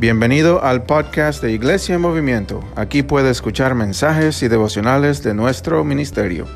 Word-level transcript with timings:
Bienvenido 0.00 0.62
al 0.62 0.84
podcast 0.84 1.42
de 1.42 1.50
Iglesia 1.50 1.96
en 1.96 2.00
Movimiento. 2.02 2.62
Aquí 2.76 3.02
puede 3.02 3.30
escuchar 3.30 3.74
mensajes 3.74 4.40
y 4.44 4.46
devocionales 4.46 5.24
de 5.24 5.34
nuestro 5.34 5.82
ministerio. 5.82 6.46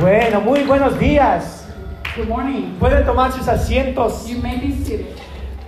Bueno, 0.00 0.40
muy 0.40 0.64
buenos 0.64 0.98
días. 0.98 1.64
Good 2.16 2.26
morning. 2.26 2.76
Pueden 2.80 3.06
tomar 3.06 3.30
sus 3.30 3.46
asientos. 3.46 4.26
You 4.26 4.38
may 4.42 4.56
be 4.56 4.74
seated. 4.84 5.06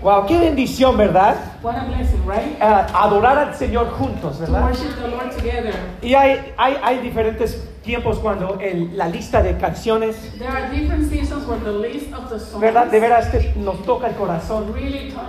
Wow, 0.02 0.26
qué 0.26 0.36
bendición, 0.36 0.96
¿verdad? 0.96 1.36
What 1.62 1.76
a 1.76 1.84
blessing, 1.84 2.22
right? 2.26 2.60
Ah, 2.60 2.88
adorar 2.94 3.38
al 3.38 3.54
Señor 3.54 3.90
juntos, 3.92 4.38
To 4.38 4.42
¿verdad? 4.42 4.64
worship 4.64 4.92
the 5.00 5.08
Lord 5.08 5.30
together. 5.36 5.72
Y 6.02 6.14
hay, 6.14 6.52
hay, 6.56 6.76
hay 6.82 6.98
diferentes 6.98 7.62
tiempos 7.84 8.18
cuando 8.18 8.58
el- 8.60 8.96
la 8.96 9.08
lista 9.08 9.42
de 9.42 9.56
canciones, 9.58 10.16
There 10.38 10.48
are 10.48 10.68
different 10.76 11.08
seasons 11.10 11.46
where 11.46 11.60
the 11.62 11.78
list 11.88 12.12
of 12.14 12.28
the 12.30 12.38
songs 12.40 12.60
¿verdad? 12.60 12.86
De 12.86 12.98
veras 13.00 13.28
que 13.28 13.52
nos 13.56 13.82
toca 13.84 14.08
el 14.08 14.14
corazón. 14.14 14.72
really 14.74 15.10
touch 15.10 15.20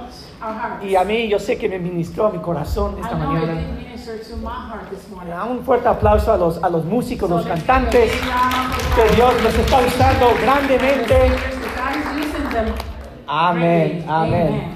our 0.41 0.54
hearts. 0.54 0.86
Y 0.86 0.96
a 0.96 1.04
mí 1.04 1.27
yo 1.27 1.38
sé 1.40 1.58
que 1.58 1.68
me 1.70 1.80
ministró 1.80 2.27
a 2.27 2.32
mi 2.32 2.40
corazón 2.40 2.96
I 2.98 3.02
esta 3.02 3.13
it 3.16 3.20
mañana. 3.20 3.54
did 3.54 3.68
minister 3.77 4.20
to 4.20 4.38
my 4.38 4.46
heart 4.48 4.90
this 4.90 5.08
morning. 5.10 5.34
Ah, 5.36 5.46
Un 5.46 5.63
fuerte 5.63 5.88
aplauso 5.88 6.32
a 6.34 6.38
los, 6.38 6.62
a 6.63 6.70
los 6.70 6.86
músicos, 6.86 7.30
So 7.30 7.36
los 7.38 7.46
cantantes, 7.46 8.12
que 8.12 9.16
Dios 9.16 9.34
los 9.44 9.54
está 9.55 9.80
usando 9.85 10.27
grandemente. 10.41 11.32
Amén, 13.27 14.05
amén. 14.08 14.75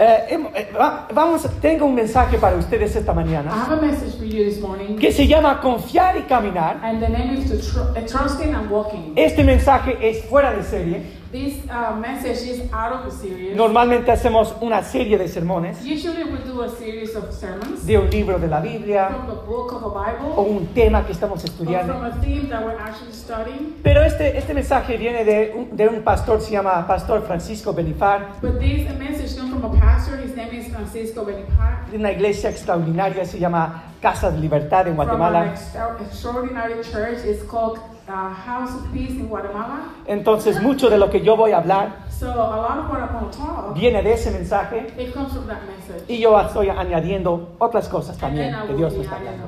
Eh, 0.00 0.26
eh, 0.54 0.68
va- 0.78 1.08
vamos, 1.12 1.44
tengo 1.60 1.84
un 1.86 1.94
mensaje 1.96 2.38
para 2.38 2.54
ustedes 2.56 2.94
esta 2.94 3.10
I 3.10 3.14
mañana 3.16 3.50
have 3.50 3.72
a 3.72 3.80
message 3.80 4.16
for 4.16 4.24
you 4.24 4.44
this 4.44 4.60
morning, 4.60 4.96
que 4.96 5.10
se 5.10 5.26
llama 5.26 5.60
Confiar 5.60 6.16
y 6.16 6.22
Caminar. 6.22 6.78
and 6.84 7.00
the 7.00 7.08
name 7.08 7.34
is 7.36 7.50
to 7.50 7.56
tr- 7.58 7.98
uh, 7.98 8.06
trusting 8.06 8.54
and 8.54 8.70
walking. 8.70 9.12
Este 9.16 9.42
mensaje 9.42 9.98
es 10.00 10.24
fuera 10.26 10.52
de 10.52 10.62
serie. 10.62 11.02
This 11.30 11.56
uh, 11.68 11.94
message 12.00 12.40
is 12.48 12.72
out 12.72 12.90
of 12.90 13.06
a 13.06 13.10
series. 13.10 13.54
Normalmente 13.54 14.10
hacemos 14.10 14.54
una 14.62 14.82
serie 14.82 15.18
de 15.18 15.28
sermones 15.28 15.76
Usually 15.84 16.24
we 16.24 16.38
do 16.50 16.62
a 16.62 16.70
series 16.70 17.14
of 17.16 17.30
sermons 17.34 17.84
de 17.84 17.98
un 17.98 18.08
libro 18.08 18.38
de 18.38 18.46
la 18.48 18.60
Biblia 18.60 19.08
from 19.10 19.26
the 19.26 19.34
book 19.46 19.72
of 19.74 19.82
a 19.84 19.90
Bible 19.90 20.32
o 20.34 20.40
un 20.42 20.68
tema 20.68 21.04
que 21.04 21.12
estamos 21.12 21.42
or 21.44 21.50
estudiando. 21.50 21.92
from 21.92 22.04
a 22.06 22.12
theme 22.22 22.48
that 22.48 22.64
we're 22.64 22.78
actually 22.80 23.12
studying. 23.12 23.74
Pero 23.82 24.02
este, 24.04 24.38
este 24.38 24.54
mensaje 24.54 24.96
viene 24.96 25.22
de 25.26 25.52
un, 25.54 25.76
de 25.76 25.86
un 25.88 26.02
pastor, 26.02 26.40
se 26.40 26.52
llama 26.52 26.86
Pastor 26.86 27.20
Francisco 27.26 27.74
Benifar, 27.74 28.36
But 28.40 28.58
this 28.58 28.88
message 28.98 29.36
comes 29.36 29.50
from 29.52 29.64
a 29.66 29.78
pastor. 29.78 30.16
His 30.16 30.34
name 30.34 30.54
is 30.54 30.68
Francisco 30.72 31.26
Benipar. 31.26 31.90
de 31.90 31.98
una 31.98 32.10
iglesia 32.10 32.48
extraordinaria, 32.48 33.26
se 33.26 33.38
llama 33.38 33.82
Casa 34.00 34.30
de 34.30 34.38
Libertad 34.38 34.88
en 34.88 34.94
From 34.96 35.00
an 35.00 35.18
Guatemala. 35.18 35.46
extra- 35.52 35.98
extraordinary 36.00 36.80
church. 36.90 37.18
It's 37.26 37.42
called 37.42 37.78
uh, 38.08 38.34
House 38.34 38.74
of 38.74 38.92
Peace 38.92 39.10
in 39.10 39.28
Guatemala. 39.28 39.92
Entonces, 40.06 40.60
mucho 40.62 40.88
de 40.90 40.98
lo 40.98 41.10
que 41.10 41.20
yo 41.20 41.36
voy 41.36 41.52
a 41.52 41.58
hablar 41.58 42.08
So 42.10 42.26
a 42.32 42.34
lot 42.34 42.78
of 42.78 42.90
what 42.90 42.98
I'm 43.00 43.30
talk, 43.30 43.74
viene 43.74 44.02
de 44.02 44.12
ese 44.14 44.30
mensaje 44.32 44.92
it 44.98 45.14
comes 45.14 45.32
from 45.32 45.46
that 45.46 45.60
message. 45.66 46.04
y 46.08 46.18
yo 46.18 46.38
estoy 46.40 46.68
añadiendo 46.68 47.50
otras 47.58 47.88
cosas 47.88 48.18
también 48.18 48.54
que 48.66 48.74
Dios 48.74 48.92
me 48.94 49.04
está 49.04 49.18
dando. 49.22 49.44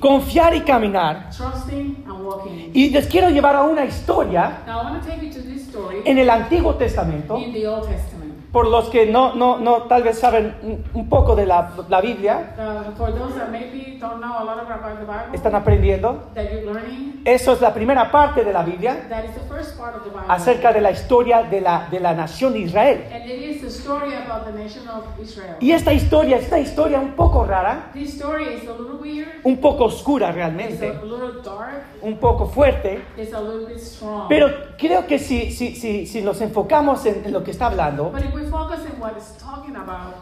Confiar 0.00 0.54
y 0.54 0.60
caminar. 0.62 1.30
Trusting 1.30 2.04
and 2.08 2.26
walking. 2.26 2.70
Y 2.74 2.90
les 2.90 3.06
quiero 3.06 3.30
llevar 3.30 3.54
a 3.56 3.62
una 3.62 3.84
historia 3.84 4.62
Now 4.66 4.80
I 4.80 4.84
want 4.84 5.02
to 5.02 5.08
take 5.08 5.24
you 5.24 5.32
to 5.32 5.40
this 5.40 5.68
story 5.68 6.02
en 6.04 6.18
el 6.18 6.28
Antiguo 6.28 6.74
Testamento. 6.74 7.38
in 7.38 7.52
the 7.52 7.66
Old 7.66 7.86
Testament. 7.88 8.13
Por 8.54 8.68
los 8.68 8.88
que 8.88 9.04
no, 9.06 9.34
no, 9.34 9.58
no 9.58 9.82
tal 9.88 10.04
vez 10.04 10.16
saben 10.18 10.54
un- 10.94 11.08
poco 11.08 11.34
de 11.34 11.44
la, 11.44 11.72
la 11.88 12.00
Biblia, 12.00 12.54
Uh, 12.56 12.96
for 12.96 13.10
those 13.12 13.34
that 13.34 13.50
maybe 13.50 13.98
don't 14.00 14.20
know 14.20 14.32
a 14.38 14.44
lot 14.44 14.58
about 14.60 14.98
the 15.00 15.04
Bible, 15.04 15.34
están 15.34 15.54
aprendiendo. 15.56 16.22
that 16.34 16.44
you're 16.52 16.64
learning, 16.72 17.20
Eso 17.24 17.52
es 17.52 17.60
la 17.60 17.72
primera 17.74 18.10
parte 18.12 18.44
de 18.44 18.52
la 18.52 18.62
Biblia 18.62 19.06
that 19.08 19.24
is 19.24 19.32
the 19.34 19.40
first 19.48 19.76
part 19.76 19.96
of 19.96 20.04
the 20.04 20.10
Bible. 20.10 20.26
acerca 20.28 20.72
de 20.72 20.80
la 20.80 20.92
historia 20.92 21.42
de 21.42 21.60
la, 21.60 21.88
de 21.90 21.98
la 21.98 22.14
nación 22.14 22.52
de 22.52 22.60
Israel. 22.60 23.04
And 23.12 23.24
it 23.28 23.42
is 23.42 23.60
the 23.62 23.70
story 23.70 24.14
about 24.14 24.44
the 24.46 24.52
nation 24.52 24.86
of 24.88 25.04
Israel. 25.20 25.56
Y 25.60 25.72
esta 25.72 25.92
historia 25.92 26.36
es 26.36 26.46
una 26.48 26.60
historia 26.60 27.00
un 27.00 27.12
poco 27.16 27.44
rara, 27.44 27.90
This 27.92 28.14
story 28.14 28.44
is 28.54 28.68
a 28.68 28.72
little 28.72 28.98
weird, 29.00 29.28
un 29.42 29.56
poco 29.56 29.86
oscura 29.86 30.30
realmente, 30.30 30.90
a 30.90 31.02
little 31.04 31.42
dark, 31.42 31.82
un 32.02 32.18
poco 32.18 32.46
fuerte, 32.46 33.02
it's 33.16 33.32
a 33.34 33.40
little 33.40 33.66
bit 33.66 33.80
strong. 33.80 34.28
pero 34.28 34.46
creo 34.78 35.06
que 35.08 35.18
si, 35.18 35.50
si, 35.50 35.74
si, 35.74 36.06
si 36.06 36.22
nos 36.22 36.40
enfocamos 36.40 37.04
en, 37.06 37.24
en 37.24 37.32
lo 37.32 37.42
que 37.42 37.50
está 37.50 37.66
hablando, 37.66 38.10
but 38.10 38.20
if 38.22 38.32
we 38.34 38.43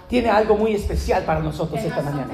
tiene 0.08 0.30
algo 0.30 0.56
muy 0.56 0.74
especial 0.74 1.24
para 1.24 1.40
nosotros 1.40 1.80
esta 1.80 2.02
mañana. 2.02 2.28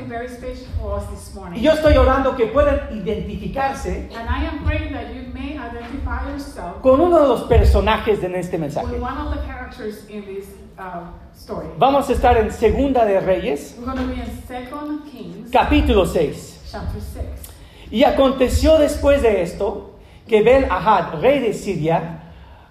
Y 1.54 1.60
yo 1.60 1.72
estoy 1.72 1.97
orando 1.97 2.37
que 2.37 2.47
puedan 2.47 2.88
identificarse 2.93 4.09
and 4.15 4.28
I 4.28 4.47
am 4.47 4.65
praying 4.65 4.93
that 4.93 5.12
you 5.15 5.32
may 5.32 5.54
identify 5.54 6.31
yourself 6.31 6.81
con 6.82 7.00
uno 7.00 7.21
de 7.21 7.28
los 7.28 7.43
personajes 7.43 8.21
de 8.21 8.38
este 8.38 8.59
mensaje. 8.59 8.99
uh. 10.78 11.28
Vamos 11.78 12.09
a 12.09 12.12
estar 12.12 12.37
en 12.37 12.50
Segunda 12.53 13.05
de 13.05 13.20
Reyes, 13.20 13.76
capítulo 15.50 16.06
6. 16.06 16.59
chapter 16.70 17.00
6. 17.00 17.25
Y 17.91 18.05
aconteció 18.05 18.78
después 18.78 19.22
de 19.22 19.43
esto 19.43 19.99
que 20.26 20.43
Ben 20.43 20.70
Ahad, 20.70 21.20
rey 21.20 21.41
de 21.41 21.55
Siria, 21.55 22.22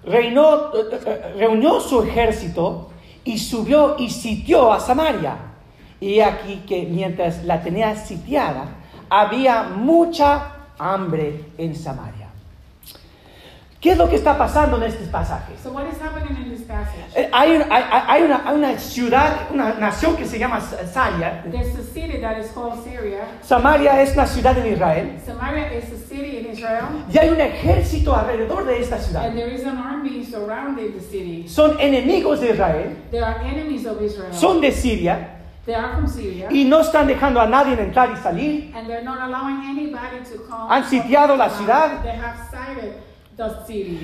reinó, 0.03 0.73
eh, 0.73 0.99
eh, 1.05 1.33
reunió 1.37 1.79
su 1.79 2.03
ejército 2.03 2.89
y 3.27 3.37
subió 3.37 3.95
y 3.99 4.09
sitió 4.09 4.73
a 4.73 4.79
Samaria. 4.79 5.35
Y 5.99 6.21
aquí 6.21 6.63
que 6.67 6.83
mientras 6.83 7.43
la 7.43 7.61
tenía 7.61 7.95
sitiada, 7.95 8.65
había 9.09 9.63
mucha 9.63 10.53
hambre 10.79 11.51
en 11.57 11.75
Samaria. 11.75 12.16
¿Qué 13.87 13.93
es 13.93 13.97
lo 13.97 14.09
que 14.09 14.17
está 14.17 14.37
pasando 14.37 14.75
en 14.75 14.83
estos 14.83 15.07
pasajes? 15.07 15.57
So 15.63 15.71
what 15.71 15.85
is 15.87 15.97
happening 16.01 16.35
in 16.43 16.49
this 16.53 16.67
passage? 16.67 17.05
Eh, 17.15 17.29
Hay, 17.31 17.55
un- 17.55 17.61
hay- 17.71 17.83
hay- 17.89 18.03
hay 18.05 18.23
una, 18.23 18.41
hay 18.45 18.55
una 18.57 18.77
ciudad, 18.77 19.47
una 19.49 19.75
nación 19.75 20.17
que 20.17 20.25
se 20.25 20.37
llama 20.37 20.59
Samaria. 20.59 21.41
There's 21.49 21.73
a 21.79 21.83
city 21.93 22.17
that 22.19 22.37
is 22.37 22.51
called 22.51 22.83
Syria. 22.83 23.19
Samaria 23.43 24.01
es 24.01 24.11
una 24.13 24.25
ciudad 24.25 24.57
en 24.57 24.73
Israel. 24.73 25.17
Samaria 25.25 25.71
is 25.73 25.85
a 25.85 26.05
city 26.05 26.37
in 26.39 26.51
Israel, 26.51 26.83
Y 27.13 27.17
hay 27.17 27.29
un 27.29 27.39
ejército 27.39 28.13
alrededor 28.13 28.65
de 28.65 28.77
esta 28.81 28.97
ciudad. 28.99 29.23
and 29.25 29.37
there 29.37 29.53
is 29.55 29.65
an 29.65 29.77
army 29.77 30.25
surrounding 30.25 30.91
the 30.91 30.99
city. 30.99 31.47
Son 31.47 31.77
enemigos 31.79 32.41
de 32.41 32.49
Israel, 32.51 32.93
There 33.09 33.23
are 33.23 33.39
enemies 33.45 33.85
of 33.85 34.01
Israel. 34.01 34.33
son 34.33 34.59
de 34.59 34.73
Siria 34.73 35.29
They 35.65 35.75
are 35.75 35.93
from 35.95 36.07
Syria, 36.09 36.49
y 36.51 36.65
no 36.65 36.81
están 36.81 37.07
dejando 37.07 37.39
a 37.39 37.45
nadie 37.47 37.79
entrar 37.79 38.09
y 38.11 38.17
salir. 38.17 38.73
and 38.75 38.85
they're 38.85 39.01
not 39.05 39.19
allowing 39.21 39.61
anybody 39.69 40.19
to 40.29 40.43
come. 40.45 40.67
Han 40.69 40.83
sitiado 40.83 41.37
la 41.37 41.49
ciudad. 41.49 42.01
They 42.03 42.11
have. 42.11 42.35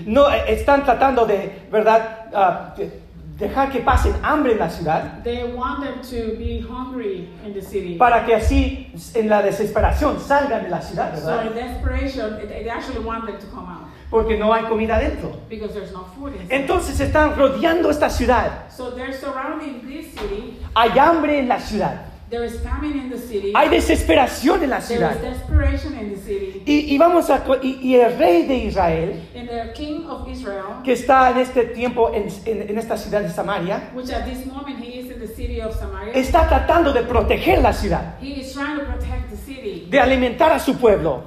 No 0.06 0.32
eh, 0.32 0.44
están 0.48 0.84
tratando 0.84 1.26
de, 1.26 1.64
¿verdad?, 1.72 2.26
ah, 2.34 2.74
de- 2.78 3.02
dejar 3.38 3.72
que 3.72 3.80
pasen 3.80 4.14
hambre 4.22 4.54
en 4.54 4.60
la 4.60 4.70
ciudad 4.70 5.24
They 5.24 5.44
want 5.56 5.84
them 5.84 5.96
to 6.02 6.38
be 6.38 6.62
hungry 6.62 7.28
in 7.44 7.54
the 7.54 7.62
city. 7.64 7.96
para 7.98 8.24
que 8.26 8.36
así 8.36 8.94
en 9.16 9.28
la 9.28 9.42
desesperación 9.42 10.20
salgan 10.20 10.64
de 10.64 10.70
la 10.70 10.82
ciudad, 10.82 11.18
so 11.20 11.26
¿verdad? 11.26 11.46
in 11.48 11.54
desperation, 11.56 12.38
they 12.38 12.46
they 12.48 12.70
actually 12.70 13.00
want 13.04 13.26
them 13.26 13.38
to 13.40 13.48
come 13.48 13.68
out 13.68 13.88
Porque 14.12 14.38
no 14.38 14.54
hay 14.54 14.64
comida 14.66 15.00
dentro. 15.00 15.32
because 15.50 15.74
there's 15.74 15.92
no 15.92 16.06
food 16.16 16.34
inside. 16.36 16.54
Entonces 16.56 17.00
están 17.00 17.36
rodeando 17.36 17.90
esta 17.90 18.08
ciudad. 18.12 18.70
so 18.70 18.92
they're 18.92 19.12
surrounding 19.18 19.82
this 19.88 20.14
city. 20.14 20.60
Hay 20.76 20.92
hambre 21.00 21.40
en 21.40 21.48
la 21.48 21.60
ciudad. 21.60 22.02
There 22.34 22.46
is 22.48 22.60
famine 22.62 22.98
in 22.98 23.10
the 23.12 23.18
city. 23.20 23.54
Hay 23.56 23.70
desesperación 23.70 24.64
en 24.64 24.72
la 24.72 24.80
There 24.80 24.98
ciudad. 24.98 25.16
is 25.18 25.22
desperation 25.22 25.94
in 26.00 26.16
the 26.16 26.20
city. 26.20 26.64
Y, 26.66 26.96
y 26.96 26.98
vamos 26.98 27.30
a 27.30 27.44
y, 27.62 27.78
y 27.80 27.96
el 27.98 28.18
rey 28.18 28.48
de 28.48 28.56
Israel 28.56 29.22
And 29.36 29.48
the 29.48 29.72
king 29.76 30.08
of 30.10 30.28
Israel, 30.28 30.82
que 30.84 30.94
está 30.94 31.30
en 31.30 31.38
este 31.38 31.66
tiempo 31.76 32.12
en, 32.12 32.28
en- 32.48 32.70
en 32.72 32.78
esta 32.80 32.98
ciudad 32.98 33.22
de 33.22 33.30
Samaria, 33.30 33.92
which 33.94 34.10
at 34.10 34.26
this 34.26 34.48
moment 34.48 34.80
he 34.80 34.98
is 35.00 35.12
in 35.12 35.20
the 35.20 35.28
city 35.28 35.62
of 35.62 35.76
Samaria, 35.78 36.12
está 36.16 36.50
tratando 36.50 36.92
de 36.92 37.04
proteger 37.04 37.62
la 37.62 37.72
ciudad, 37.72 38.16
he 38.20 38.40
is 38.42 38.52
trying 38.52 38.80
to 38.80 38.86
protect 38.86 39.30
the 39.30 39.38
city, 39.38 39.86
de 39.92 40.00
alimentar 40.00 40.52
a 40.54 40.58
su 40.60 40.76
pueblo, 40.78 41.26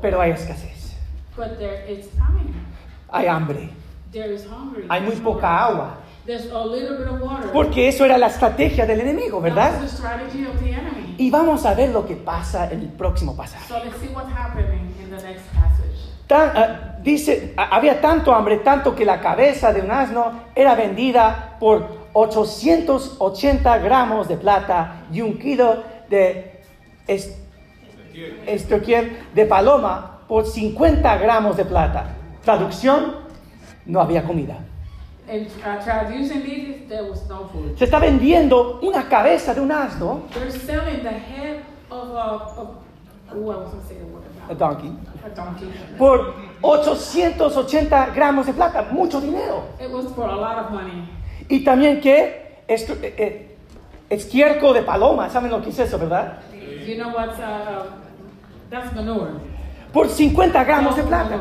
pero 0.00 0.22
hay 0.22 0.30
escasez, 0.30 0.94
But 1.36 1.58
there 1.58 1.84
is 1.86 2.06
famine. 2.16 2.54
hay 3.12 3.26
hambre, 3.26 3.68
There 4.10 4.32
is 4.32 4.46
hungry. 4.46 4.86
hay 4.88 5.02
muy 5.02 5.16
poca 5.16 5.66
agua, 5.66 5.98
There's 6.26 6.50
a 6.50 6.64
little 6.64 6.96
bit 6.98 7.06
of 7.08 7.20
water. 7.22 7.50
porque 7.52 7.88
eso 7.88 8.04
era 8.04 8.18
la 8.18 8.26
estrategia 8.26 8.84
del 8.84 9.00
enemigo, 9.00 9.40
¿verdad? 9.40 9.72
Y 11.18 11.30
vamos 11.30 11.64
a 11.64 11.74
ver 11.74 11.90
lo 11.90 12.04
que 12.06 12.16
pasa 12.16 12.68
en 12.70 12.80
el 12.80 12.88
próximo 12.88 13.36
pasaje. 13.36 13.66
So 13.68 13.78
let's 13.84 13.96
see 14.00 14.08
what's 14.14 14.30
happening 14.36 14.92
in 15.00 15.08
the 15.10 15.22
next 15.22 15.44
passage. 15.54 15.86
Tan- 16.26 16.50
ah, 16.56 16.96
dice, 17.02 17.54
ah, 17.56 17.68
había 17.76 18.00
tanto 18.00 18.34
hambre, 18.34 18.56
tanto 18.58 18.94
que 18.94 19.04
la 19.04 19.20
cabeza 19.20 19.72
de 19.72 19.80
un 19.82 19.90
asno 19.92 20.32
era 20.56 20.74
vendida 20.74 21.56
por 21.60 22.06
880 22.12 23.78
gramos 23.78 24.26
de 24.26 24.36
plata 24.36 25.04
y 25.12 25.20
un 25.20 25.38
kilo 25.38 25.84
de 26.10 26.60
es- 27.06 27.38
estoquiel 28.46 29.16
de 29.34 29.46
paloma 29.46 30.18
por 30.26 30.44
50 30.44 31.16
gramos 31.18 31.56
de 31.56 31.64
plata. 31.64 32.08
Traducción, 32.44 33.14
no 33.86 34.00
había 34.00 34.24
comida. 34.24 34.56
Se 37.76 37.84
está 37.84 37.98
vendiendo 37.98 38.78
una 38.82 39.08
cabeza 39.08 39.54
de 39.54 39.60
un 39.60 39.72
asno 39.72 40.22
They're 40.32 40.50
selling 40.50 41.02
the 41.02 41.10
head 41.10 41.60
of 41.90 42.16
a, 42.16 42.54
donkey, 44.54 44.92
a 45.24 45.28
donkey. 45.34 45.68
por 45.98 46.34
880 46.62 48.06
gramos 48.14 48.46
de 48.46 48.52
plata, 48.52 48.82
mucho 48.90 49.20
dinero. 49.20 49.64
It 49.80 49.90
was 49.90 50.06
for 50.14 50.28
a 50.28 50.36
lot 50.36 50.58
of 50.58 50.70
money. 50.70 51.08
Y 51.48 51.64
también 51.64 52.00
que 52.00 52.62
esto- 52.68 52.94
eh, 53.02 53.14
eh, 53.18 53.56
estiércol 54.08 54.74
de 54.74 54.82
paloma, 54.82 55.28
¿saben 55.30 55.50
lo 55.50 55.60
que 55.60 55.70
es 55.70 55.78
eso, 55.78 55.98
verdad? 55.98 56.38
You 56.86 56.96
know 56.96 57.10
what's, 57.12 57.38
uh, 57.38 57.90
that's 58.70 58.94
manure. 58.94 59.32
Por 59.92 60.08
50 60.08 60.64
gramos 60.64 60.96
de 60.96 61.02
plata. 61.02 61.38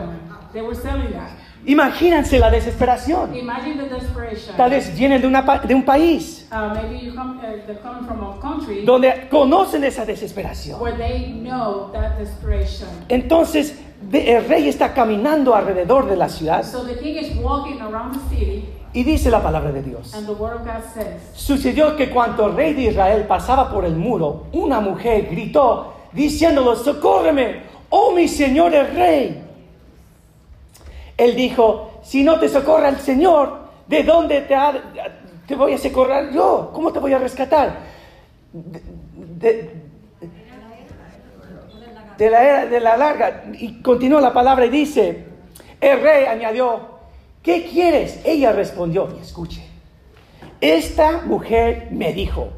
They 0.54 0.62
were 0.62 0.76
selling 0.76 1.12
that. 1.14 1.30
Imagínense 1.68 2.38
la 2.40 2.50
desesperación. 2.52 3.36
Imagine 3.36 3.76
the 3.76 3.90
desperation. 3.90 4.56
Tal 4.56 4.70
vez 4.70 4.96
vienen 4.96 5.22
de, 5.22 5.28
una 5.28 5.42
de 5.42 5.74
un 5.74 5.84
país 5.84 6.48
Uh, 6.52 6.74
maybe 6.76 7.04
you 7.04 7.14
come, 7.14 7.40
uh, 7.40 8.38
a 8.38 8.40
country 8.40 8.86
donde 8.86 9.28
conocen 9.30 9.84
esa 9.84 10.06
desesperación. 10.06 10.80
where 10.80 10.96
they 10.96 11.34
know 11.34 11.92
that 11.92 12.18
desperation. 12.18 12.88
Entonces 13.10 13.78
el 14.14 14.48
rey 14.48 14.70
está 14.70 14.94
caminando 14.94 15.56
alrededor 15.56 16.08
de 16.08 16.16
la 16.16 16.30
ciudad 16.30 16.64
So 16.64 16.86
the 16.86 16.98
king 17.00 17.16
is 17.18 17.36
walking 17.42 17.82
around 17.82 18.14
the 18.14 18.36
city, 18.36 18.66
y 18.94 19.04
dice 19.04 19.30
la 19.32 19.42
palabra 19.42 19.72
de 19.72 19.82
Dios. 19.82 20.14
and 20.14 20.28
the 20.28 20.34
word 20.34 20.56
of 20.58 20.66
God 20.66 20.84
says, 20.94 21.20
Sucedió 21.34 21.96
que 21.98 22.10
cuando 22.12 22.46
el 22.46 22.56
rey 22.56 22.74
de 22.74 22.84
Israel 22.92 23.26
pasaba 23.28 23.72
por 23.72 23.84
el 23.86 23.96
muro, 23.96 24.46
una 24.54 24.80
mujer 24.80 25.28
gritó 25.32 25.94
diciéndolo, 26.14 26.76
socórreme, 26.76 27.64
oh 27.90 28.12
mi 28.14 28.28
señor 28.28 28.74
el 28.76 28.88
rey. 28.96 29.42
Él 31.18 31.36
dijo, 31.36 32.00
si 32.04 32.24
no 32.24 32.40
te 32.40 32.50
socorra 32.50 32.90
el 32.90 33.00
Señor, 33.00 33.60
¿de 33.88 34.04
dónde 34.04 34.42
te, 34.42 34.56
te 35.48 35.56
voy 35.56 35.74
a 35.74 35.78
socorrer 35.78 36.34
yo? 36.34 36.72
¿Cómo 36.74 36.92
te 36.92 37.00
voy 37.00 37.14
a 37.14 37.20
rescatar? 37.20 37.78
De, 38.54 39.86
la 42.18 42.44
era 42.44 42.66
de 42.66 42.80
la 42.80 42.98
larga. 42.98 43.46
Y 43.54 43.82
continúa 43.82 44.22
la 44.22 44.34
palabra 44.34 44.66
y 44.66 44.70
dice, 44.70 45.26
el 45.80 46.02
rey 46.02 46.26
añadió, 46.26 46.80
¿qué 47.42 47.66
quieres? 47.66 48.20
Ella 48.26 48.52
respondió, 48.52 49.10
y 49.18 49.22
escuche, 49.22 49.66
esta 50.60 51.22
mujer 51.22 51.90
me 51.92 52.14
dijo, 52.14 52.50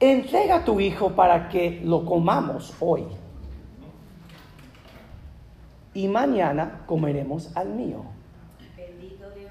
entrega 0.00 0.56
a 0.56 0.64
tu 0.64 0.80
hijo 0.80 1.10
para 1.10 1.48
que 1.48 1.80
lo 1.84 2.04
comamos 2.04 2.74
hoy. 2.80 3.04
Y 5.94 6.08
mañana 6.08 6.82
comeremos 6.86 7.50
al 7.56 7.68
mío. 7.70 8.04
Bendito 8.76 9.24
Dios. 9.36 9.50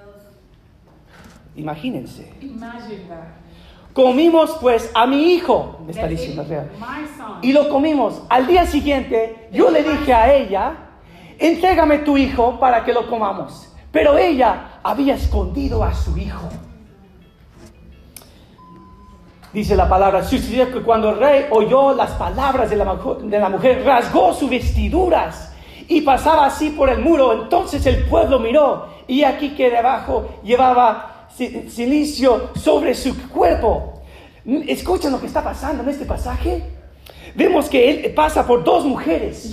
Imagínense. 1.55 2.33
Imagine 2.41 3.03
that. 3.09 3.23
Comimos 3.93 4.57
pues 4.61 4.91
a 4.93 5.05
mi 5.07 5.33
hijo, 5.33 5.79
me 5.85 5.91
está 5.91 6.07
diciendo 6.07 6.45
son. 6.45 6.69
Y 7.41 7.51
lo 7.51 7.67
comimos. 7.69 8.21
Al 8.29 8.47
día 8.47 8.65
siguiente 8.65 9.49
yo 9.51 9.69
le 9.71 9.83
dije 9.83 10.13
a 10.13 10.33
ella, 10.33 10.73
entrégame 11.37 11.99
tu 11.99 12.15
hijo 12.17 12.59
para 12.59 12.85
que 12.85 12.93
lo 12.93 13.09
comamos. 13.09 13.73
Pero 13.91 14.17
ella 14.17 14.79
había 14.83 15.15
escondido 15.15 15.83
a 15.83 15.93
su 15.93 16.15
hijo. 16.17 16.47
Dice 19.51 19.75
la 19.75 19.89
palabra, 19.89 20.23
sucedió 20.23 20.71
que 20.71 20.81
cuando 20.83 21.09
el 21.09 21.17
rey 21.17 21.45
oyó 21.49 21.93
las 21.95 22.11
palabras 22.11 22.69
de 22.69 22.75
la, 22.75 22.85
mujer- 22.85 23.17
de 23.23 23.39
la 23.39 23.49
mujer, 23.49 23.83
rasgó 23.83 24.31
sus 24.33 24.47
vestiduras 24.49 25.48
y 25.89 26.01
pasaba 26.01 26.45
así 26.45 26.69
por 26.69 26.89
el 26.89 26.99
muro. 26.99 27.33
Entonces 27.43 27.85
el 27.85 28.05
pueblo 28.05 28.39
miró 28.39 28.87
y 29.07 29.23
aquí 29.23 29.49
que 29.55 29.69
debajo 29.69 30.29
llevaba 30.43 31.27
si- 31.35 31.69
silicio 31.69 32.51
sobre 32.55 32.93
su 32.95 33.27
cuerpo. 33.29 34.01
¿Escuchan 34.67 35.11
lo 35.11 35.19
que 35.19 35.27
está 35.27 35.43
pasando 35.43 35.83
en 35.83 35.89
este 35.89 36.05
pasaje? 36.05 36.63
Vemos 37.35 37.69
que 37.69 37.89
él 37.89 38.13
pasa 38.15 38.45
por 38.47 38.63
dos 38.63 38.85
mujeres. 38.85 39.45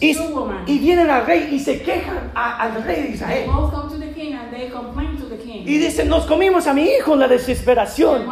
Y, 0.00 0.12
y 0.66 0.78
vienen 0.78 1.08
al 1.10 1.24
rey 1.24 1.48
y 1.52 1.60
se 1.60 1.80
quejan 1.82 2.32
a- 2.34 2.62
al 2.62 2.82
rey 2.82 3.02
de 3.02 3.08
Israel. 3.10 3.48
Y 5.66 5.78
dicen, 5.78 6.08
nos 6.08 6.26
comimos 6.26 6.66
a 6.66 6.72
mi 6.74 6.82
hijo 6.82 7.14
en 7.14 7.20
la 7.20 7.26
And 7.26 7.32
desesperación. 7.38 8.26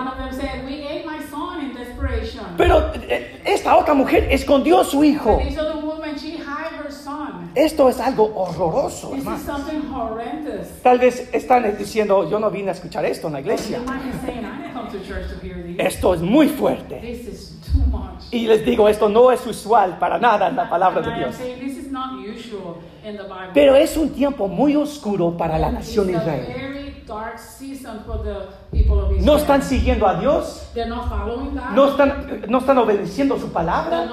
Pero 2.56 2.92
eh, 3.08 3.40
esta 3.44 3.76
otra 3.76 3.94
mujer 3.94 4.26
escondió 4.30 4.80
a 4.80 4.84
su 4.84 5.02
hijo. 5.04 5.38
This 5.42 5.56
other 5.58 5.76
woman, 5.84 6.16
she 6.16 6.32
hid 6.32 6.40
her 6.84 6.90
son. 6.92 7.41
Esto 7.54 7.88
es 7.88 8.00
algo 8.00 8.32
horroroso. 8.34 9.12
Tal 10.82 10.98
vez 10.98 11.28
están 11.32 11.76
diciendo, 11.76 12.28
yo 12.28 12.38
no 12.38 12.50
vine 12.50 12.70
a 12.70 12.72
escuchar 12.72 13.04
esto 13.04 13.26
en 13.26 13.32
la 13.34 13.40
iglesia. 13.40 13.80
Esto 15.78 16.14
es 16.14 16.20
muy 16.20 16.48
fuerte. 16.48 17.22
Y 18.30 18.46
les 18.46 18.64
digo, 18.64 18.88
esto 18.88 19.08
no 19.08 19.30
es 19.30 19.46
usual 19.46 19.98
para 19.98 20.18
nada 20.18 20.48
en 20.48 20.56
la 20.56 20.68
palabra 20.68 21.02
de 21.02 21.14
Dios. 21.14 21.36
Pero 23.52 23.76
es 23.76 23.96
un 23.96 24.10
tiempo 24.10 24.48
muy 24.48 24.74
oscuro 24.76 25.36
para 25.36 25.58
la 25.58 25.70
nación 25.70 26.06
de 26.06 26.12
Israel. 26.14 26.94
No 29.20 29.36
están 29.36 29.62
siguiendo 29.62 30.06
a 30.06 30.18
Dios, 30.18 30.70
no 31.74 31.88
están, 31.88 32.42
no 32.48 32.58
están 32.58 32.78
obedeciendo 32.78 33.38
su 33.38 33.52
palabra. 33.52 34.08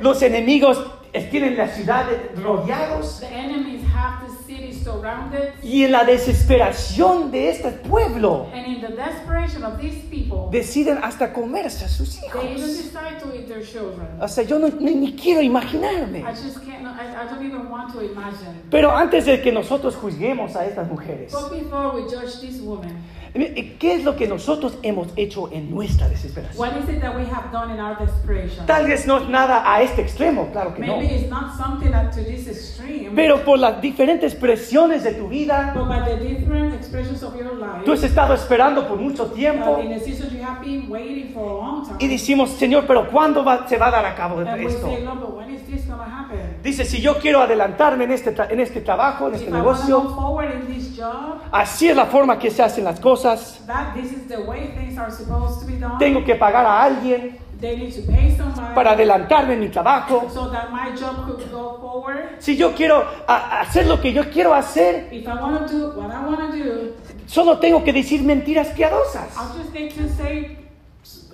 Los 0.00 0.22
enemigos 0.22 0.84
tienen 1.30 1.56
la 1.56 1.68
ciudad 1.68 2.06
rodeados. 2.42 3.20
The 3.20 3.26
enemies 3.26 3.82
have 3.94 4.26
the 4.26 4.32
city 4.46 4.72
surrounded. 4.72 5.52
Y 5.62 5.84
en 5.84 5.92
la 5.92 6.04
desesperación 6.04 7.30
de 7.30 7.50
este 7.50 7.70
pueblo, 7.70 8.46
And 8.54 8.66
in 8.66 8.80
the 8.80 8.88
desperation 8.96 9.62
of 9.64 9.78
these 9.78 9.98
people, 10.10 10.48
deciden 10.50 10.98
hasta 11.02 11.32
comerse 11.32 11.84
a 11.84 11.88
sus 11.88 12.18
they 12.20 12.28
even 12.28 12.56
hijos. 12.56 12.76
decide 12.78 13.18
to 13.20 13.34
eat 13.36 13.46
their 13.48 13.62
children. 13.62 14.06
O 14.20 14.28
sea, 14.28 14.44
yo 14.44 14.58
no, 14.58 14.68
ni, 14.68 14.94
ni 14.94 15.12
quiero 15.14 15.42
imaginarme. 15.42 16.20
I 16.20 16.32
just 16.32 16.64
can't, 16.64 16.86
I, 16.86 17.22
I 17.22 17.28
don't 17.28 17.44
even 17.44 17.68
want 17.70 17.92
to 17.92 18.00
imagine. 18.02 18.62
Pero 18.70 18.90
antes 18.96 19.26
de 19.26 19.40
que 19.42 19.52
nosotros 19.52 19.94
juzguemos 19.96 20.56
a 20.56 20.64
estas 20.66 20.88
mujeres, 20.88 21.32
But 21.32 21.50
before 21.52 21.94
we 21.94 22.02
judge 22.08 22.40
this 22.40 22.60
woman, 22.62 22.96
¿qué 23.34 23.94
es 23.94 24.04
lo 24.04 24.14
que 24.16 24.28
nosotros 24.28 24.78
hemos 24.82 25.08
hecho 25.16 25.48
en 25.52 25.70
nuestra 25.70 26.08
desesperación? 26.08 26.58
what 26.58 26.76
is 26.76 26.88
it 26.88 27.00
that 27.00 27.14
we 27.16 27.24
have 27.24 27.50
done 27.50 27.72
in 27.72 27.80
our 27.80 27.96
desperation? 27.98 28.66
Tal 28.66 28.86
vez 28.86 29.06
no 29.06 29.18
es 29.18 29.28
nada 29.28 29.62
a 29.64 29.80
este 29.82 30.02
extremo, 30.02 30.50
claro 30.52 30.74
que 30.74 30.84
no. 30.84 30.98
Maybe 30.98 31.14
it's 31.16 31.30
not 31.30 31.56
something 31.56 31.90
that 31.90 32.10
to 32.12 32.22
this 32.22 32.46
extreme, 32.46 33.10
Pero 33.14 33.42
por 33.44 33.58
las 33.58 33.80
diferentes 33.80 34.34
presiones 34.34 35.02
de 35.04 35.14
tu 35.14 35.28
vida, 35.28 35.72
but 35.74 35.88
by 35.88 36.00
the 36.04 36.16
different 36.16 36.74
expressions 36.74 37.22
of 37.22 37.34
your 37.36 37.54
life, 37.54 37.84
tú 37.84 37.92
has 37.92 38.02
estado 38.02 38.34
esperando 38.34 38.86
por 38.86 38.98
mucho 38.98 39.26
tiempo 39.32 39.76
uh, 39.76 39.80
in 39.80 39.90
the 39.90 40.00
season 40.00 40.28
you 40.36 40.42
have 40.44 40.60
been 40.60 40.88
waiting 40.90 41.32
for 41.32 41.42
a 41.42 41.54
long 41.54 41.84
time. 41.86 41.96
y 41.98 42.08
decimos, 42.08 42.50
Señor, 42.50 42.86
pero 42.86 43.08
¿cuándo 43.08 43.42
va- 43.44 43.66
se 43.66 43.78
va 43.78 43.88
a 43.88 43.90
dar 43.90 44.04
a 44.06 44.14
cabo 44.14 44.40
and 44.40 44.52
we 44.60 44.66
esto? 44.66 44.86
say, 44.86 45.02
Lord, 45.02 45.20
but 45.20 45.36
when 45.36 45.50
is 45.50 45.62
this 45.66 45.86
going 45.86 45.98
to 45.98 46.04
happen? 46.04 46.38
Dice, 46.62 46.84
si 46.84 47.00
yo 47.00 47.18
quiero 47.18 47.40
adelantarme 47.40 48.04
en 48.04 48.12
este, 48.12 48.34
en 48.50 48.60
este 48.60 48.80
trabajo, 48.82 49.28
en 49.28 49.34
este 49.34 49.46
If 49.48 49.54
I 49.54 49.58
to 49.58 49.62
go 49.64 49.72
negocio, 49.72 50.02
forward 50.14 50.50
in 50.54 50.66
this 50.74 50.96
job, 50.96 51.40
así 51.50 51.88
es 51.88 51.96
la 51.96 52.06
forma 52.06 52.38
que 52.38 52.50
se 52.50 52.62
hacen 52.62 52.84
las 52.84 53.00
cosas. 53.00 53.21
That 53.22 53.94
this 53.94 54.12
is 54.12 54.28
the 54.28 54.40
way 54.42 54.68
things 54.74 54.98
are 54.98 55.10
supposed 55.10 55.60
to 55.60 55.66
be 55.66 55.78
done. 55.78 55.98
Tengo 55.98 56.24
que 56.24 56.34
pagar 56.34 56.64
a 56.66 56.82
alguien 56.82 57.38
They 57.60 57.76
need 57.76 57.92
to 57.94 58.02
pay 58.10 58.36
somebody 58.36 58.74
para 58.74 58.90
adelantarme 58.90 59.54
en 59.54 59.60
mi 59.60 59.68
trabajo. 59.68 60.28
so 60.32 60.50
that 60.50 60.70
my 60.72 60.90
job 60.96 61.26
could 61.26 61.48
go 61.52 61.78
forward. 61.80 62.36
Si 62.40 62.56
yo 62.56 62.74
quiero 62.74 63.04
hacer 63.28 63.86
lo 63.86 64.00
que 64.00 64.12
yo 64.12 64.24
quiero 64.30 64.52
hacer, 64.52 65.08
If 65.12 65.26
I 65.28 65.34
want 65.40 65.68
to 65.68 65.72
do 65.72 65.86
what 65.96 66.10
I 66.10 66.26
want 66.26 66.50
to 66.50 66.56
do, 66.56 66.94
solo 67.26 67.58
tengo 67.58 67.84
que 67.84 67.92
decir 67.92 68.22
mentiras 68.24 68.68
piadosas. 68.68 69.28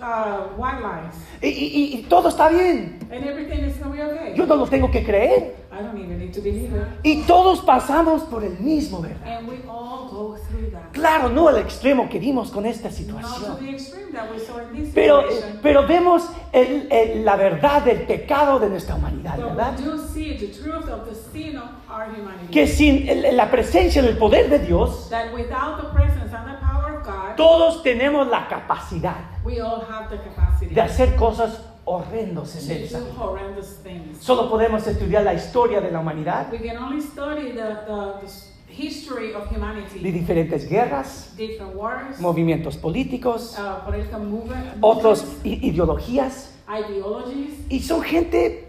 Uh, 0.01 0.57
white 0.57 0.83
Y, 1.43 1.49
y- 1.49 1.99
y 1.99 2.03
todo 2.09 2.29
está 2.29 2.49
bien. 2.49 2.99
and 3.11 3.25
everything 3.25 3.65
is 3.65 3.77
going 3.79 3.91
to 3.91 3.97
be 3.97 4.03
okay. 4.03 4.35
Yo 4.37 4.47
no 4.47 4.57
lo 4.57 4.67
tengo 4.67 4.91
que 4.91 5.03
creer. 5.05 5.57
I 5.71 5.83
don't 5.83 5.97
even 5.99 6.19
need 6.19 6.33
to 6.35 6.41
believe 6.41 6.73
it. 6.75 6.83
Y 7.05 7.23
todos 7.27 7.61
pasamos 7.61 8.23
por 8.25 8.43
el 8.43 8.59
mismo, 8.59 9.01
¿verdad? 9.01 9.23
And 9.39 9.49
we 9.49 9.57
all 9.69 10.09
go 10.11 10.37
through 10.49 10.71
that. 10.73 10.93
Claro, 10.93 11.29
no 11.29 11.49
al 11.49 11.59
extremo 11.59 12.09
que 12.09 12.19
vimos 12.19 12.51
con 12.51 12.67
esta 12.67 12.89
Not 12.89 12.97
to 12.97 13.03
situación. 13.05 13.57
the 13.61 13.71
extreme 13.71 14.13
that 14.13 14.31
we 14.33 14.39
saw 14.41 14.59
in 14.59 14.73
this 14.75 14.91
Pero, 14.95 15.23
situation. 15.23 15.59
pero 15.63 15.87
vemos 15.87 16.25
el- 16.53 16.89
el- 16.91 17.25
la 17.25 17.37
verdad 17.37 17.83
del 17.83 18.03
pecado 18.07 18.59
de 18.59 18.69
nuestra 18.71 18.97
humanidad, 18.97 19.37
but 19.37 19.45
¿verdad? 19.55 19.79
we 19.79 19.85
do 19.85 19.99
see 20.09 20.37
the 20.37 20.49
truth 20.49 20.89
of 20.89 21.07
the 21.09 21.15
sin 21.15 21.57
of 21.57 21.69
our 21.89 22.07
humanity. 22.09 22.49
Que 22.51 22.67
sin 22.67 23.09
el- 23.09 23.37
la 23.37 23.49
presencia 23.51 24.03
del 24.03 24.17
poder 24.19 24.49
de 24.51 24.59
Dios, 24.59 25.09
that 25.11 25.33
without 25.33 25.81
the 25.81 25.89
presence 25.95 26.35
and 26.35 26.47
the 26.47 26.55
power 26.55 26.57
of 26.57 26.58
God, 26.58 26.58
todos 27.39 27.83
tenemos 27.83 28.27
la 28.29 28.47
capacidad 28.49 29.17
we 29.45 29.61
all 29.61 29.81
have 29.89 30.11
the 30.11 30.19
capacity 30.19 30.75
de 30.75 30.81
hacer 30.83 31.17
cosas 31.17 31.63
horrendos 31.89 32.55
en 32.57 32.69
things. 33.83 34.19
Solo 34.21 34.51
podemos 34.51 34.87
estudiar 34.87 35.23
la 35.23 35.33
historia 35.33 35.81
de 35.81 35.91
la 35.91 36.01
humanidad, 36.01 36.53
We 36.53 36.59
can 36.59 36.77
only 36.77 37.01
study 37.01 37.53
the, 37.53 37.77
the, 37.87 38.21
the 38.21 38.73
history 38.73 39.33
of 39.35 39.49
de 39.49 39.57
humanity, 39.57 39.99
diferentes 40.13 40.69
guerras, 40.69 41.35
different 41.37 41.75
wars, 41.75 42.21
movimientos 42.21 42.77
políticos, 42.77 43.57
uh, 43.59 44.19
movement, 44.19 44.77
otras 44.81 45.25
ideologías, 45.45 46.55
ideologies, 46.69 47.55
y 47.71 47.81
son 47.81 48.03
gente 48.03 48.68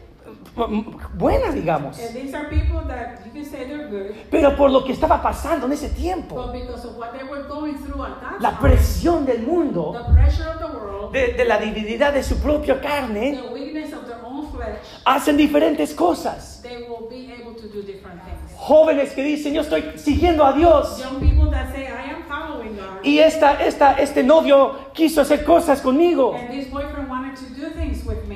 m- 0.65 0.85
buena, 1.13 1.51
digamos. 1.51 1.99
And 1.99 2.15
these 2.15 2.33
are 2.35 2.49
people 2.49 2.81
that 2.87 3.21
you 3.25 3.31
can 3.31 3.45
say 3.45 3.65
they're 3.65 3.87
good, 3.87 4.15
Pero 4.31 4.55
por 4.55 4.69
lo 4.71 4.83
que 4.83 4.93
estaba 4.93 5.21
pasando 5.21 5.65
en 5.67 5.73
ese 5.73 5.89
tiempo, 5.89 6.35
but 6.35 6.53
because 6.53 6.85
of 6.85 6.97
what 6.97 7.11
they 7.17 7.23
were 7.27 7.43
going 7.47 7.75
through 7.77 8.03
at 8.03 8.19
that 8.21 8.41
la 8.41 8.51
time, 8.51 8.61
presión 8.69 9.25
del 9.25 9.41
mundo, 9.43 9.93
the 9.93 10.13
pressure 10.13 10.47
of 10.49 10.59
the 10.59 10.67
world, 10.77 11.13
de, 11.13 11.33
de 11.33 11.45
la 11.45 11.57
debilidad 11.57 12.13
de 12.13 12.23
su 12.23 12.37
propia 12.37 12.79
carne, 12.81 13.35
the 13.35 13.53
weakness 13.53 13.93
of 13.93 14.05
their 14.07 14.23
own 14.23 14.47
flesh, 14.51 14.77
hacen 15.05 15.37
diferentes 15.37 15.93
cosas. 15.93 16.61
they 16.61 16.77
will 16.87 17.07
be 17.09 17.31
able 17.31 17.53
to 17.55 17.67
do 17.67 17.81
different 17.81 18.21
things. 18.23 18.35
Jóvenes 18.61 19.13
que 19.13 19.23
dicen, 19.23 19.53
yo 19.53 19.61
estoy 19.61 19.93
siguiendo 19.97 20.45
a 20.45 20.51
Dios. 20.53 20.99
Young 20.99 21.19
people 21.21 21.49
that 21.49 21.71
say, 21.73 21.87
I 21.87 22.11
am 22.13 22.23
following 22.27 22.75
God, 22.75 23.03
Y 23.05 23.19
esta, 23.19 23.53
esta, 23.63 23.93
este 23.93 24.21
novio 24.21 24.75
quiso 24.93 25.21
hacer 25.21 25.45
cosas 25.45 25.79
conmigo. 25.81 26.35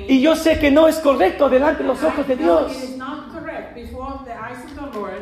Y 0.08 0.20
yo 0.20 0.36
sé 0.36 0.58
que 0.58 0.70
no 0.70 0.88
es 0.88 0.98
correcto 0.98 1.48
delante 1.48 1.82
de 1.82 1.88
los 1.88 2.02
ojos 2.02 2.26
de 2.26 2.36
Dios. 2.36 2.72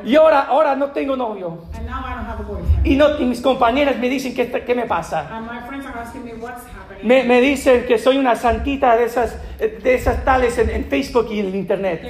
Y 0.04 0.16
ahora, 0.16 0.40
ahora 0.40 0.74
no 0.76 0.90
tengo 0.90 1.16
novio. 1.16 1.58
and 1.74 1.86
now 1.86 2.02
I 2.04 2.14
don't 2.14 2.26
have 2.26 2.40
a 2.40 2.42
boyfriend. 2.42 2.86
Y, 2.86 2.96
no, 2.96 3.18
y 3.18 3.24
mis 3.24 3.40
compañeras 3.40 3.96
me 3.98 4.08
dicen, 4.08 4.34
¿qué, 4.34 4.50
qué 4.50 4.74
me 4.74 4.86
pasa? 4.86 5.28
And 5.30 5.46
my 5.46 5.60
friends 5.66 5.86
are 5.86 5.98
asking 5.98 6.24
me 6.24 6.34
what's 6.34 6.64
happening. 6.66 7.06
Me, 7.06 7.24
me 7.24 7.40
dicen 7.40 7.86
que 7.86 7.98
soy 7.98 8.18
una 8.18 8.34
santita 8.36 8.96
de 8.96 9.04
esas, 9.04 9.36
de 9.58 9.94
esas 9.94 10.24
tales 10.24 10.58
en, 10.58 10.70
en 10.70 10.84
Facebook 10.86 11.28
y 11.30 11.40
en 11.40 11.46
el 11.46 11.54
Internet. 11.54 12.02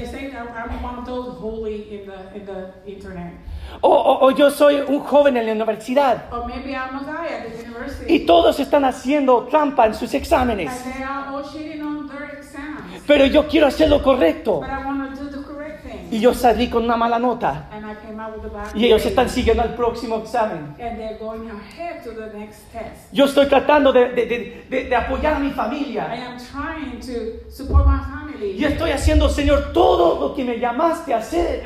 O, 3.80 3.88
o- 3.90 4.26
o 4.26 4.30
yo 4.30 4.50
soy 4.50 4.76
un 4.86 5.00
joven 5.00 5.36
en 5.36 5.46
la 5.46 5.52
universidad. 5.52 6.24
Or 6.32 6.46
maybe 6.46 6.70
I'm 6.72 6.94
a 6.96 7.00
guy 7.04 7.34
at 7.34 7.46
the 7.52 7.62
university. 7.68 8.14
Y 8.14 8.26
todos 8.26 8.60
están 8.60 8.84
haciendo 8.84 9.46
trampa 9.50 9.86
en 9.86 9.94
sus 9.94 10.12
exámenes. 10.14 10.70
And 10.70 10.94
they 10.94 11.02
are 11.02 11.28
all 11.34 11.42
cheating 11.42 11.82
on 11.82 12.08
their 12.08 12.38
exams. 12.38 13.02
Pero 13.06 13.26
yo 13.26 13.48
quiero 13.48 13.66
hacer 13.66 13.88
lo 13.88 14.02
correcto. 14.02 14.60
But 14.60 14.68
I 14.68 14.84
want 14.84 15.16
to 15.16 15.24
do 15.24 15.28
the 15.30 15.42
correct 15.44 15.82
thing. 15.84 16.08
Y 16.12 16.20
yo 16.20 16.32
salí 16.34 16.68
con 16.68 16.84
una 16.84 16.96
mala 16.96 17.18
nota. 17.18 17.64
And 17.72 17.84
I 17.90 17.94
came 17.96 18.20
out 18.22 18.36
with 18.36 18.44
a 18.44 18.54
bad 18.54 18.74
Y 18.76 18.84
ellos 18.86 19.04
están 19.04 19.28
siguiendo 19.28 19.62
al 19.62 19.74
próximo 19.74 20.18
examen. 20.18 20.74
And 20.78 20.96
they're 20.98 21.18
going 21.18 21.48
ahead 21.50 22.04
to 22.04 22.10
the 22.12 22.38
next 22.38 22.60
test. 22.72 23.12
Yo 23.12 23.24
estoy 23.24 23.46
tratando 23.46 23.92
de, 23.92 24.10
de- 24.10 24.26
de- 24.70 24.84
de- 24.88 24.94
apoyar 24.96 25.34
a 25.34 25.38
mi 25.40 25.48
I 25.48 25.52
familia. 25.52 26.04
am 26.12 26.36
trying 26.38 27.00
to 27.00 27.50
support 27.50 27.86
my 27.86 27.98
family. 27.98 28.52
Y 28.58 28.64
estoy 28.64 28.90
haciendo, 28.92 29.28
Señor, 29.28 29.72
todo 29.72 30.20
lo 30.28 30.34
que 30.34 30.44
me 30.44 30.58
llamaste 30.60 31.12
a 31.14 31.18
hacer. 31.18 31.64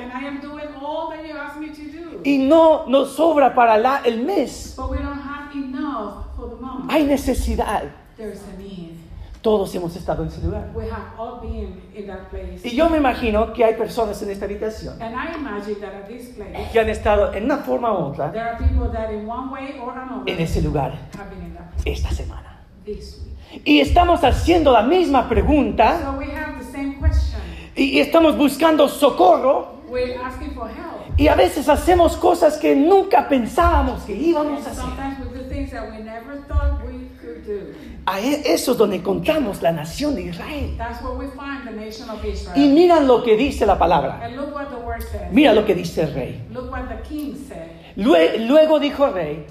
Y 2.27 2.39
no 2.39 2.87
nos 2.89 3.15
sobra 3.15 3.55
para 3.55 3.79
la- 3.79 4.03
el 4.05 4.23
mes. 4.25 4.75
But 4.77 4.91
we 4.91 4.99
don't 4.99 5.21
have 5.21 5.55
enough 5.55 6.27
for 6.37 6.49
the 6.51 6.57
month. 6.61 6.91
Hay 6.91 7.05
necesidad. 7.05 7.85
There's 8.17 8.41
a 8.53 8.59
need. 8.59 8.97
Todos 9.43 9.73
hemos 9.77 9.95
estado 9.95 10.23
en 10.25 10.29
ese 10.29 10.43
lugar. 10.43 10.71
We 10.75 10.91
have 10.91 11.05
all 11.17 11.41
been 11.41 11.81
in 11.95 12.07
that 12.09 12.29
place. 12.31 12.61
Y 12.67 12.75
yo 12.75 12.89
me 12.91 12.97
imagino 12.99 13.53
que 13.53 13.65
hay 13.65 13.75
personas 13.75 14.21
en 14.23 14.31
esta 14.31 14.47
habitación 14.47 15.01
And 15.01 15.15
I 15.15 15.37
imagine 15.39 15.77
that 15.81 15.95
at 15.95 16.09
this 16.09 16.31
place, 16.35 16.69
que 16.73 16.81
han 16.81 16.89
estado 16.89 17.33
en 17.33 17.45
una 17.45 17.59
forma 17.59 17.93
u 17.93 18.07
otra 18.07 18.33
there 18.33 18.43
are 18.45 18.57
people 18.59 18.91
that 18.93 19.13
in 19.13 19.25
one 19.29 19.53
way 19.53 19.79
or 19.81 19.93
another 19.97 20.23
en 20.29 20.41
ese 20.41 20.61
lugar 20.63 20.95
have 21.17 21.31
been 21.31 21.45
in 21.47 21.55
that 21.55 21.71
place 21.77 21.93
esta 22.01 22.11
semana. 22.13 22.59
this 22.85 23.23
week. 23.53 23.63
Y 23.65 23.79
estamos 23.81 24.25
haciendo 24.25 24.73
la 24.73 24.83
misma 24.83 25.29
pregunta 25.29 26.01
So 26.03 26.19
we 26.19 26.25
have 26.35 26.59
the 26.59 26.65
same 26.73 26.97
question. 26.99 27.41
y 27.77 28.01
estamos 28.01 28.37
buscando 28.37 28.89
socorro 28.89 29.77
We're 29.89 30.19
asking 30.21 30.51
for 30.57 30.67
help. 30.69 30.86
Y 31.17 31.29
a 31.29 31.35
veces 31.35 31.69
hacemos 31.69 32.17
cosas 32.17 32.59
que 32.59 32.75
nunca 32.77 33.29
pensábamos 33.29 34.03
que 34.03 34.15
íbamos 34.15 34.67
a 34.67 34.71
hacer. 34.71 34.83
sometimes 34.85 35.19
we 35.21 35.39
do 35.39 35.49
things 35.49 35.71
that 35.71 35.89
we 35.91 35.99
never 36.03 36.37
thought 36.49 36.83
we 36.87 37.09
could 37.21 37.45
do. 37.47 37.73
A 38.07 38.21
e- 38.21 38.43
eso 38.53 38.73
es 38.73 38.79
donde 38.79 38.97
encontramos 38.97 39.63
la 39.63 39.73
nación 39.73 40.15
de 40.15 40.23
Israel. 40.23 40.77
That's 40.79 41.03
where 41.03 41.15
we 41.17 41.27
find 41.29 41.65
the 41.65 41.73
nation 41.73 42.09
of 42.11 42.23
Y 42.25 42.29
Israel. 42.31 42.69
mira 42.73 43.01
lo 43.01 43.23
que 43.25 43.37
dice 43.37 43.67
la 43.67 43.77
palabra. 43.79 44.21
And 44.23 44.37
look 44.37 44.55
what 44.55 44.69
the 44.69 44.77
word 44.77 45.03
says. 45.03 45.33
Mira 45.33 45.53
lo 45.53 45.65
que 45.65 45.75
dice 45.75 46.03
el 46.03 46.15
rey. 46.15 46.43
Look 46.53 46.71
what 46.71 46.89
the 46.89 47.03
king 47.09 47.35
said. 47.49 47.69
Lue- 47.97 48.39
Luego 48.47 48.79
dijo 48.79 49.07
el 49.07 49.15
rey, 49.15 49.47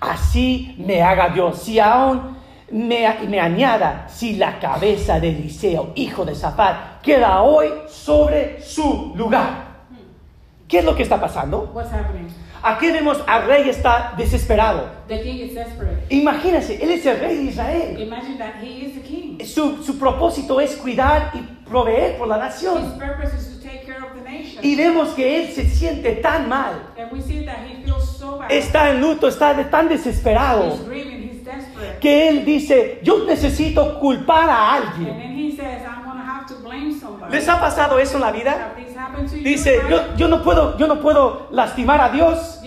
así 0.00 0.74
me 0.78 1.02
haga 1.02 1.28
Dios, 1.30 1.58
si 1.62 1.78
aún 1.80 2.36
me, 2.70 3.06
me 3.28 3.40
añada, 3.40 4.06
si 4.08 4.36
la 4.36 4.58
cabeza 4.58 5.18
de 5.20 5.30
Eliseo, 5.30 5.92
hijo 5.96 6.24
de 6.24 6.34
Zafar, 6.34 7.00
queda 7.02 7.42
hoy 7.42 7.68
sobre 7.88 8.62
su 8.62 9.12
lugar. 9.16 9.67
¿Qué 10.68 10.78
es 10.80 10.84
lo 10.84 10.94
que 10.94 11.02
está 11.02 11.18
pasando? 11.20 11.70
What's 11.74 11.90
happening? 11.92 12.28
Aquí 12.62 12.90
vemos 12.90 13.22
al 13.26 13.46
rey 13.46 13.68
está 13.68 14.12
desesperado. 14.18 14.90
The 15.06 15.22
king 15.22 15.36
is 15.38 15.54
desperate. 15.54 16.04
Imagínense, 16.10 16.82
él 16.82 16.90
es 16.90 17.06
el 17.06 17.18
rey 17.20 17.36
de 17.36 17.42
Israel. 17.44 18.00
Imagine 18.02 18.36
that 18.38 18.54
he 18.62 18.84
is 18.86 18.94
the 18.94 19.00
king. 19.00 19.38
Su, 19.46 19.82
su 19.82 19.98
propósito 19.98 20.60
es 20.60 20.76
cuidar 20.76 21.30
y 21.34 21.38
proveer 21.68 22.18
por 22.18 22.26
la 22.28 22.36
His 22.36 22.42
nación. 22.62 22.98
purpose 22.98 23.34
is 23.38 23.56
to 23.56 23.62
take 23.66 23.86
care 23.86 24.02
of 24.04 24.12
the 24.14 24.20
nation. 24.28 24.58
Y 24.62 24.74
vemos 24.76 25.10
que 25.14 25.40
él 25.42 25.52
se 25.54 25.64
siente 25.70 26.16
tan 26.20 26.48
mal. 26.48 26.74
And 26.98 27.10
we 27.12 27.22
see 27.22 27.44
that 27.46 27.58
he 27.66 27.82
feels 27.84 28.18
so 28.18 28.38
bad. 28.38 28.50
Está 28.50 28.90
en 28.90 29.00
luto, 29.00 29.28
está 29.28 29.54
de- 29.54 29.64
tan 29.66 29.88
desesperado. 29.88 30.64
He's 30.74 30.84
grieving, 30.84 31.22
he's 31.30 31.44
desperate. 31.44 31.98
que 32.00 32.28
él 32.28 32.44
dice, 32.44 33.00
yo 33.04 33.24
necesito 33.24 33.98
culpar 34.00 34.50
a 34.50 34.74
And 34.74 34.84
alguien. 34.84 35.16
then 35.16 35.38
he 35.38 35.56
says, 35.56 35.82
I'm 35.86 36.04
to 36.04 36.24
have 36.24 36.46
to 36.48 36.56
blame 36.62 36.92
somebody. 36.98 37.32
¿Les 37.32 37.48
ha 37.48 37.58
pasado 37.60 37.98
eso 38.00 38.16
en 38.16 38.20
la 38.22 38.32
vida? 38.32 38.74
Dice, 39.42 39.80
yo, 39.88 40.16
yo 40.16 40.28
no 40.28 40.42
puedo, 40.42 40.76
yo 40.78 40.86
no 40.86 41.00
puedo 41.00 41.48
lastimar 41.50 42.00
a 42.00 42.08
Dios, 42.10 42.60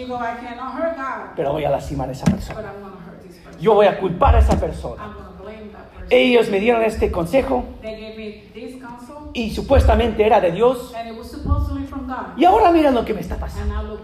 pero 1.35 1.51
voy 1.53 1.65
a 1.65 1.69
lastimar 1.69 2.09
a 2.09 2.11
esa 2.11 2.25
but 2.25 2.35
persona. 2.35 2.59
I'm 2.73 2.81
going 2.81 2.91
to 2.93 2.99
hurt 2.99 3.21
this 3.23 3.37
person. 3.37 3.61
Yo 3.61 3.73
voy 3.73 3.85
a 3.87 3.99
culpar 3.99 4.35
a 4.35 4.39
esa 4.39 4.59
persona. 4.59 5.01
I'm 5.03 5.13
going 5.13 5.25
to 5.37 5.43
blame 5.43 5.71
that 5.73 5.89
person. 5.91 6.07
Ellos 6.09 6.49
me 6.49 6.59
dieron 6.59 6.81
este 6.83 7.11
consejo 7.11 7.63
They 7.81 7.95
gave 7.99 8.17
me 8.17 8.43
this 8.53 8.81
counsel, 8.81 9.29
y 9.33 9.51
supuestamente 9.51 10.25
era 10.25 10.39
de 10.41 10.51
Dios. 10.51 10.93
and 10.95 11.09
it 11.09 11.17
was 11.17 11.29
supposedly 11.31 11.85
from 11.85 12.07
God. 12.07 12.37
Y 12.37 12.45
ahora 12.45 12.71
mira 12.71 12.91
lo 12.91 13.03
que 13.05 13.13
me 13.13 13.21
está 13.21 13.37
pasando. 13.37 13.99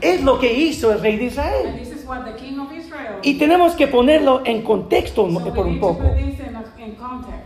Es 0.00 0.22
lo 0.22 0.38
que 0.38 0.50
hizo 0.52 0.92
el 0.92 1.00
rey 1.00 1.18
de 1.18 1.24
Israel. 1.24 1.82
Y 3.22 3.34
tenemos 3.38 3.74
que 3.74 3.86
ponerlo 3.86 4.40
en 4.44 4.62
contexto 4.62 5.28
por 5.28 5.66
un 5.66 5.78
poco. 5.78 6.02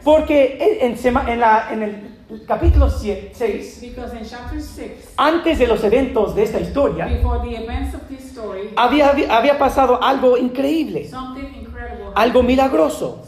Porque 0.05 0.79
en, 0.81 0.93
en 0.97 1.29
en 1.29 1.41
la- 1.41 1.69
en 1.73 1.83
el 1.83 2.14
capítulo 2.47 2.89
6, 2.91 3.81
Because 3.81 4.15
in 4.19 4.25
chapter 4.25 4.61
6, 4.61 5.15
antes 5.17 5.59
de 5.59 5.67
los 5.67 5.83
eventos 5.85 6.35
de 6.35 6.43
esta 6.45 6.59
historia, 6.61 7.07
before 7.07 7.41
the 7.49 7.57
events 7.63 7.95
of 7.95 8.01
this 8.09 8.25
story, 8.31 8.71
había, 8.77 9.11
había 9.31 9.59
pasado 9.59 10.03
algo 10.03 10.37
increíble, 10.37 11.09
something 11.09 11.55
incredible, 11.61 12.13
algo 12.15 12.43
milagroso. 12.43 13.23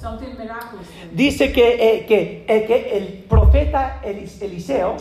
Dice 1.12 1.52
que, 1.52 1.76
eh, 1.98 2.06
que, 2.06 2.44
eh, 2.48 2.64
que 2.66 2.96
el 2.96 3.24
profeta 3.28 4.00
Elis- 4.04 4.42
Eliseo 4.42 4.96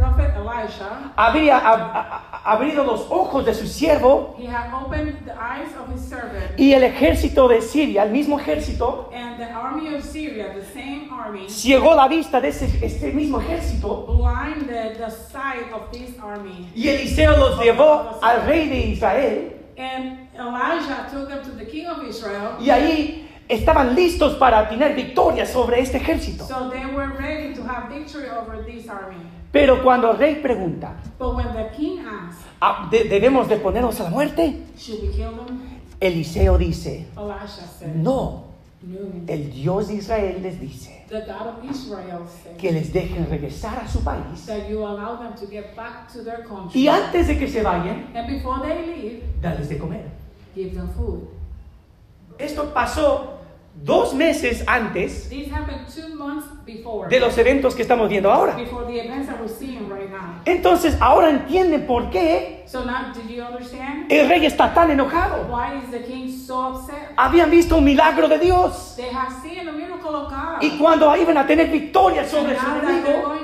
Prophet 0.00 0.32
Elisha, 0.36 1.12
había 1.16 1.58
ab- 1.58 1.90
a- 1.94 2.40
a- 2.42 2.52
abrido 2.52 2.84
los 2.84 3.06
ojos 3.10 3.44
de 3.44 3.54
su 3.54 3.66
siervo 3.66 4.34
he 4.38 4.46
had 4.46 4.72
opened 4.72 5.14
the 5.26 5.32
eyes 5.32 5.68
of 5.78 5.92
his 5.94 6.00
servant, 6.08 6.58
y 6.58 6.72
el 6.72 6.82
ejército 6.84 7.48
de 7.48 7.60
Siria, 7.60 8.04
el 8.04 8.10
mismo 8.10 8.38
ejército, 8.40 9.10
and 9.14 9.36
the 9.38 9.44
army 9.52 9.94
of 9.94 10.02
Syria, 10.02 10.52
the 10.54 10.64
same 10.72 11.08
army, 11.12 11.48
ciegó 11.48 11.94
la 11.94 12.08
vista 12.08 12.40
de 12.40 12.48
ese, 12.48 12.66
este 12.82 13.12
mismo 13.12 13.40
ejército 13.40 14.06
blinded 14.06 14.96
the 14.98 15.10
sight 15.10 15.70
of 15.72 15.90
this 15.92 16.18
army. 16.22 16.68
y 16.74 16.88
Eliseo 16.88 17.36
los 17.36 17.60
llevó 17.60 18.18
al 18.22 18.46
rey 18.46 18.68
de 18.68 18.78
Israel 18.92 19.56
And 19.78 20.28
Elijah 20.34 21.08
took 21.10 21.28
them 21.28 21.42
to 21.42 21.52
the 21.56 21.64
king 21.66 21.86
of 21.86 22.02
Israel. 22.06 22.52
y 22.60 22.68
ahí 22.70 23.26
estaban 23.48 23.94
listos 23.94 24.34
para 24.36 24.68
tener 24.68 24.94
victoria 24.94 25.46
sobre 25.46 25.80
este 25.80 25.96
ejército. 25.96 26.44
So 26.46 26.68
they 26.70 26.84
were 26.86 27.08
ready 27.18 27.54
to 27.54 27.62
have 27.62 27.88
victory 27.88 28.28
over 28.28 28.62
this 28.64 28.88
army. 28.88 29.16
Pero 29.52 29.82
cuando 29.82 30.12
el 30.12 30.18
rey 30.18 30.36
pregunta, 30.36 30.94
But 31.18 31.34
when 31.36 31.52
the 31.54 31.70
king 31.76 31.98
asked, 32.00 32.46
"Ah, 32.60 32.88
¿de- 32.90 33.04
¿debemos 33.04 33.48
de 33.48 33.56
ponernos 33.56 33.98
a 34.00 34.04
la 34.04 34.10
muerte? 34.10 34.62
Should 34.78 35.02
we 35.02 35.08
kill 35.10 35.32
them? 35.36 35.60
Eliseo 36.00 36.56
dice, 36.56 37.06
said, 37.78 37.94
no, 37.96 38.44
No. 38.82 38.98
el 39.26 39.50
Dios 39.52 39.88
de 39.88 39.94
Israel 39.96 40.40
les 40.42 40.58
dice 40.58 41.04
The 41.10 41.20
God 41.26 41.48
of 41.58 41.64
Israel 41.70 42.20
said 42.42 42.56
que 42.56 42.72
les 42.72 42.90
dejen 42.92 43.28
regresar 43.28 43.78
a 43.80 43.86
su 43.88 44.02
país 44.02 44.46
that 44.46 44.68
you 44.70 44.86
allow 44.86 45.18
them 45.18 45.34
to 45.34 45.46
get 45.50 45.76
back 45.76 46.10
to 46.12 46.22
their 46.24 46.44
country. 46.46 46.80
y 46.82 46.88
antes 46.88 47.26
de 47.26 47.36
que 47.38 47.48
se 47.48 47.62
vayan, 47.62 48.06
And 48.14 48.26
before 48.28 48.60
they 48.62 48.86
leave, 48.86 49.22
darles 49.42 49.68
de 49.68 49.76
comer. 49.78 50.04
give 50.54 50.74
them 50.74 50.88
food. 50.96 51.28
Esto 52.38 52.72
pasó 52.72 53.39
dos 53.82 54.12
meses 54.14 54.62
antes 54.66 55.28
This 55.28 55.50
happened 55.50 55.86
two 55.94 56.14
months 56.16 56.46
before. 56.66 57.08
de 57.08 57.18
los 57.20 57.36
eventos 57.38 57.74
que 57.74 57.82
estamos 57.82 58.08
viendo 58.08 58.30
ahora. 58.30 58.54
Before 58.56 58.84
the 58.86 59.00
events 59.00 59.28
that 59.28 59.40
we're 59.40 59.48
seeing 59.48 59.88
right 59.88 60.10
now. 60.10 60.40
Entonces 60.44 60.96
ahora 61.00 61.30
entienden 61.30 61.86
por 61.86 62.10
qué 62.10 62.64
So 62.66 62.84
now, 62.84 63.12
do 63.12 63.20
you 63.32 63.42
understand? 63.42 64.06
el 64.12 64.28
rey 64.28 64.44
está 64.46 64.72
tan 64.74 64.90
enojado. 64.90 65.46
Why 65.48 65.78
is 65.82 65.90
the 65.90 66.04
king 66.06 66.30
so 66.30 66.74
upset? 66.74 67.12
Habían 67.16 67.50
visto 67.50 67.76
un 67.78 67.84
milagro 67.84 68.28
de 68.28 68.38
Dios 68.38 68.94
They 68.96 69.10
have 69.12 69.32
seen 69.42 69.64
the 69.66 69.72
miracle 69.72 70.14
of 70.14 70.30
God. 70.30 70.62
y 70.62 70.78
cuando 70.78 71.16
iban 71.16 71.36
a 71.38 71.46
tener 71.46 71.68
victoria 71.70 72.24
sobre 72.28 72.56
su 72.58 72.66
enemigo, 72.66 73.34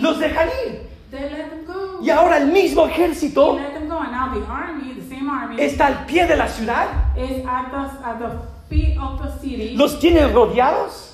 los 0.00 0.18
dejan 0.18 0.48
ir. 0.66 0.89
They 1.10 1.30
let 1.30 1.50
them 1.50 1.64
go. 1.66 2.00
Y 2.00 2.10
ahora 2.10 2.38
el 2.38 2.46
mismo 2.48 2.86
They 2.86 2.94
ejército 2.94 3.56
let 3.56 3.72
them 3.72 3.88
go. 3.88 3.98
And 3.98 4.12
now 4.12 4.32
the 4.32 4.46
army, 4.46 4.94
the 4.94 5.08
same 5.08 5.28
army, 5.28 5.56
está 5.60 5.86
al 5.86 6.06
pie 6.06 6.26
de 6.26 6.36
la 6.36 6.48
ciudad, 6.48 6.88
is 7.16 7.44
at 7.46 7.70
the, 7.70 8.06
at 8.06 8.18
the 8.18 8.38
feet 8.68 8.96
of 8.98 9.20
the 9.22 9.38
city. 9.40 9.74
los 9.76 9.98
tienen 9.98 10.32
rodeados. 10.32 11.09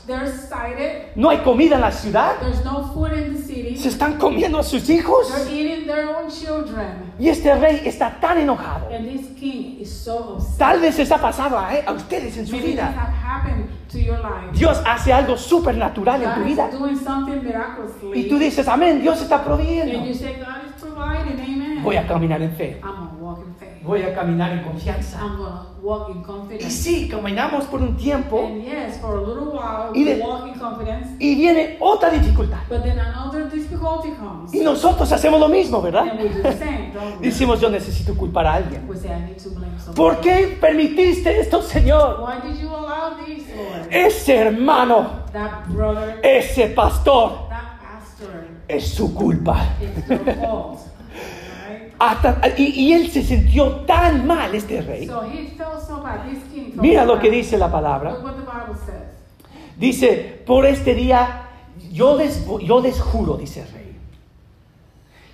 No 1.16 1.30
hay 1.30 1.38
comida 1.38 1.76
en 1.76 1.80
la 1.80 1.90
ciudad, 1.92 2.36
There's 2.40 2.64
no 2.64 2.92
food 2.92 3.12
in 3.12 3.34
the 3.34 3.42
city. 3.42 3.76
se 3.76 3.88
están 3.88 4.18
comiendo 4.18 4.58
a 4.58 4.62
sus 4.62 4.88
hijos. 4.88 5.28
They're 5.28 5.52
eating 5.52 5.86
their 5.86 6.08
own 6.08 6.28
children. 6.30 7.12
Y 7.18 7.28
este 7.28 7.54
rey 7.54 7.82
está 7.84 8.20
tan 8.20 8.38
enojado. 8.38 8.88
And 8.94 9.08
this 9.08 9.26
king 9.38 9.78
is 9.80 9.90
so 9.90 10.36
upset. 10.36 10.58
Tal 10.58 10.80
vez 10.80 10.98
les 10.98 11.10
ha 11.10 11.18
pasado 11.18 11.58
a, 11.58 11.70
a 11.86 11.92
ustedes 11.92 12.36
en 12.36 12.46
su 12.46 12.52
Maybe 12.56 12.72
vida. 12.72 12.92
to 13.90 13.98
your 13.98 14.18
life. 14.18 14.52
Dios 14.58 14.80
hace 14.84 15.12
algo 15.12 15.36
supernatural 15.36 16.22
en 16.22 16.34
tu 16.34 16.44
vida. 16.44 16.68
is 16.68 16.78
doing 16.78 16.96
something 16.96 17.42
miraculously. 17.42 18.20
Y 18.20 18.28
tú 18.28 18.38
dices, 18.38 18.66
amén, 18.68 19.00
Dios 19.00 19.20
está 19.22 19.36
and 19.36 19.44
proveyendo. 19.44 20.04
you 20.06 20.14
say, 20.14 20.34
God 20.34 20.66
is 20.66 20.82
providing, 20.82 21.40
amen. 21.40 21.82
Voy 21.82 21.96
a 21.96 22.06
caminar 22.06 22.42
en 22.42 22.52
fe. 22.56 22.80
I'm 22.82 23.16
Voy 23.86 24.02
a 24.02 24.14
caminar 24.14 24.52
en 24.52 24.64
confianza. 24.64 25.18
I'm 25.20 25.36
gonna 25.36 25.62
walk 25.80 26.08
in 26.10 26.18
Y 26.18 26.22
confidence. 26.24 26.70
sí, 26.70 27.08
caminamos 27.08 27.64
por 27.66 27.80
un 27.80 27.96
tiempo 27.96 28.44
And 28.44 28.62
yes, 28.64 28.98
for 29.00 29.16
a 29.18 29.20
little 29.20 29.52
while 29.52 29.90
Y 29.94 30.04
we 30.04 30.14
de- 30.14 30.20
walk 30.22 30.46
in 30.48 30.58
confidence, 30.58 31.08
y 31.20 31.34
viene 31.36 31.76
otra 31.80 32.10
dificultad. 32.10 32.58
but 32.68 32.82
then 32.82 32.98
another 32.98 33.48
difficulty 33.48 34.10
comes. 34.18 34.52
Y 34.52 34.60
nosotros 34.64 35.10
hacemos 35.12 35.38
lo 35.38 35.48
mismo, 35.48 35.80
¿verdad? 35.80 36.04
same? 36.58 36.92
Decimos, 37.20 37.60
yo 37.60 37.70
necesito 37.70 38.16
culpar 38.16 38.46
a 38.46 38.54
alguien. 38.54 38.82
Say. 39.00 39.36
¿Por 39.94 40.20
qué 40.20 40.58
permitiste 40.60 41.38
esto, 41.40 41.62
Señor? 41.62 42.20
Why 42.20 42.48
did 42.50 42.60
you 42.60 42.68
allow 42.68 43.16
this, 43.24 43.44
Lord? 43.56 43.86
Ese 43.90 44.36
hermano, 44.36 45.24
That 45.32 45.66
brother, 45.68 46.18
ese 46.24 46.68
pastor, 46.74 47.48
that 47.48 47.78
pastor, 47.80 48.48
es 48.66 48.88
su 48.88 49.14
culpa. 49.14 49.74
it's 49.80 50.08
your 50.08 50.18
fault. 50.40 50.78
Right? 50.80 50.95
Hasta- 51.98 52.40
y, 52.58 52.64
y 52.64 52.92
él 52.92 53.10
se 53.10 53.22
sintió 53.22 53.70
tan 53.86 54.26
mal, 54.26 54.54
este 54.54 54.82
rey. 54.82 55.06
So 55.06 55.22
he 55.24 55.46
felt 55.56 55.80
so 55.80 56.04
king 56.52 56.72
Mira 56.74 57.04
lo 57.04 57.18
que 57.18 57.30
dice 57.30 57.56
la 57.56 57.70
palabra. 57.70 58.16
Dice, 59.76 60.42
por 60.46 60.66
este 60.66 60.94
día 60.94 61.48
yo 61.92 62.16
les, 62.16 62.46
yo 62.62 62.80
les 62.80 63.00
juro, 63.00 63.36
dice 63.36 63.62
el 63.62 63.68
rey, 63.72 63.96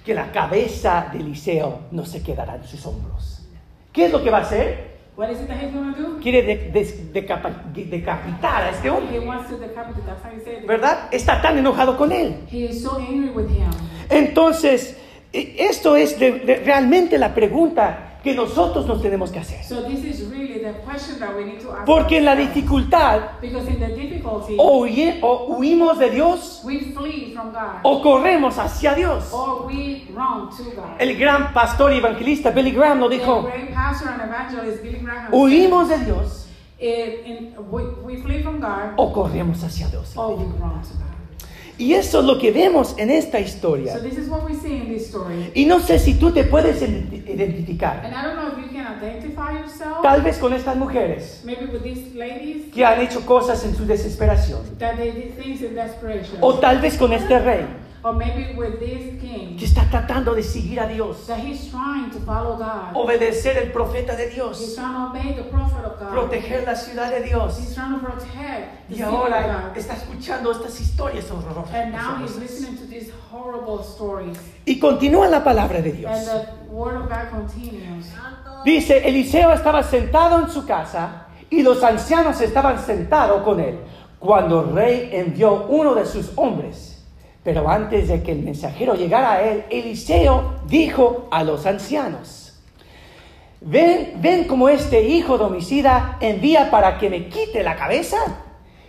que 0.05 0.15
la 0.15 0.31
cabeza 0.33 1.09
de 1.13 1.21
Eliseo 1.21 1.81
no 1.93 2.05
se 2.05 2.23
quedará 2.23 2.57
en 2.57 2.65
sus 2.65 2.85
hombros. 2.87 3.47
¿Qué 3.93 4.07
es 4.07 4.13
lo 4.13 4.23
que 4.23 4.31
va 4.31 4.39
a 4.39 4.43
hacer? 4.43 4.93
What 5.17 5.29
is 5.31 5.41
it 5.43 5.49
that 5.49 5.59
he's 5.63 5.73
going 5.75 5.93
to 5.95 6.01
do? 6.01 6.21
Quiere 6.21 6.43
de- 6.43 6.71
des- 6.71 7.13
decapa- 7.13 7.71
de- 7.75 7.85
decapitar 7.85 8.63
a 8.63 8.71
este 8.71 8.89
He 8.89 8.91
hombre, 8.91 9.21
wants 9.21 9.49
to 9.51 9.59
decapitate. 9.59 10.03
That's 10.07 10.25
how 10.25 10.33
you 10.33 10.43
say 10.43 10.61
it. 10.63 10.67
¿verdad? 10.67 11.09
Está 11.13 11.43
tan 11.43 11.59
enojado 11.59 11.97
con 11.99 12.11
él. 12.13 12.35
He 12.51 12.65
is 12.71 12.83
so 12.83 12.97
angry 12.97 13.29
with 13.29 13.51
him. 13.51 13.71
Entonces, 14.09 14.97
esto 15.33 15.97
es 15.97 16.19
de- 16.19 16.41
de- 16.41 16.57
realmente 16.57 17.19
la 17.19 17.35
pregunta 17.35 18.09
que 18.23 18.35
nosotros 18.35 18.87
nos 18.87 19.03
tenemos 19.03 19.33
que 19.33 19.41
hacer. 19.41 19.65
So 19.65 19.83
this 19.83 20.05
is 20.05 20.31
really 20.31 20.61
the 20.61 20.73
question 20.85 21.19
that 21.19 21.35
we 21.37 21.45
need 21.45 21.59
to 21.61 21.73
ask. 21.73 21.85
Porque 21.85 22.19
en 22.19 22.25
la 22.25 22.37
dificultad 22.37 23.21
o, 24.59 24.79
huye- 24.85 25.19
o 25.23 25.57
huimos 25.57 25.99
de 25.99 26.11
Dios 26.11 26.61
we 26.65 26.79
flee 26.97 27.33
from 27.35 27.51
God. 27.53 27.81
o 27.83 28.01
corremos 28.01 28.59
hacia 28.59 28.95
Dios. 28.95 29.33
Or 29.33 29.67
we 29.67 30.07
run 30.15 30.51
to 30.51 30.63
God. 30.77 31.01
El 31.01 31.17
gran 31.19 31.53
pastor 31.53 31.93
y 31.93 31.97
evangelista 31.97 32.51
Billy 32.51 32.71
Graham 32.71 33.01
lo 33.01 33.09
dijo, 33.09 33.43
Graham 33.43 35.33
huimos 35.33 35.89
de 35.89 35.99
Dios 36.05 36.47
eh, 36.79 37.23
in- 37.27 37.55
we, 37.71 37.83
we 38.05 38.17
flee 38.19 38.43
from 38.43 38.61
God 38.61 38.95
o 38.97 39.13
corremos 39.13 39.63
hacia 39.65 39.89
Dios. 39.89 40.17
or 40.17 40.37
we 40.37 40.45
run 40.45 40.81
to 40.83 40.95
God. 40.95 41.12
Y 41.83 41.95
eso 41.95 42.21
es 42.21 42.25
lo 42.27 42.39
que 42.39 42.53
vemos 42.53 42.95
en 42.97 43.11
esta 43.11 43.39
So 43.39 43.45
historia. 43.45 43.99
this 44.01 44.17
is 44.17 44.29
what 44.29 44.45
we 44.49 44.55
see 44.55 44.77
in 44.77 44.89
this 44.89 45.09
story. 45.09 45.51
Y 45.55 45.65
no 45.65 45.81
sé 45.81 45.99
si 45.99 46.15
tú 46.15 46.31
te 46.33 46.45
puedes 46.45 46.81
identi- 46.81 47.25
identificar, 47.29 48.05
And 48.05 48.15
I 48.15 48.23
don't 48.23 48.37
know 48.37 48.49
if 48.49 48.59
you 48.65 48.71
can 48.73 48.87
identify 49.03 49.59
yourself, 49.59 50.03
tal 50.03 50.23
vez 50.23 50.39
con 50.39 50.53
estas 50.53 50.77
mujeres 50.77 51.41
maybe 51.45 51.67
with 51.67 51.83
these 51.83 52.15
ladies, 52.15 52.73
que 52.73 52.85
han 52.85 53.01
hecho 53.01 53.27
cosas 53.27 53.65
en 53.65 53.75
su 53.75 53.85
desesperación, 53.85 54.61
that 54.79 54.97
they 54.97 55.11
did 55.11 55.35
things 55.43 55.61
in 55.61 55.75
desperation. 55.75 56.37
o 56.41 56.55
tal 56.55 56.81
vez 56.81 56.97
con 56.97 57.13
este 57.13 57.39
rey 57.41 57.65
Or 58.05 58.13
maybe 58.13 58.55
with 58.57 58.81
this 58.81 59.21
king, 59.21 59.57
que 59.57 59.65
está 59.65 59.89
tratando 59.89 60.35
de 60.35 60.43
seguir 60.43 60.81
a 60.81 60.89
Dios, 60.89 61.25
that 61.29 61.39
he's 61.39 61.71
trying 61.71 62.11
to 62.11 62.19
follow 62.27 62.57
God. 62.57 62.95
obedecer 62.97 63.57
el 63.59 63.71
profeta 63.71 64.17
de 64.17 64.25
He's 64.27 64.35
Dios, 64.35 64.75
trying 64.75 64.93
to 64.95 65.07
obey 65.11 65.35
the 65.37 65.45
prophet 65.45 65.85
of 65.85 66.01
God. 66.01 66.11
proteger 66.11 66.65
la 66.67 66.75
ciudad 66.75 67.11
de 67.11 67.21
He's 67.21 67.29
Dios. 67.31 67.75
trying 67.77 67.93
to 68.01 68.05
protect 68.05 68.89
the 68.89 68.95
Y 68.95 68.99
city 68.99 69.03
of 69.05 69.15
ahora 69.15 69.43
God. 69.71 69.77
está 69.77 69.95
escuchando 69.95 70.51
estas 70.51 70.81
historias 70.81 71.31
horrorosas. 71.31 71.73
And 71.75 71.93
now 71.93 72.17
he's 72.21 72.35
listening 72.37 72.77
to 72.79 72.87
these 72.87 73.13
horrible 73.31 73.85
stories. 73.85 74.37
Y 74.67 74.81
continúa 74.81 75.29
la 75.29 75.45
palabra 75.45 75.81
de 75.81 75.93
Dios. 75.93 76.11
And 76.11 76.27
the 76.27 76.49
word 76.75 76.97
of 76.97 77.09
God 77.09 77.31
continues. 77.31 78.07
Dice, 78.65 79.07
Eliseo 79.07 79.53
estaba 79.53 79.85
sentado 79.85 80.41
en 80.41 80.51
su 80.51 80.67
casa 80.67 81.27
y 81.51 81.63
los 81.63 81.83
ancianos 81.85 82.41
estaban 82.41 82.79
sentados 82.85 83.43
con 83.45 83.61
él 83.61 83.79
cuando 84.19 84.61
el 84.65 84.75
rey 84.75 85.11
envió 85.13 85.67
uno 85.69 85.95
de 85.95 86.05
sus 86.05 86.33
hombres. 86.37 86.92
Pero 87.45 87.69
antes 87.69 88.09
de 88.09 88.23
que 88.23 88.33
el 88.33 88.43
mensajero 88.43 88.95
llegara 88.95 89.33
a 89.33 89.43
él, 89.43 89.65
Eliseo 89.71 90.61
dijo 90.69 91.29
a 91.31 91.43
los 91.43 91.67
ancianos, 91.67 92.61
¿ven, 93.61 94.15
ven 94.21 94.45
cómo 94.45 94.69
este 94.69 95.03
hijo 95.03 95.39
de 95.39 95.45
homicida 95.45 96.19
envía 96.21 96.71
para 96.71 96.99
que 96.99 97.11
me 97.11 97.27
quite 97.29 97.63
la 97.63 97.75
cabeza? 97.75 98.19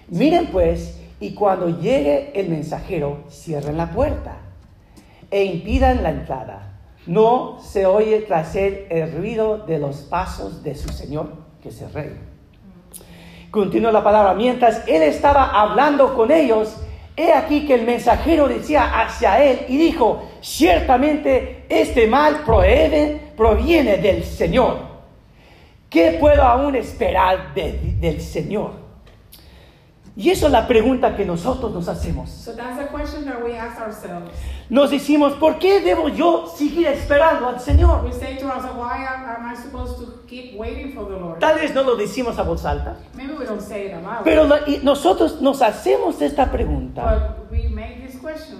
Miren 0.07 0.47
pues, 0.47 0.99
y 1.19 1.33
cuando 1.33 1.79
llegue 1.79 2.31
el 2.35 2.49
mensajero, 2.49 3.23
cierren 3.29 3.77
la 3.77 3.91
puerta 3.91 4.37
e 5.31 5.45
impidan 5.45 6.03
la 6.03 6.11
entrada. 6.11 6.73
No 7.07 7.57
se 7.59 7.87
oye 7.87 8.21
tras 8.21 8.55
él 8.55 8.85
el 8.89 9.11
ruido 9.11 9.57
de 9.57 9.79
los 9.79 10.01
pasos 10.01 10.63
de 10.63 10.75
su 10.75 10.89
señor, 10.89 11.33
que 11.61 11.69
es 11.69 11.81
el 11.81 11.91
rey. 11.91 12.11
Continúa 13.49 13.91
la 13.91 14.03
palabra. 14.03 14.33
Mientras 14.35 14.87
él 14.87 15.01
estaba 15.01 15.59
hablando 15.59 16.13
con 16.13 16.31
ellos, 16.31 16.77
he 17.15 17.31
aquí 17.33 17.65
que 17.65 17.75
el 17.75 17.83
mensajero 17.83 18.47
decía 18.47 19.01
hacia 19.01 19.43
él 19.43 19.65
y 19.67 19.77
dijo, 19.77 20.23
ciertamente 20.41 21.65
este 21.69 22.07
mal 22.07 22.43
proviene, 22.45 23.97
del 23.97 24.23
Señor. 24.23 24.77
¿Qué 25.89 26.17
puedo 26.19 26.41
aún 26.43 26.75
esperar 26.75 27.53
de- 27.53 27.73
del 27.99 28.19
Señor? 28.21 28.82
Y 30.15 30.29
eso 30.29 30.45
es 30.45 30.51
la 30.51 30.67
pregunta 30.67 31.15
que 31.15 31.25
nosotros 31.25 31.73
nos 31.73 31.87
hacemos. 31.87 32.29
So 32.29 32.53
that's 32.53 32.79
a 32.79 32.87
question 32.87 33.25
that 33.25 33.43
we 33.43 33.57
ask 33.57 33.81
ourselves. 33.81 34.31
Nos 34.69 34.91
decimos, 34.91 35.33
¿por 35.33 35.57
qué 35.57 35.81
debo 35.81 36.07
yo 36.09 36.45
seguir 36.55 36.85
esperando 36.85 37.47
al 37.47 37.59
Señor? 37.59 38.03
We 38.05 38.11
say 38.13 38.37
to 38.37 38.45
ourselves, 38.45 38.77
why 38.77 39.05
am 39.05 39.25
am 39.25 39.51
I 39.51 39.55
supposed 39.55 39.97
to 39.97 40.23
keep 40.27 40.55
waiting 40.55 40.93
for 40.93 41.05
the 41.05 41.17
Lord? 41.17 41.39
Tal 41.39 41.55
vez 41.55 41.73
no 41.73 41.81
lo 41.83 41.95
decimos 41.95 42.37
a 42.37 42.43
voz 42.43 42.63
alta, 42.63 42.95
Maybe 43.15 43.33
we 43.33 43.45
don't 43.45 43.59
say 43.61 43.87
it 43.87 43.93
aloud. 43.93 44.23
pero 44.23 44.47
y 44.67 44.81
nosotros 44.83 45.41
nos 45.41 45.63
hacemos 45.63 46.21
esta 46.21 46.51
pregunta, 46.51 47.03
But 47.03 47.51
we 47.51 47.67
make 47.69 48.05
this. 48.05 48.12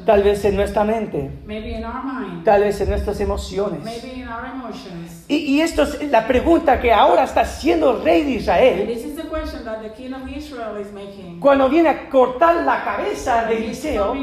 Tal 0.05 0.23
vez 0.23 0.43
en 0.45 0.55
nuestra 0.55 0.83
mente, 0.83 1.29
Maybe 1.45 1.71
in 1.77 1.83
our 1.85 2.03
mind. 2.03 2.43
tal 2.43 2.61
vez 2.61 2.79
en 2.81 2.89
nuestras 2.89 3.19
emociones. 3.19 3.83
Maybe 3.83 4.19
in 4.19 4.27
our 4.27 4.45
emotions. 4.45 5.23
Y, 5.27 5.35
y 5.37 5.61
esto 5.61 5.83
es 5.83 6.11
la 6.11 6.27
pregunta 6.27 6.79
que 6.81 6.91
ahora 6.91 7.23
está 7.23 7.41
haciendo 7.41 7.91
el 7.97 8.03
rey 8.03 8.23
de 8.23 8.31
Israel 8.31 8.85
this 8.87 9.05
is 9.05 9.15
the 9.15 9.23
question 9.23 9.63
that 9.63 9.81
the 9.81 9.89
king 9.93 10.13
of 10.13 10.27
Israel 10.29 10.77
is 10.79 10.91
making. 10.91 11.39
cuando 11.39 11.69
viene 11.69 11.89
a 11.89 12.09
cortar 12.09 12.63
la 12.65 12.83
cabeza 12.83 13.45
de 13.45 13.57
Eliseo 13.57 14.15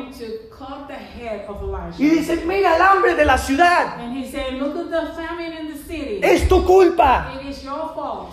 y 1.98 2.04
dice, 2.10 2.36
mira 2.46 2.76
el 2.76 2.82
hambre 2.82 3.14
de 3.14 3.24
la 3.24 3.38
ciudad, 3.38 3.98
And 3.98 4.16
he 4.16 4.30
said, 4.30 4.54
Look 4.58 4.76
at 4.76 4.90
the 4.90 5.12
famine 5.14 5.52
in 5.58 5.68
the 5.72 5.78
city. 5.78 6.20
es 6.22 6.46
tu 6.48 6.64
culpa, 6.64 7.32
It 7.40 7.48
is 7.48 7.62
your 7.62 7.92
fault. 7.94 8.30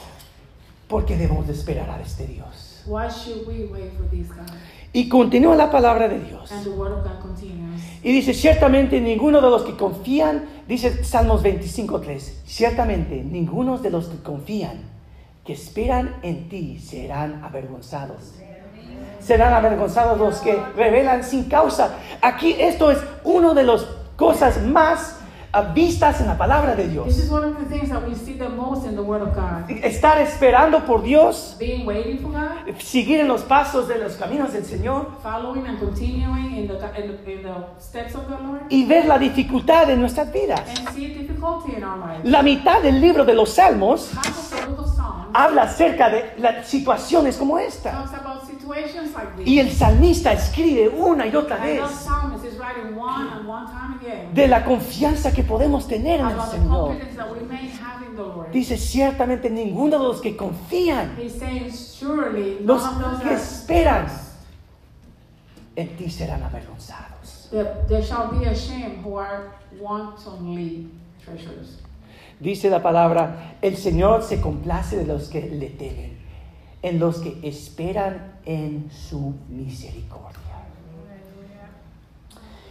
porque 0.88 1.16
debemos 1.16 1.48
de 1.48 1.54
esperar 1.54 1.90
a 1.90 2.02
este 2.02 2.28
Dios. 2.28 2.84
Why 2.86 3.10
should 3.10 3.48
we 3.48 3.66
wait 3.66 3.92
for? 3.94 4.08
Y 4.94 5.10
continúa 5.10 5.56
la 5.56 5.70
palabra 5.70 6.08
de 6.08 6.20
Dios. 6.20 6.52
And 6.52 6.64
the 6.64 6.70
word 6.70 6.94
of 6.94 7.04
God 7.04 7.20
continues. 7.22 7.82
Y 8.04 8.12
dice, 8.12 8.34
ciertamente 8.34 9.02
ninguno 9.02 9.42
de 9.42 9.50
los 9.50 9.64
que 9.64 9.76
confían, 9.76 10.46
dice 10.68 11.04
Salmos 11.04 11.44
25.3, 11.44 12.20
ciertamente 12.46 13.24
ninguno 13.24 13.78
de 13.78 13.90
los 13.90 14.08
que 14.08 14.18
confían, 14.24 14.82
que 15.44 15.54
esperan 15.54 16.16
en 16.24 16.48
ti, 16.50 16.80
serán 16.80 17.44
avergonzados. 17.44 18.36
Serán 19.20 19.54
avergonzados 19.54 20.18
los 20.18 20.38
que 20.38 20.58
revelan 20.76 21.24
sin 21.24 21.46
causa. 21.46 21.98
Aquí 22.22 22.56
esto 22.58 22.92
es 22.92 23.00
una 23.24 23.54
de 23.54 23.64
las 23.64 23.86
cosas 24.16 24.64
más 24.64 25.18
vistas 25.62 26.20
en 26.22 26.28
la 26.28 26.38
palabra 26.38 26.76
de 26.76 26.84
This 26.84 26.92
Dios. 26.94 27.18
is 27.18 27.30
one 27.32 27.44
of 27.46 27.58
the 27.58 27.66
things 27.66 27.90
that 27.90 28.02
we 28.08 28.16
see 28.16 28.34
the 28.34 28.50
most 28.50 28.86
in 28.86 28.96
the 28.96 29.02
word 29.02 29.22
of 29.22 29.36
God. 29.36 29.70
Estar 29.84 30.20
esperando 30.20 30.86
por 30.86 31.02
Dios, 31.04 31.56
Being 31.60 31.86
waiting 31.86 32.20
for 32.20 32.32
God, 32.32 32.76
seguir 32.80 33.20
en 33.20 33.28
los 33.28 33.42
pasos 33.44 33.88
de 33.88 33.98
los 33.98 34.14
caminos 34.16 34.54
del 34.54 34.64
Señor 34.66 35.12
following 35.22 35.66
and 35.68 35.80
continuing 35.80 36.56
in 36.58 36.68
the, 36.68 36.74
in 37.02 37.18
the, 37.24 37.32
in 37.32 37.44
the 37.44 37.54
steps 37.80 38.16
of 38.16 38.24
the 38.28 38.36
Lord, 38.44 38.62
y 38.70 38.86
ver 38.86 39.06
la 39.06 39.18
dificultad 39.18 39.90
en 39.90 40.02
nuestras 40.02 40.32
vidas. 40.32 40.62
and 40.80 40.90
see 40.96 41.08
difficulty 41.08 41.76
in 41.76 41.84
our 41.84 41.98
lives. 41.98 42.26
La 42.26 42.42
mitad 42.44 42.82
del 42.82 43.00
libro 43.02 43.26
de 43.26 43.34
los 43.34 43.50
Salmos 43.54 44.12
Half 44.16 44.28
of 44.28 44.60
the 44.62 44.68
book 44.68 44.80
of 44.80 44.96
Psalms 44.96 45.28
habla 45.34 45.64
acerca 45.64 46.10
de 46.10 46.34
las 46.40 46.68
situaciones 46.68 47.38
como 47.38 47.60
esta. 47.60 47.92
talks 47.92 48.14
about 48.14 48.42
situations 48.42 48.48
like 48.48 48.56
this. 48.56 48.57
Y 49.46 49.60
el 49.60 49.72
salmista 49.72 50.34
escribe 50.34 50.90
una 50.90 51.28
y 51.28 51.36
otra 51.36 51.58
vez 51.58 51.82
de 54.34 54.48
la 54.48 54.64
confianza 54.64 55.32
que 55.32 55.44
podemos 55.44 55.88
tener 55.88 56.20
en 56.20 56.28
el 56.28 56.42
Señor. 56.42 56.96
Dice, 58.52 58.78
ciertamente 58.78 59.50
ninguno 59.50 60.00
de 60.00 60.04
los 60.06 60.22
que 60.22 60.36
confían, 60.36 61.16
los 62.62 62.84
que 63.22 63.34
esperan, 63.34 64.08
en 65.76 65.96
ti 65.96 66.10
serán 66.10 66.42
avergonzados. 66.42 67.50
There, 67.52 67.70
there 67.88 68.04
shall 68.04 68.30
be 68.32 68.46
ashamed 68.48 69.04
who 69.06 69.20
are 69.20 69.52
wantonly 69.80 70.90
treasures. 71.24 71.80
Dice 72.40 72.70
la 72.70 72.82
palabra, 72.82 73.58
el 73.62 73.78
Señor 73.78 74.24
se 74.24 74.42
complace 74.42 74.98
de 74.98 75.06
los 75.06 75.30
que 75.30 75.42
le 75.42 75.70
temen, 75.70 76.17
en 76.82 77.00
los 77.00 77.20
que 77.20 77.40
esperan 77.44 78.40
en 78.46 78.90
su 78.92 79.36
misericordia. 79.50 80.38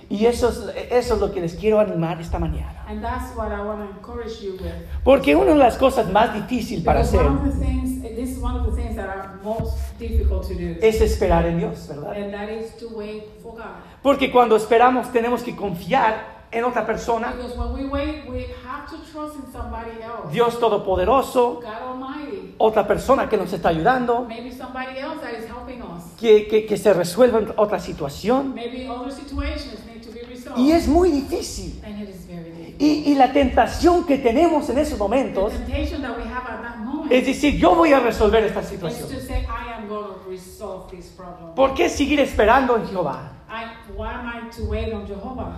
Y 0.08 0.26
eso 0.26 0.48
es, 0.48 0.92
eso 0.92 1.14
es 1.14 1.20
lo 1.20 1.32
que 1.32 1.40
les 1.40 1.54
quiero 1.54 1.80
animar 1.80 2.20
esta 2.20 2.38
mañana. 2.38 2.84
And 2.86 3.02
that's 3.02 3.36
what 3.36 3.50
I 3.50 3.60
want 3.60 3.80
to 3.80 3.98
encourage 3.98 4.40
you 4.40 4.52
with. 4.52 4.86
Porque 5.02 5.34
una 5.34 5.52
de 5.52 5.58
las 5.58 5.76
cosas 5.76 6.08
más 6.12 6.32
difíciles 6.32 6.84
para 6.84 7.00
hacer 7.00 7.20
one 7.20 7.38
of 7.38 7.44
the 7.44 7.64
things, 7.64 8.02
this 8.02 8.30
is 8.30 8.38
one 8.38 8.56
of 8.56 8.66
the 8.66 8.80
things 8.80 8.94
that 8.94 9.08
are 9.08 9.40
most 9.42 9.76
difficult 9.98 10.46
to 10.46 10.54
do. 10.54 10.76
es 10.80 11.00
esperar 11.00 11.46
en 11.46 11.58
Dios, 11.58 11.88
¿verdad? 11.88 12.12
And 12.12 12.32
that 12.32 12.48
is 12.48 12.76
to 12.76 12.88
wait 12.96 13.24
for 13.42 13.54
God. 13.56 13.82
Porque 14.00 14.30
cuando 14.30 14.54
esperamos 14.54 15.10
tenemos 15.10 15.42
que 15.42 15.56
confiar 15.56 16.35
en 16.52 16.64
otra 16.64 16.86
persona, 16.86 17.32
Because 17.32 17.56
when 17.56 17.72
we 17.72 17.84
wait, 17.88 18.28
we 18.28 18.46
have 18.64 18.86
to 18.88 18.96
trust 19.12 19.36
in 19.36 19.52
somebody 19.52 20.00
else. 20.02 20.32
Dios 20.32 20.58
Todopoderoso, 20.58 21.60
Almighty. 21.64 22.54
otra 22.58 22.86
persona 22.86 23.28
que 23.28 23.36
nos 23.36 23.52
está 23.52 23.70
ayudando, 23.70 24.24
Maybe 24.28 24.50
somebody 24.52 24.98
else 24.98 25.20
that 25.20 25.34
is 25.34 25.46
helping 25.48 25.82
us. 25.82 26.04
que, 26.18 26.46
que, 26.48 26.66
que 26.66 26.76
se 26.76 26.92
resuelva 26.94 27.40
otra 27.56 27.78
situación. 27.80 28.54
Maybe 28.54 28.88
other 28.88 29.12
situations 29.12 29.84
need 29.86 30.02
to 30.02 30.12
be 30.12 30.20
resolved. 30.22 30.58
Y 30.58 30.72
es 30.72 30.86
muy 30.88 31.10
difícil. 31.10 31.80
And 31.84 32.00
it 32.02 32.08
is 32.08 32.26
very 32.26 32.50
difficult. 32.50 32.80
Y, 32.80 33.04
y 33.10 33.14
la 33.14 33.32
tentación 33.32 34.04
que 34.04 34.18
tenemos 34.18 34.68
en 34.70 34.78
esos 34.78 34.98
momentos 34.98 35.52
The 35.52 35.58
temptation 35.60 36.02
that 36.02 36.16
we 36.16 36.24
have 36.24 36.46
at 36.46 36.62
that 36.62 36.76
moment 36.78 37.10
es 37.12 37.24
decir, 37.26 37.56
yo 37.58 37.74
voy 37.74 37.92
a 37.92 38.00
resolver 38.00 38.44
esta 38.44 38.62
situación. 38.62 39.08
to 39.08 39.20
say, 39.20 39.46
I 39.48 39.72
am 39.74 39.88
going 39.88 40.06
to 40.08 40.28
resolve 40.30 40.90
this 40.90 41.06
problem. 41.08 41.54
¿Por 41.54 41.74
qué 41.74 41.88
seguir 41.88 42.20
esperando 42.20 42.76
en 42.76 42.86
Jehová? 42.86 43.32
I, 43.48 43.64
why 43.96 44.12
am 44.12 44.26
I 44.26 44.50
to 44.56 44.64
wait 44.64 44.92
on 44.92 45.06
Jehovah? 45.06 45.56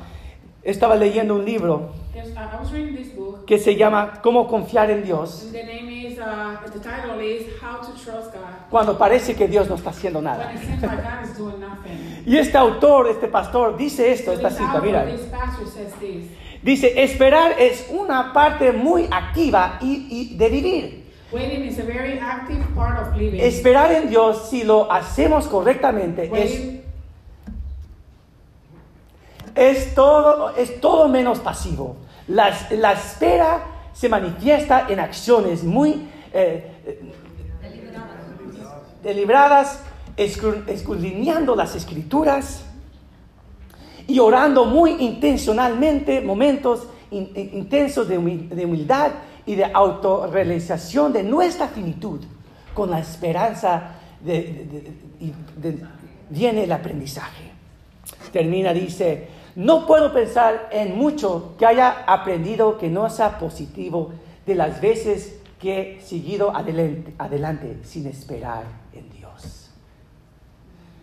Estaba 0.63 0.97
leyendo 0.97 1.35
un 1.35 1.45
libro 1.45 1.93
There's, 2.13 2.29
I 2.29 2.41
I 2.41 2.61
was 2.61 2.73
reading 2.73 2.97
this 2.97 3.15
book. 3.15 3.45
que 3.47 3.59
se 3.59 3.77
llama 3.77 4.21
Cómo 4.23 4.49
confiar 4.49 4.91
en 4.91 5.05
Dios 5.05 5.45
is, 5.45 6.19
uh, 6.19 7.21
is 7.23 7.47
cuando 8.71 8.99
parece 8.99 9.35
que 9.35 9.47
Dios 9.47 9.69
no 9.69 9.77
está 9.77 9.91
haciendo 9.91 10.19
when 10.19 10.25
nada. 10.25 10.53
it 10.53 10.61
seems 10.61 10.83
like 10.83 11.03
God 11.03 11.25
is 11.25 11.37
doing 11.37 11.61
nothing. 11.61 12.25
Y 12.27 12.37
este 12.37 12.59
autor, 12.59 13.09
este 13.09 13.29
pastor, 13.29 13.77
dice 13.77 14.11
esto, 14.13 14.33
So 14.33 14.37
esta 14.37 14.49
this 14.49 14.59
cita, 14.59 14.81
mira. 14.81 15.05
this 15.07 15.23
pastor 15.27 15.67
says 15.67 15.93
this. 16.01 16.27
Dice, 16.63 17.03
esperar 17.03 17.53
es 17.59 17.87
una 17.91 18.33
parte 18.33 18.73
muy 18.73 19.07
activa 19.11 19.79
y, 19.81 20.09
y 20.11 20.37
de 20.37 20.49
vivir. 20.49 21.05
Waiting 21.31 21.65
is 21.65 21.79
a 21.79 21.85
very 21.85 22.19
active 22.19 22.65
part 22.75 22.99
of 22.99 23.17
living. 23.17 23.41
Esperar 23.41 23.93
en 23.93 24.09
Dios, 24.09 24.49
si 24.51 24.65
lo 24.65 24.91
hacemos 24.91 25.47
correctamente, 25.47 26.29
Waiting, 26.29 26.78
es, 26.78 26.78
todo, 29.95 30.55
es 30.57 30.81
todo 30.81 31.09
menos 31.09 31.41
pasivo. 31.41 31.97
La, 32.29 32.57
la 32.71 32.93
espera 32.93 33.65
se 33.93 34.09
manifiesta 34.09 34.87
en 34.89 35.01
acciones 35.01 35.65
muy 35.65 36.09
eh, 36.33 36.73
deliberadas, 39.03 39.81
escru- 40.17 40.67
escudriñando 40.69 41.57
las 41.57 41.75
escrituras 41.75 42.65
y 44.07 44.19
orando 44.19 44.65
muy 44.65 44.93
intencionalmente 45.01 46.21
momentos 46.21 46.87
in- 47.11 47.31
in- 47.35 47.51
intensos 47.55 48.09
de, 48.09 48.19
humi- 48.19 48.49
de 48.49 48.65
humildad 48.65 49.11
y 49.47 49.55
de 49.55 49.65
autorrealización 49.65 51.13
de 51.13 51.23
nuestra 51.23 51.69
finitud 51.69 52.21
con 52.75 52.91
la 52.91 53.01
esperanza 53.01 53.95
de- 54.21 54.67
viene 56.31 56.65
el 56.65 56.73
aprendizaje. 56.73 57.45
Termina, 58.33 58.73
dice, 58.73 59.29
no 59.59 59.87
puedo 59.89 60.13
pensar 60.13 60.69
en 60.71 60.97
mucho 60.97 61.57
que 61.59 61.67
haya 61.67 62.05
aprendido 62.07 62.79
que 62.79 62.89
no 62.89 63.11
sea 63.11 63.41
positivo 63.41 64.13
de 64.47 64.55
las 64.55 64.81
veces 64.81 65.41
que 65.61 65.99
he 65.99 66.01
seguido 66.01 66.55
adelante, 66.57 67.13
adelante 67.19 67.81
sin 67.83 68.07
esperar 68.07 68.63
en 68.93 69.11
Dios. 69.11 69.71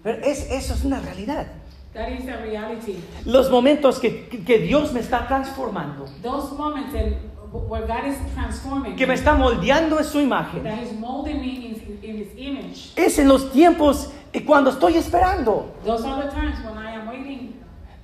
Pero 0.03 0.23
es, 0.23 0.49
eso 0.49 0.73
es 0.73 0.85
una 0.85 1.01
realidad. 1.01 1.47
that 1.93 2.07
is 2.09 2.25
the 2.25 2.37
reality. 2.37 2.97
Los 3.25 3.49
momentos 3.51 3.99
que, 3.99 4.27
que 4.27 4.59
Dios 4.59 4.93
me 4.93 5.01
está 5.01 5.27
transformando, 5.27 6.05
Those 6.23 6.55
moments 6.55 6.93
in, 6.93 7.17
where 7.51 7.85
God 7.85 8.05
is 8.07 8.15
transforming 8.33 8.95
que 8.95 9.05
me 9.05 9.15
está 9.15 9.33
moldeando 9.33 9.97
en 9.99 10.05
su 10.05 10.21
imagen, 10.21 10.63
that 10.63 10.77
He's 10.81 10.97
molding 10.97 11.41
me 11.41 11.67
in, 11.67 11.99
in 12.01 12.17
His 12.19 12.29
image. 12.37 12.93
es 12.95 13.19
en 13.19 13.27
los 13.27 13.51
tiempos 13.51 14.11
eh, 14.31 14.45
cuando 14.45 14.69
estoy 14.69 14.95
esperando. 14.95 15.73
Those 15.85 16.05
are 16.05 16.23
the 16.25 16.31
times 16.33 16.57
when 16.65 16.77
I 16.77 16.91
am 16.91 16.94
waiting. 16.94 16.94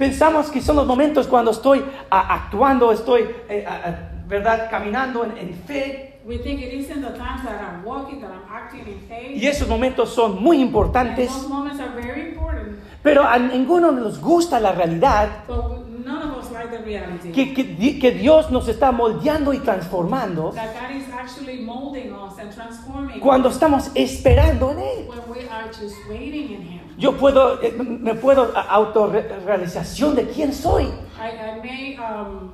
Pensamos 0.01 0.49
que 0.49 0.61
son 0.61 0.77
los 0.77 0.87
momentos 0.87 1.27
cuando 1.27 1.51
estoy 1.51 1.85
ah, 2.09 2.33
actuando, 2.33 2.91
estoy, 2.91 3.21
eh, 3.47 3.63
ah, 3.67 3.81
ah, 3.85 3.95
¿verdad?, 4.27 4.67
caminando 4.67 5.23
en, 5.23 5.37
en 5.37 5.53
fe. 5.53 6.17
We 6.25 6.39
think 6.39 6.59
it 6.59 6.87
the 6.87 7.09
times 7.11 7.43
that 7.43 7.61
I'm 7.61 7.85
walking, 7.85 8.19
that 8.21 8.31
I'm 8.31 8.51
acting 8.51 8.79
in 8.87 8.99
faith. 9.07 9.37
Y 9.39 9.45
esos 9.45 9.67
momentos 9.67 10.09
son 10.11 10.41
muy 10.41 10.57
And 10.57 10.65
importantes, 10.65 11.31
those 11.31 11.47
moments 11.47 11.79
are 11.79 11.91
very 12.01 12.29
important. 12.31 12.79
pero 13.03 13.23
a 13.27 13.37
ninguno 13.37 13.91
nos 13.91 14.19
gusta 14.19 14.59
la 14.59 14.71
realidad 14.71 15.43
But 15.47 15.87
none 16.03 16.31
of 16.31 16.43
us 16.43 16.51
like 16.51 16.71
the 16.71 16.83
reality. 16.83 17.31
que, 17.31 17.53
que 17.53 17.63
di- 17.63 17.99
que 17.99 18.11
Dios 18.11 18.49
nos 18.49 18.67
está 18.67 18.91
moldeando 18.91 19.53
y 19.53 19.59
transformando 19.59 20.51
that 20.55 20.73
God 20.73 20.95
is 20.95 21.13
actually 21.13 21.61
molding 21.61 22.11
us 22.11 22.39
and 22.39 22.51
transforming 22.51 23.19
cuando 23.19 23.49
us 23.49 23.55
estamos 23.55 23.91
esperando 23.93 24.71
en 24.71 24.79
Él. 24.79 25.07
when 25.07 25.19
we 25.29 25.47
are 25.47 25.67
just 25.67 25.95
waiting 26.09 26.55
in 26.55 26.61
Him. 26.63 26.80
Yo 27.01 27.17
puedo, 27.17 27.59
eh, 27.63 27.71
me 27.73 28.13
puedo 28.13 28.51
autorrealización 28.55 30.15
de 30.15 30.27
quién 30.27 30.53
soy. 30.53 30.83
I, 30.83 30.87
I 30.87 31.59
may 31.61 31.97
um, 31.97 32.51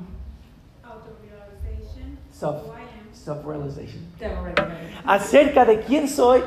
Auto-realization. 0.84 2.18
Self, 2.32 2.64
Who 2.66 2.72
I 2.72 2.82
am. 2.82 3.14
self-realization. 3.14 4.02
Acerca 5.06 5.66
de 5.66 5.82
quién 5.82 6.08
soy, 6.08 6.42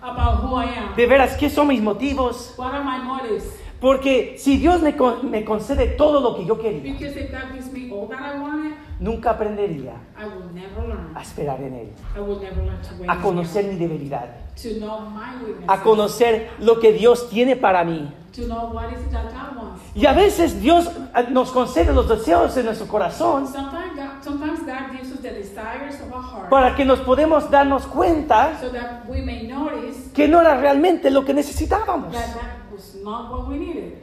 about 0.00 0.44
who 0.44 0.56
I 0.56 0.66
am. 0.66 0.94
de 0.94 1.06
veras, 1.06 1.36
qué 1.36 1.50
son 1.50 1.66
mis 1.68 1.82
motivos. 1.82 2.54
What 2.56 2.72
are 2.74 2.84
my 2.84 3.02
motives? 3.02 3.44
Porque 3.80 4.36
si 4.38 4.56
Dios 4.58 4.80
me, 4.80 4.96
con- 4.96 5.28
me 5.30 5.44
concede 5.44 5.86
todo 5.96 6.20
lo 6.20 6.36
que 6.36 6.46
yo 6.46 6.58
quería, 6.58 6.80
Because 6.94 7.16
if 7.20 7.30
God 7.32 7.52
gives 7.52 7.70
me 7.72 7.90
all 7.92 8.06
that 8.08 8.20
I 8.20 8.38
wanted, 8.40 8.72
nunca 9.00 9.30
aprendería 9.32 9.94
I 10.16 10.24
will 10.26 10.48
never 10.54 10.86
learn. 10.88 11.12
a 11.16 11.20
esperar 11.22 11.60
en 11.60 11.74
Él, 11.74 11.88
I 12.16 12.20
will 12.20 12.40
never 12.40 12.62
learn 12.64 12.80
to 12.82 12.94
wait. 13.00 13.10
a 13.10 13.20
conocer 13.20 13.64
mi 13.66 13.76
debilidad, 13.76 14.28
to 14.62 14.78
know 14.80 15.00
my 15.10 15.36
weaknesses, 15.44 15.68
a 15.68 15.82
conocer 15.82 16.50
lo 16.60 16.80
que 16.80 16.92
Dios 16.92 17.28
tiene 17.28 17.56
para 17.56 17.84
mí. 17.84 18.10
to 18.32 18.42
know 18.46 18.70
what 18.72 18.92
is 18.92 19.00
it 19.00 19.10
that 19.12 19.32
God 19.32 19.56
wants. 19.56 19.82
Y 19.94 20.04
a 20.06 20.12
veces 20.12 20.60
Dios 20.60 20.86
eh, 21.14 21.26
nos 21.30 21.50
concede 21.52 21.92
los 21.94 22.06
deseos 22.08 22.54
de 22.54 22.62
nuestro 22.64 22.86
corazón 22.86 23.46
Sometimes 23.50 23.96
God, 23.96 24.22
sometimes 24.22 24.60
God 24.60 24.92
gives 24.92 25.10
us 25.12 25.20
the 25.22 25.30
desires 25.30 26.00
of 26.02 26.12
our 26.12 26.22
heart 26.22 26.50
para 26.50 26.74
que 26.76 26.84
nos 26.84 27.00
podemos 27.00 27.50
darnos 27.50 27.86
cuenta 27.86 28.58
so 28.60 28.68
that 28.70 29.08
we 29.08 29.22
may 29.22 29.46
notice 29.46 30.10
que 30.12 30.28
no 30.28 30.40
era 30.40 30.60
realmente 30.60 31.10
lo 31.10 31.24
que 31.24 31.32
necesitábamos. 31.32 32.14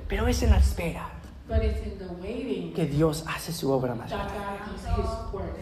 Pero 0.07 0.27
es 0.27 0.41
en 0.43 0.49
la 0.51 0.57
espera 0.57 1.09
But 1.47 1.61
it's 1.61 1.85
in 1.85 1.97
the 1.99 2.05
waiting 2.21 2.73
que 2.73 2.85
Dios 2.85 3.23
hace 3.27 3.51
su 3.51 3.69
obra 3.71 3.93
más. 3.93 4.09
that 4.09 4.29
God 4.29 4.73
does 4.73 4.97
His 4.97 5.33
work. 5.33 5.59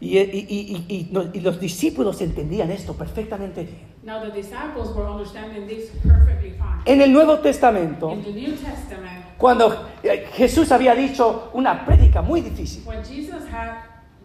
Y, 0.00 0.16
y- 0.18 0.22
y- 0.22 0.84
y- 0.88 0.94
y 0.96 1.08
no- 1.12 1.26
y 1.32 1.40
los 1.40 1.60
discípulos 1.60 2.20
entendían 2.22 2.70
esto 2.70 2.94
perfectamente 2.94 3.64
bien. 3.64 3.90
Now 4.02 4.20
the 4.22 4.30
disciples 4.30 4.94
were 4.94 5.06
understanding 5.06 5.66
this 5.66 5.90
perfectly 6.02 6.52
fine. 6.52 6.80
En 6.86 7.02
el 7.02 7.12
Nuevo 7.12 7.38
Testamento, 7.40 8.10
In 8.12 8.22
the 8.24 8.32
New 8.32 8.52
Testament, 8.56 9.24
cuando 9.36 9.88
eh, 10.02 10.26
Jesús 10.32 10.72
había 10.72 10.94
dicho 10.94 11.50
una 11.52 11.84
prédica 11.84 12.22
muy 12.22 12.40
difícil, 12.40 12.82
when 12.86 13.02
Jesus 13.04 13.42
had 13.52 13.82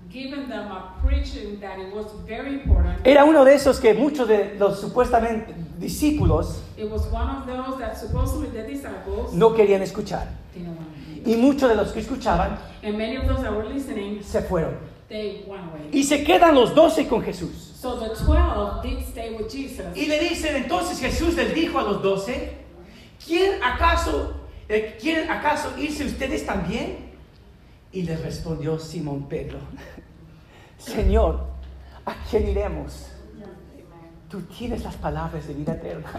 given 0.10 0.48
them 0.48 0.72
a 0.72 0.96
preaching 1.06 1.60
that 1.60 1.78
it 1.78 1.94
was 1.94 2.06
very 2.26 2.54
important, 2.54 3.06
era 3.06 3.26
uno 3.26 3.44
de 3.44 3.56
esos 3.56 3.82
que 3.82 3.94
muchos 3.94 4.30
de 4.30 4.56
los 4.58 4.80
supuestamente 4.80 5.54
discípulos 5.78 6.62
it 6.78 6.90
was 6.90 7.02
one 7.12 7.30
of 7.30 7.46
those 7.46 7.78
that 7.80 7.98
supposedly 7.98 8.48
the 8.50 8.64
disciples 8.66 9.34
no 9.34 9.54
querían 9.54 9.82
escuchar. 9.82 10.30
Y 11.26 11.36
muchos 11.36 11.68
de 11.70 11.76
los 11.76 11.92
que 11.92 12.00
escuchaban 12.00 12.58
And 12.82 12.98
many 12.98 13.18
of 13.18 13.28
those 13.28 13.42
that 13.42 13.52
were 13.52 13.68
listening, 13.68 14.24
se 14.24 14.42
fueron. 14.42 14.95
They 15.10 15.44
went 15.48 15.64
away. 15.72 15.90
Y 15.92 16.04
se 16.04 16.24
quedan 16.24 16.56
los 16.56 16.74
doce 16.74 17.08
con 17.08 17.22
Jesús. 17.22 17.74
So 17.80 18.00
the 18.00 18.16
12 18.16 18.82
did 18.84 19.00
stay 19.08 19.36
with 19.36 19.50
Jesus. 19.50 19.86
Y 19.96 20.08
le 20.08 20.20
dicen, 20.20 20.56
entonces 20.56 21.00
Jesús 21.00 21.36
les 21.36 21.54
dijo 21.54 21.80
a 21.80 21.84
los 21.84 22.02
doce, 22.02 22.54
¿quieren 23.26 23.62
acaso, 23.64 24.34
eh, 24.68 24.98
¿quieren 25.00 25.30
acaso 25.30 25.78
irse 25.78 26.06
ustedes 26.06 26.46
también? 26.46 27.12
Y 27.92 28.04
les 28.04 28.22
respondió 28.22 28.80
Simón 28.80 29.28
Pedro, 29.30 29.60
Señor, 30.78 31.48
¿a 32.06 32.14
quién 32.30 32.48
iremos? 32.48 33.08
Tú 34.30 34.42
tienes 34.42 34.84
las 34.84 34.96
palabras 34.96 35.48
de 35.48 35.54
vida 35.54 35.74
eterna. 35.74 36.10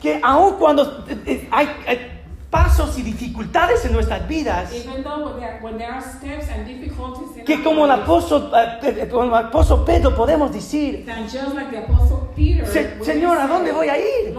Que 0.00 0.20
aun 0.22 0.56
cuando 0.58 1.04
eh, 1.08 1.22
eh, 1.26 1.48
hay, 1.50 1.66
eh, 1.86 2.17
pasos 2.50 2.98
y 2.98 3.02
dificultades 3.02 3.84
en 3.84 3.92
nuestras 3.92 4.26
vidas 4.26 4.72
Even 4.72 5.02
though 5.04 5.26
when 5.26 5.38
there, 5.40 5.58
when 5.62 5.76
there 5.78 5.90
are 5.92 6.00
steps 6.00 6.48
and 6.50 6.66
difficulties 6.66 7.36
in 7.36 7.44
que 7.44 7.62
como 7.62 7.84
el 7.84 7.90
apóstol, 7.90 8.50
eh, 8.54 8.78
eh, 9.02 9.08
como 9.10 9.24
el 9.24 9.34
apóstol 9.34 9.84
Pedro 9.84 10.14
podemos 10.14 10.50
decir, 10.52 11.04
then 11.04 11.24
just 11.24 11.54
like 11.54 11.70
the 11.70 11.78
apostle 11.84 12.28
Peter, 12.34 12.66
"Se- 12.66 12.94
when 12.98 13.04
Señor, 13.04 13.38
¿a 13.38 13.46
dónde 13.46 13.72
voy 13.72 13.88
a 13.88 13.98
ir? 13.98 14.34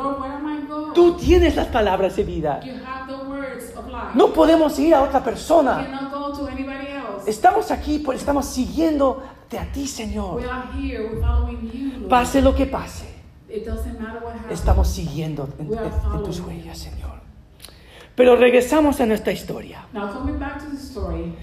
Tú 0.96 1.14
tienes 1.18 1.56
las 1.56 1.68
palabras 1.68 2.16
de 2.16 2.24
vida. 2.24 2.60
You 2.64 2.74
have 2.84 3.08
the 3.08 3.24
words 3.30 3.76
of 3.78 3.86
life. 3.88 4.16
No 4.16 4.34
podemos 4.34 4.78
ir 4.80 4.96
a 4.96 5.04
otra 5.04 5.24
persona. 5.24 5.86
Estamos 7.28 7.70
aquí, 7.70 8.00
pues 8.00 8.20
estamos 8.20 8.46
siguiéndote 8.46 9.60
a 9.60 9.72
ti, 9.72 9.86
Señor. 9.88 10.38
We 10.38 10.46
are 10.50 10.64
here. 10.74 11.04
We're 11.10 11.22
following 11.22 11.72
you, 11.72 12.00
Lord. 12.00 12.10
Pase 12.10 12.42
lo 12.42 12.56
que 12.56 12.66
pase, 12.66 13.06
estamos 14.50 14.88
siguiendo 14.88 15.48
en, 15.60 15.68
en- 15.74 15.80
en 16.16 16.24
tus 16.24 16.40
huellas, 16.40 16.78
Señor. 16.78 17.19
Pero 18.20 18.36
regresamos 18.36 19.00
a 19.00 19.06
nuestra 19.06 19.32
historia. 19.32 19.88
Now 19.94 20.12
coming 20.12 20.38
back 20.38 20.60
to 20.60 20.70
the 20.70 20.76
story. 20.76 21.34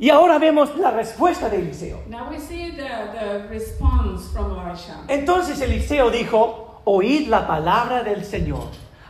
Y 0.00 0.10
ahora 0.10 0.40
vemos 0.40 0.76
la 0.76 0.90
respuesta 0.90 1.48
de 1.48 1.58
Eliseo. 1.58 2.02
Now 2.08 2.28
we 2.28 2.40
see 2.40 2.72
the, 2.72 2.88
the 3.16 3.46
response 3.48 4.32
from 4.32 4.58
Elisha. 4.58 5.04
Entonces 5.06 5.60
Eliseo 5.60 6.10
dijo, 6.10 6.80
oíd 6.82 7.28
la 7.28 7.46
palabra 7.46 8.02
del 8.02 8.24
Señor. 8.24 8.64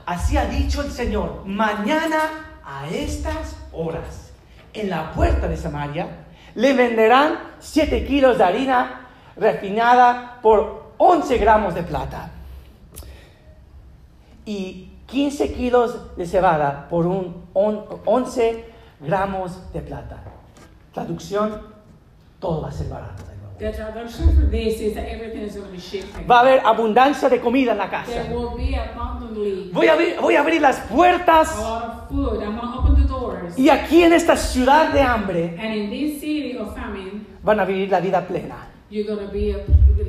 Así 0.05 0.37
ha 0.37 0.45
dicho 0.45 0.83
el 0.83 0.91
Señor, 0.91 1.47
mañana 1.47 2.61
a 2.63 2.91
estas 2.91 3.57
horas, 3.73 4.33
en 4.75 4.91
la 4.91 5.11
puerta 5.13 5.49
de 5.49 5.57
Samaria, 5.57 6.27
le 6.55 6.75
venderán 6.75 7.39
7 7.59 8.05
kilos 8.05 8.37
de 8.37 8.45
harina 8.45 9.09
refinada 9.35 10.41
por 10.43 10.93
11 10.99 11.39
gramos 11.39 11.75
de 11.75 11.85
plata 11.85 12.31
y 14.45 14.84
15 15.07 15.53
kilos 15.53 16.17
de 16.17 16.27
cebada 16.27 16.87
por 16.89 17.07
un 17.07 17.47
on- 17.55 17.85
11 18.05 18.65
gramos 19.01 19.73
de 19.73 19.81
plata. 19.81 20.23
Traducción, 20.93 21.61
todo 22.41 22.63
va 22.63 22.69
a 22.69 22.73
ser 22.73 22.89
barato. 22.89 23.23
The 23.59 23.71
traduction 23.71 24.35
for 24.35 24.51
this 24.51 24.81
is 24.81 24.95
that 24.95 25.05
everything 25.07 25.43
is 25.43 25.55
going 25.57 25.71
to 25.71 25.73
be. 25.73 26.27
Va 26.27 26.39
a 26.39 26.41
haber 26.41 26.61
abundancia 26.65 27.29
de 27.29 27.41
comida 27.41 27.71
en 27.73 27.79
la 27.79 27.89
casa. 27.89 28.11
There 28.11 28.35
will 28.35 28.57
be 28.57 28.77
abundantly 28.77 29.71
Voy 29.73 29.87
a, 29.87 29.93
abrir, 29.93 30.21
voy 30.21 30.35
a 30.35 30.41
abrir 30.41 30.61
las 30.61 30.81
puertas 30.81 31.57
a 31.57 31.63
lot 31.63 31.85
of 31.85 32.09
food. 32.09 32.43
I'm 32.43 32.57
going 32.57 32.73
to 32.73 32.79
open 32.81 32.97
the 32.97 33.07
doors. 33.09 33.57
y 33.57 33.69
aquí 33.69 34.03
en 34.03 34.13
esta 34.13 34.37
ciudad 34.37 34.93
de 34.93 35.01
hambre 35.01 35.57
And 35.61 35.73
in 35.73 35.89
this 35.91 36.21
city 36.21 36.57
of 36.59 36.75
famine, 36.75 37.25
van 37.45 37.61
a 37.61 37.65
vivir 37.65 37.91
la 37.91 38.01
vida 38.01 38.27
plena. 38.27 38.57
You're 38.91 39.07
going 39.07 39.27
to 39.27 39.33
be 39.33 39.51
a, 39.51 39.59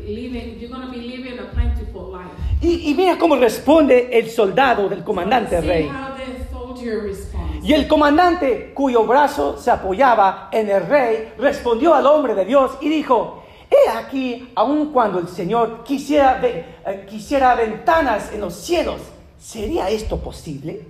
living. 0.07 0.59
You're 0.59 0.69
going 0.69 0.85
to 0.85 0.91
be 0.91 1.01
living 1.01 1.39
a 1.39 1.45
plentiful 1.53 2.11
life. 2.11 2.31
Y, 2.61 2.89
y 2.89 2.93
mira 2.93 3.17
cómo 3.17 3.35
responde 3.35 4.09
el 4.11 4.29
soldado 4.29 4.88
del 4.89 5.03
comandante 5.03 5.61
See 5.61 5.67
rey. 5.67 5.88
how 5.88 6.15
the 6.15 6.45
soldier 6.51 7.01
responds. 7.03 7.65
Y 7.65 7.73
el 7.73 7.88
comandante, 7.88 8.73
cuyo 8.73 9.05
brazo 9.05 9.57
se 9.57 9.71
apoyaba 9.71 10.49
en 10.51 10.69
el 10.69 10.85
rey, 10.85 11.33
respondió 11.38 11.93
al 11.95 12.05
hombre 12.05 12.35
de 12.35 12.45
Dios 12.45 12.77
y 12.79 12.89
dijo, 12.89 13.43
he 13.71 13.89
aquí, 13.89 14.51
aun 14.55 14.91
cuando 14.91 15.17
el 15.19 15.27
Señor 15.27 15.83
quisiera, 15.83 16.39
eh, 16.43 17.05
quisiera 17.09 17.55
ventanas 17.55 18.31
en 18.31 18.41
los 18.41 18.53
cielos, 18.53 19.01
¿sería 19.39 19.89
esto 19.89 20.19
posible? 20.19 20.85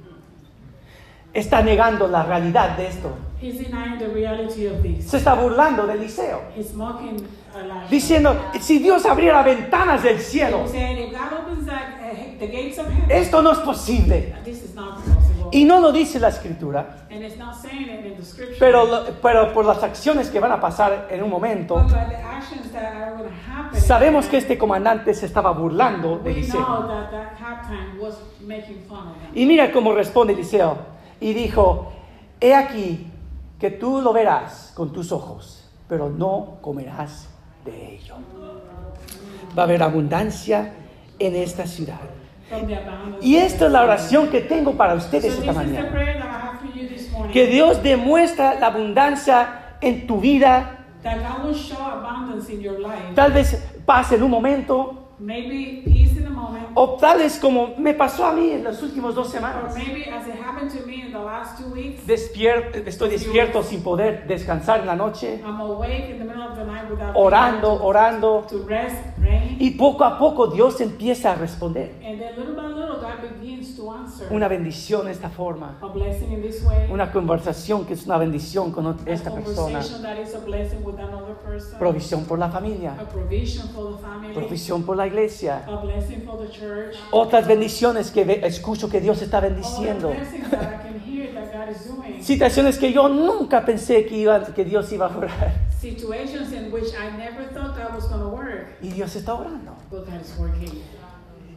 Está 1.33 1.61
negando 1.61 2.07
la 2.07 2.23
realidad 2.23 2.75
de 2.77 2.87
esto. 2.87 3.09
He's 3.45 3.59
denying 3.59 3.99
the 3.99 4.07
reality 4.07 4.65
of 4.67 4.81
this. 4.81 5.05
Se 5.09 5.17
está 5.17 5.35
burlando 5.35 5.85
de 5.85 5.93
Eliseo, 5.93 6.41
He's 6.55 6.73
mocking 6.73 7.17
Elijah. 7.55 7.87
diciendo, 7.89 8.35
si 8.59 8.79
Dios 8.79 9.05
abriera 9.05 9.43
ventanas 9.43 10.01
del 10.01 10.19
cielo, 10.19 10.63
He's 10.63 10.71
saying, 10.71 10.97
if 10.97 11.11
God 11.11 11.33
opens 11.41 11.65
that, 11.67 11.99
uh, 12.01 12.39
the 12.39 12.47
gates 12.47 12.79
of 12.79 12.87
heaven, 12.87 13.11
esto 13.11 13.41
no 13.41 13.51
es 13.51 13.59
posible. 13.59 14.33
this 14.43 14.63
is 14.63 14.73
not 14.73 14.95
possible. 14.95 15.49
Y 15.51 15.63
no 15.63 15.79
lo 15.79 15.91
dice 15.91 16.19
la 16.19 16.29
escritura, 16.29 17.05
and 17.11 17.23
it's 17.23 17.37
not 17.37 17.55
saying 17.61 17.83
it 17.87 18.03
in 18.05 18.15
the 18.17 18.25
scripture. 18.25 18.57
pero, 18.59 19.05
pero 19.21 19.53
por 19.53 19.63
las 19.63 19.83
acciones 19.83 20.29
que 20.29 20.39
van 20.39 20.51
a 20.51 20.59
pasar 20.59 21.07
en 21.11 21.21
un 21.21 21.29
momento, 21.29 21.75
but 21.75 21.91
by 21.91 22.05
the 22.09 22.15
actions 22.15 22.71
that 22.71 22.95
are 22.95 23.11
going 23.15 23.29
to 23.29 23.35
happen, 23.47 23.79
sabemos 23.79 24.25
que 24.25 24.37
este 24.37 24.57
comandante 24.57 25.13
se 25.13 25.27
estaba 25.27 25.51
burlando 25.51 26.17
de 26.17 26.31
Eliseo. 26.31 26.59
know 26.59 26.87
that 26.87 27.11
that 27.11 27.37
halftime 27.37 27.99
was 27.99 28.15
making 28.41 28.83
fun 28.89 29.07
of 29.09 29.15
him. 29.17 29.31
Y 29.35 29.45
mira 29.45 29.71
cómo 29.71 29.93
responde 29.93 30.33
Eliseo. 30.33 30.77
Y 31.21 31.33
dijo, 31.33 31.91
he 32.41 32.53
aquí 32.55 33.11
que 33.59 33.71
tú 33.71 34.01
lo 34.01 34.13
verás 34.13 34.71
con 34.75 34.91
tus 34.91 35.11
ojos, 35.11 35.69
pero 35.87 36.09
no 36.09 36.57
comerás 36.61 37.29
de 37.63 37.95
ello. 37.95 38.15
Va 39.57 39.63
a 39.63 39.65
haber 39.65 39.83
abundancia 39.83 40.73
en 41.19 41.35
esta 41.35 41.65
ciudad. 41.65 41.99
Y 43.21 43.37
esta 43.37 43.65
es 43.65 43.71
la 43.71 43.83
oración 43.83 44.29
que 44.29 44.41
tengo 44.41 44.73
para 44.73 44.93
ustedes 44.93 45.37
esta 45.37 45.51
mañana. 45.51 45.89
Que 47.31 47.47
Dios 47.47 47.81
demuestra 47.81 48.59
la 48.59 48.67
abundancia 48.67 49.77
en 49.81 50.05
tu 50.05 50.19
vida. 50.19 50.75
that 51.05 51.21
God 51.21 51.45
will 51.45 51.53
show 51.53 51.77
abundance 51.77 52.49
in 52.49 52.61
your 52.61 52.79
life. 52.79 53.13
Tal 53.13 53.31
vez 53.31 53.55
pase 53.85 54.15
en 54.15 54.23
un 54.23 54.31
momento, 54.31 55.04
Maybe 55.17 55.81
peace 55.85 56.17
in 56.17 56.23
the 56.25 56.29
moment. 56.29 56.67
o 56.73 56.97
tal 56.99 57.19
vez 57.19 57.39
como 57.39 57.73
me 57.77 57.93
pasó 57.93 58.25
a 58.25 58.33
mí 58.33 58.51
en 58.51 58.63
las 58.65 58.81
últimas 58.83 59.15
dos 59.15 59.27
Or 59.27 59.33
semanas. 59.33 59.73
maybe 59.73 60.03
as 60.09 60.27
it 60.27 60.35
happened 60.35 60.69
to 60.77 60.85
me 60.85 61.01
in 61.05 61.11
the 61.13 61.19
last 61.19 61.57
two 61.57 61.69
weeks, 61.73 62.05
Despier- 62.05 62.83
estoy 62.85 63.09
despierto 63.09 63.63
sin 63.63 63.81
poder 63.81 64.27
descansar 64.27 64.81
en 64.81 64.87
la 64.87 64.95
noche, 64.95 65.41
I'm 65.45 65.61
awake 65.61 66.09
in 66.11 66.19
the 66.19 66.25
middle 66.25 66.43
of 66.43 66.57
the 66.57 66.65
night 66.65 66.89
without 66.91 67.15
orando, 67.15 67.81
orando. 67.81 68.45
to, 68.49 68.57
to 68.59 68.65
rest, 68.67 68.97
praying. 69.17 69.55
Y 69.57 69.71
poco 69.77 70.03
a 70.03 70.19
poco 70.19 70.47
Dios 70.47 70.81
empieza 70.81 71.31
a 71.31 71.35
responder. 71.35 71.93
And 72.03 72.19
then 72.19 72.35
little 72.35 72.53
by 72.55 72.67
little, 72.67 72.95
God 72.99 73.21
begins 73.39 73.77
to 73.77 73.89
answer. 73.93 74.27
Una 74.31 74.49
bendición 74.49 75.05
de 75.05 75.11
esta 75.11 75.29
forma. 75.29 75.77
a 75.81 75.87
blessing 75.87 76.29
in 76.33 76.41
this 76.41 76.61
way. 76.65 76.91
Una 76.91 77.09
conversación 77.13 77.85
que 77.85 77.93
es 77.93 78.05
una 78.05 78.17
bendición 78.17 78.71
con 78.73 78.85
ot- 78.85 79.07
a 79.07 79.11
esta 79.11 79.33
persona. 79.33 79.79
conversation 79.79 80.01
that 80.03 80.17
is 80.19 80.35
a 80.35 80.39
blessing 80.39 80.83
with 80.83 80.99
another 80.99 81.35
person. 81.35 81.79
Provisión 81.79 82.25
por 82.25 82.37
la 82.37 82.47
a 82.47 82.49
familia. 82.51 82.95
provision 83.13 83.69
for 83.69 83.95
the 83.95 84.01
family. 84.03 84.33
Provisión 84.33 84.83
por 84.83 84.97
la 84.97 85.04
iglesia. 85.05 85.63
a 85.67 85.77
blessing 85.77 86.21
for 86.25 86.37
the 86.37 86.51
church. 86.51 86.95
Otras 87.11 87.47
bendiciones 87.47 88.11
que 88.11 88.23
escucho 88.43 88.89
que 88.89 88.99
Dios 88.99 89.21
está 89.21 89.39
bendiciendo. 89.39 90.13
Situaciones 92.21 92.77
que 92.77 92.91
yo 92.91 93.07
nunca 93.09 93.63
pensé 93.65 94.05
que, 94.05 94.17
iba, 94.17 94.43
que 94.53 94.65
Dios 94.65 94.91
iba 94.91 95.07
a 95.07 95.17
orar. 95.17 95.53
Situations 95.79 96.51
in 96.51 96.71
which 96.71 96.93
I 96.95 97.15
never 97.17 97.45
thought 97.53 97.75
God 97.75 97.93
was 97.95 98.07
going 98.07 98.21
to 98.21 98.29
work, 98.29 98.77
Y 98.81 98.89
Dios 98.89 99.15
está 99.15 99.33
orando. 99.35 99.75
but 99.91 100.05
God 100.05 100.21
is 100.21 100.35
working. 100.37 100.81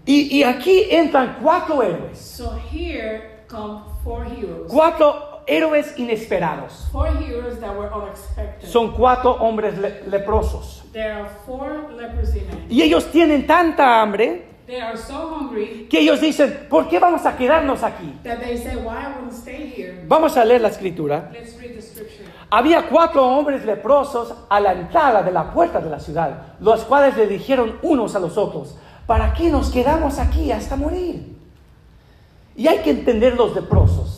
Y, 0.07 0.29
y 0.31 0.43
aquí 0.43 0.85
entran 0.91 1.39
cuatro 1.43 1.83
héroes. 1.83 2.19
So 2.19 2.59
here 2.71 3.45
come 3.47 3.83
four 4.05 4.25
heroes. 4.25 4.71
Cuatro 4.71 5.28
héroes 5.49 5.95
inesperados. 5.99 6.89
Four 6.93 7.09
heroes 7.09 7.59
that 7.61 7.75
were 7.77 7.91
unexpected. 7.93 8.69
Son 8.69 8.93
cuatro 8.93 9.33
hombres 9.41 9.77
le- 9.79 10.03
leprosos. 10.09 10.83
there 10.93 11.13
are 11.13 11.29
four 11.47 11.91
leprosy 11.97 12.41
men. 12.41 12.67
Y 12.69 12.83
ellos 12.83 13.11
tienen 13.11 13.47
tanta 13.47 14.01
hambre 14.01 14.45
They 14.67 14.81
are 14.83 14.99
so 14.99 15.29
hungry 15.35 15.87
que 15.89 16.01
ellos 16.01 16.21
dicen, 16.21 16.67
¿por 16.69 16.89
qué 16.91 16.99
vamos 16.99 17.25
a 17.25 17.37
quedarnos 17.39 17.83
aquí? 17.83 18.13
that 18.23 18.39
they 18.41 18.59
say, 18.59 18.77
Why 18.77 18.97
I 18.97 19.15
wouldn't 19.17 19.33
stay 19.33 19.73
here? 19.75 20.05
Vamos 20.07 20.37
a 20.37 20.45
leer 20.45 20.61
la 20.61 20.69
escritura. 20.69 21.31
Let's 21.33 21.57
read 21.59 21.75
the 21.75 21.81
scripture. 21.81 22.27
Había 22.51 22.87
cuatro 22.89 23.27
hombres 23.27 23.65
leprosos 23.65 24.35
a 24.51 24.61
la 24.61 24.73
entrada 24.75 25.23
de 25.23 25.33
la 25.33 25.53
puerta 25.55 25.81
de 25.81 25.89
la 25.89 25.99
ciudad, 25.99 26.55
los 26.61 26.85
cuales 26.85 27.17
le 27.17 27.27
dijeron 27.27 27.79
unos 27.83 28.15
a 28.15 28.19
los 28.19 28.37
otros, 28.37 28.77
¿para 29.07 29.33
qué 29.33 29.49
nos 29.51 29.71
quedamos 29.71 30.19
aquí 30.19 30.53
hasta 30.53 30.77
morir? 30.77 31.35
Y 32.57 32.67
hay 32.69 32.79
que 32.81 32.91
entender 32.91 33.37
los 33.37 33.55
leprosos. 33.55 34.18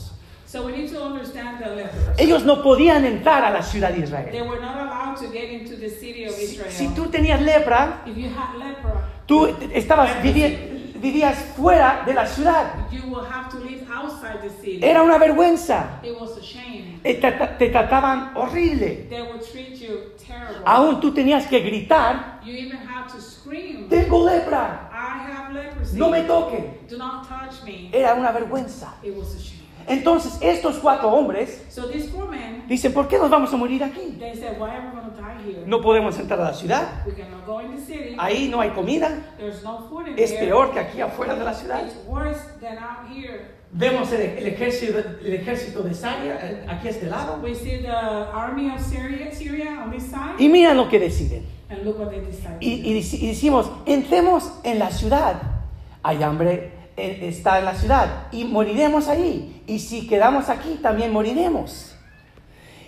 So 0.51 0.67
we 0.67 0.73
need 0.73 0.91
to 0.91 1.01
understand 1.01 1.61
the 1.63 1.71
lepers. 1.77 2.19
Ellos 2.19 2.45
no 2.45 2.61
podían 2.61 3.05
entrar 3.05 3.45
a 3.45 3.51
la 3.51 3.63
ciudad 3.63 3.91
de 3.91 3.99
They 3.99 4.03
Israel. 4.05 4.49
were 4.49 4.61
not 4.61 4.77
allowed 4.81 5.17
to 5.21 5.31
get 5.33 5.49
into 5.51 5.77
the 5.77 5.89
city 5.89 6.25
of 6.25 6.33
Si, 6.33 6.45
Israel. 6.57 6.71
si 6.73 6.89
tú 6.89 7.07
tenías 7.09 7.41
lepra, 7.41 8.03
if 8.05 8.17
you 8.17 8.29
had 8.31 8.57
lepra, 8.59 9.07
tú 9.27 9.47
estabas 9.73 10.11
vivi- 10.23 10.93
vivías 10.97 11.37
fuera 11.57 12.03
de 12.05 12.15
la 12.15 12.27
ciudad. 12.27 12.73
you 12.91 13.01
will 13.09 13.25
have 13.25 13.49
to 13.49 13.59
live 13.59 13.87
outside 13.93 14.41
the 14.43 14.51
city. 14.61 14.81
Era 14.83 15.03
una 15.05 15.19
vergüenza. 15.19 16.01
it 16.03 16.19
was 16.21 16.37
a 16.37 16.43
shame. 16.43 16.99
Te, 17.05 17.15
te 17.15 17.71
trataban 17.71 18.33
horrible. 18.35 19.07
They 19.09 19.23
would 19.23 19.43
treat 19.53 19.77
you 19.81 20.11
terrible. 20.19 20.65
Aún 20.67 21.01
tú 21.01 21.15
tenías 21.15 21.47
que 21.47 21.61
gritar, 21.61 22.41
You 22.45 22.55
even 22.55 22.79
had 22.79 23.07
to 23.15 23.21
scream, 23.21 23.89
tengo 23.89 24.25
lepra, 24.27 24.91
I 24.93 25.31
have 25.31 25.53
leprosy. 25.55 25.97
no 25.97 26.11
me 26.11 26.23
toquen. 26.23 26.73
Do 26.89 26.99
not 26.99 27.29
touch 27.29 27.63
me. 27.65 27.89
Era 27.93 28.15
una 28.15 28.33
vergüenza. 28.33 28.95
It 29.05 29.15
was 29.17 29.33
a 29.37 29.39
shame. 29.39 29.60
Entonces 29.91 30.39
estos 30.41 30.79
cuatro 30.79 31.09
hombres 31.11 31.63
So 31.69 31.87
men, 32.31 32.65
dicen, 32.69 32.93
¿por 32.93 33.09
qué 33.09 33.19
nos 33.19 33.31
vamos 33.31 33.53
a 33.53 33.57
morir 33.57 33.83
aquí? 33.85 34.19
said, 34.19 34.59
Why 34.59 34.71
are 34.71 34.87
we 34.87 34.93
going 34.93 35.11
to 35.11 35.21
die 35.21 35.43
here? 35.45 35.67
No 35.67 35.81
podemos 35.81 36.19
entrar 36.19 36.41
a 36.41 36.45
la 36.45 36.55
ciudad. 36.55 37.05
We 37.07 37.13
cannot 37.15 37.45
go 37.47 37.61
in 37.61 37.75
the 37.77 37.81
city. 37.83 38.17
Ahí 38.19 38.49
no 38.49 38.61
hay 38.61 38.71
comida. 38.71 39.11
No 39.65 39.89
food 39.89 40.09
in 40.09 40.19
Es 40.19 40.31
there. 40.31 40.47
peor 40.47 40.73
que 40.73 40.81
aquí 40.81 41.01
afuera 41.01 41.35
de 41.35 41.45
la 41.45 41.55
ciudad. 41.55 41.85
It's 41.85 41.97
worse 42.07 42.41
than 42.61 42.79
out 42.79 43.09
here. 43.11 43.59
Vemos 43.73 44.11
el, 44.13 44.21
el 44.21 44.47
ejército, 44.49 44.99
el 44.99 45.35
ejército 45.35 45.83
de 45.83 45.95
Siria 45.95 46.39
eh, 46.43 46.67
aquí 46.69 46.89
a 46.89 46.91
este 46.91 47.07
lado. 47.07 47.39
We 47.43 47.55
see 47.55 47.79
the 47.83 47.91
army 47.91 48.69
of 48.71 48.81
Syria, 48.81 49.33
Syria 49.33 49.81
on 49.85 49.93
this 49.93 50.05
side, 50.11 50.35
Y 50.41 50.49
miran 50.49 50.77
lo 50.77 50.89
que 50.89 50.99
deciden. 50.99 51.45
and 51.69 51.85
look 51.85 51.99
what 51.99 52.11
they. 52.11 52.21
Y, 52.61 52.83
y 52.83 52.99
y 52.99 53.29
decimos, 53.29 53.71
entremos 53.87 54.53
en 54.65 54.79
la 54.81 54.91
ciudad. 54.91 55.41
Hay 56.03 56.23
hambre 56.23 56.73
está 57.01 57.59
en 57.59 57.65
la 57.65 57.75
ciudad 57.75 58.27
y 58.33 58.45
moriremos 58.45 59.09
ahí. 59.09 59.63
Y 59.67 59.79
si 59.81 60.07
quedamos 60.07 60.49
aquí, 60.49 60.79
también 60.83 61.13
moriremos. 61.13 61.95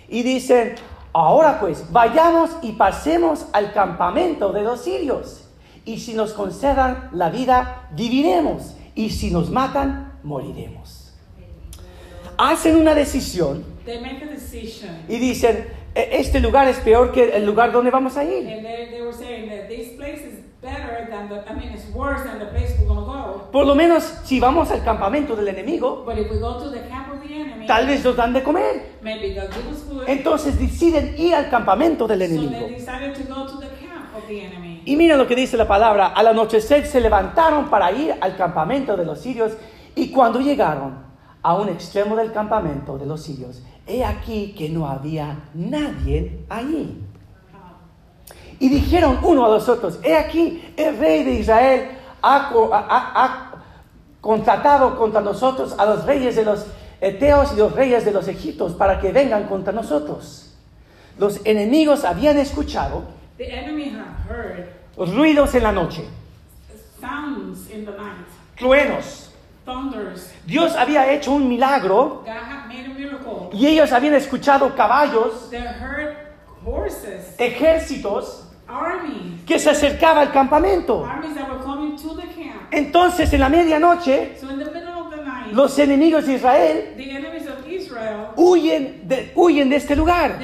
Y 0.07 0.23
dicen, 0.23 0.75
ahora 1.13 1.59
pues, 1.59 1.91
vayamos 1.91 2.51
y 2.61 2.73
pasemos 2.73 3.47
al 3.53 3.73
campamento 3.73 4.51
de 4.53 4.61
los 4.61 4.83
sirios. 4.83 5.47
Y 5.85 5.99
si 5.99 6.13
nos 6.13 6.33
concedan 6.33 7.09
la 7.13 7.29
vida, 7.29 7.89
viviremos. 7.93 8.75
Y 8.95 9.09
si 9.09 9.31
nos 9.31 9.49
matan, 9.49 10.13
moriremos. 10.23 11.13
Hacen 12.37 12.75
una 12.77 12.95
decisión 12.95 13.65
They 13.85 13.99
make 14.01 14.23
a 14.23 14.27
decision. 14.27 14.91
y 15.09 15.17
dicen, 15.17 15.67
"E- 15.93 16.09
este 16.13 16.39
lugar 16.39 16.67
es 16.67 16.77
peor 16.77 17.11
que 17.11 17.35
el 17.35 17.45
lugar 17.45 17.71
donde 17.71 17.91
vamos 17.91 18.17
a 18.17 18.23
ir. 18.23 18.47
Por 23.51 23.67
lo 23.67 23.75
menos 23.75 24.03
si 24.23 24.39
vamos 24.39 24.71
al 24.71 24.83
campamento 24.83 25.35
del 25.35 25.47
enemigo, 25.49 26.03
But 26.05 26.17
if 26.17 26.31
we 26.31 26.39
go 26.39 26.57
to 26.57 26.71
the 26.71 26.79
camp 26.87 27.13
of 27.13 27.21
the 27.21 27.33
enemy, 27.33 27.67
tal 27.67 27.85
vez 27.85 28.03
nos 28.03 28.15
dan 28.15 28.33
de 28.33 28.41
comer. 28.41 28.95
maybe 29.01 29.33
they'll 29.33 29.47
give 29.51 29.69
us 29.71 29.83
food. 29.83 30.03
Entonces 30.07 30.57
deciden 30.57 31.15
ir 31.17 31.35
al 31.35 31.49
campamento 31.49 32.07
del 32.07 32.21
enemigo. 32.21 32.51
they 32.51 32.75
decided 32.75 33.13
to 33.13 33.23
go 33.33 33.45
to 33.45 33.59
the 33.59 33.67
camp 33.67 34.15
of 34.15 34.25
the 34.27 34.41
enemy. 34.45 34.81
Y 34.85 34.95
mira 34.95 35.15
lo 35.17 35.27
que 35.27 35.35
dice 35.35 35.57
la 35.57 35.67
palabra, 35.67 36.07
al 36.07 36.27
anochecer 36.27 36.85
se 36.87 36.99
levantaron 36.99 37.69
para 37.69 37.91
ir 37.91 38.15
al 38.19 38.35
campamento 38.35 38.97
de 38.97 39.05
los 39.05 39.19
sirios 39.19 39.53
y 39.95 40.11
cuando 40.11 40.39
llegaron 40.39 41.03
a 41.41 41.55
un 41.55 41.69
extremo 41.69 42.15
del 42.15 42.31
campamento 42.31 42.97
de 42.97 43.05
los 43.05 43.21
sirios, 43.21 43.61
he 43.85 44.03
aquí 44.03 44.55
que 44.57 44.69
no 44.69 44.87
había 44.87 45.49
nadie 45.53 46.45
allí. 46.49 47.03
Y 48.63 48.69
dijeron 48.69 49.19
uno 49.23 49.45
a 49.45 49.49
los 49.49 49.67
otros, 49.67 49.99
he 50.03 50.15
aquí, 50.15 50.73
el 50.77 50.97
rey 50.97 51.23
de 51.25 51.31
Israel 51.31 51.89
ha, 52.21 52.49
ha- 52.71 53.11
ha- 53.23 53.49
contratado 54.21 54.97
contra 54.97 55.19
nosotros 55.19 55.75
a 55.77 55.85
los 55.85 56.05
reyes 56.05 56.37
de 56.37 56.45
los 56.45 56.65
Eteos 57.01 57.51
y 57.51 57.57
los 57.57 57.73
reyes 57.73 58.05
de 58.05 58.11
los 58.11 58.29
Egiptos 58.29 58.71
para 58.71 59.01
que 59.01 59.11
vengan 59.11 59.47
contra 59.47 59.73
nosotros. 59.73 60.53
Los 61.19 61.41
enemigos 61.45 62.05
habían 62.05 62.37
escuchado 62.37 63.03
The 63.37 63.51
enemy 63.53 63.89
had 63.89 64.29
heard 64.29 64.69
ruidos 64.95 65.53
en 65.55 65.63
la 65.63 65.73
noche, 65.73 66.05
sounds 67.01 67.69
in 67.69 67.83
the 67.85 67.91
night, 67.91 68.27
truenos. 68.57 69.29
thunders. 69.65 70.31
Dios 70.45 70.73
había 70.77 71.11
hecho 71.11 71.33
un 71.33 71.49
milagro 71.49 72.23
y 73.51 73.67
ellos 73.67 73.91
habían 73.91 74.13
escuchado 74.15 74.73
caballos, 74.73 75.49
They 75.49 75.59
heard 75.59 76.15
horses, 76.65 77.35
ejércitos 77.37 78.42
que 79.45 79.59
se 79.59 79.69
acercaban 79.69 80.27
al 80.27 80.31
campamento. 80.33 81.05
armies 81.05 81.35
that 81.35 81.49
were 81.49 81.63
coming 81.63 81.95
to 81.97 82.15
the 82.15 82.27
camp. 82.27 82.61
Entonces 82.71 83.31
en 83.33 83.39
la 83.39 83.49
medianoche 83.49 84.37
los 85.51 85.77
enemigos 85.79 86.25
de 86.25 86.33
Israel 86.33 86.93
the 86.97 87.11
enemies 87.11 87.47
of 87.47 87.67
Israel, 87.67 88.27
huyen 88.35 89.07
de, 89.07 89.31
huyen 89.35 89.69
de 89.69 89.75
este 89.75 89.95
lugar. 89.95 90.39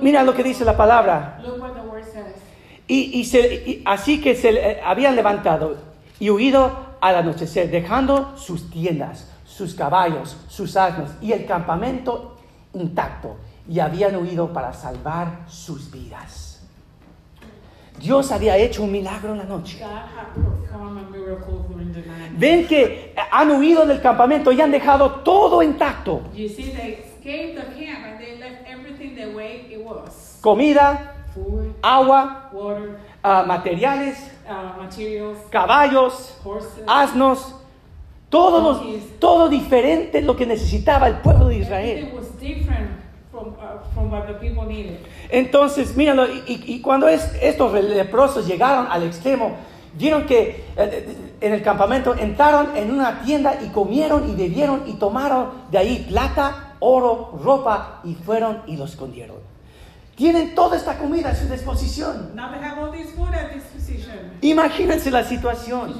mira 0.00 0.22
lo 0.22 0.34
que 0.34 0.42
dice 0.42 0.64
la 0.64 0.76
palabra. 0.76 1.38
Look 1.42 1.60
what 1.60 1.72
the 1.74 1.80
word 1.80 2.04
says. 2.04 2.34
Y, 2.86 3.18
y 3.20 3.24
se- 3.24 3.54
y 3.66 3.82
así 3.84 4.20
que 4.20 4.34
se 4.36 4.50
eh, 4.50 4.80
habían 4.84 5.16
levantado 5.16 5.76
y 6.20 6.30
huido 6.30 6.94
al 7.00 7.16
anochecer, 7.16 7.70
dejando 7.70 8.36
sus 8.36 8.70
tiendas, 8.70 9.30
sus 9.44 9.74
caballos, 9.74 10.36
sus 10.48 10.76
asnos 10.76 11.10
y 11.20 11.32
el 11.32 11.44
campamento 11.46 12.36
intacto. 12.74 13.36
Y 13.68 13.80
habían 13.80 14.16
huido 14.16 14.52
para 14.52 14.72
salvar 14.72 15.40
sus 15.48 15.90
vidas. 15.90 16.62
Dios 17.98 18.30
había 18.32 18.56
hecho 18.56 18.82
un 18.82 18.92
milagro 18.92 19.32
en 19.32 19.38
la 19.38 19.44
noche. 19.44 19.78
Ven 22.38 22.66
que 22.66 23.14
han 23.30 23.50
huido 23.52 23.86
del 23.86 24.00
campamento 24.02 24.50
y 24.52 24.60
han 24.60 24.70
dejado 24.70 25.10
todo 25.22 25.62
intacto. 25.62 26.22
Comida, 30.42 31.12
Food, 31.34 31.72
agua, 31.82 32.50
water, 32.52 32.98
ah, 33.22 33.44
materiales, 33.46 34.18
uh, 34.48 34.80
materials, 34.82 35.38
caballos, 35.50 36.38
horses. 36.44 36.84
asnos, 36.86 37.56
todo, 38.28 38.60
los- 38.60 39.18
todo 39.18 39.48
diferente 39.48 40.20
lo 40.22 40.36
que 40.36 40.46
necesitaba 40.46 41.08
el 41.08 41.16
pueblo 41.16 41.46
de 41.48 41.56
Israel. 41.58 42.12
From, 43.34 43.48
uh, 43.48 43.82
from 43.92 44.12
what 44.12 44.28
the 44.28 44.34
people 44.34 44.64
needed. 44.64 44.98
Entonces, 45.28 45.96
míralo, 45.96 46.24
y, 46.32 46.42
y- 46.46 46.64
y 46.76 46.80
cuando 46.80 47.08
es- 47.08 47.32
estos 47.42 47.72
leprosos 47.74 48.46
llegaron 48.46 48.86
al 48.88 49.02
extremo, 49.02 49.56
vieron 49.98 50.24
que 50.24 50.64
eh, 50.76 51.16
en 51.40 51.52
el 51.52 51.60
campamento 51.60 52.14
entraron 52.14 52.76
en 52.76 52.92
una 52.92 53.22
tienda 53.22 53.58
y 53.60 53.70
comieron 53.70 54.30
y 54.30 54.36
bebieron 54.36 54.84
y 54.86 54.92
tomaron 55.00 55.48
de 55.72 55.78
ahí 55.78 56.06
plata, 56.08 56.74
oro, 56.78 57.36
ropa 57.42 58.00
y 58.04 58.14
fueron 58.14 58.62
y 58.68 58.76
lo 58.76 58.84
escondieron. 58.84 59.38
Tienen 60.14 60.54
toda 60.54 60.76
esta 60.76 60.96
comida 60.96 61.30
a 61.30 61.34
su 61.34 61.48
disposición. 61.48 62.36
Now 62.36 62.52
they 62.52 62.60
have 62.64 62.80
all 62.80 62.92
this 62.92 63.10
food 63.16 63.34
at 63.34 63.52
disposition. 63.52 64.14
Imagínense 64.42 65.10
la 65.10 65.24
situación. 65.24 65.90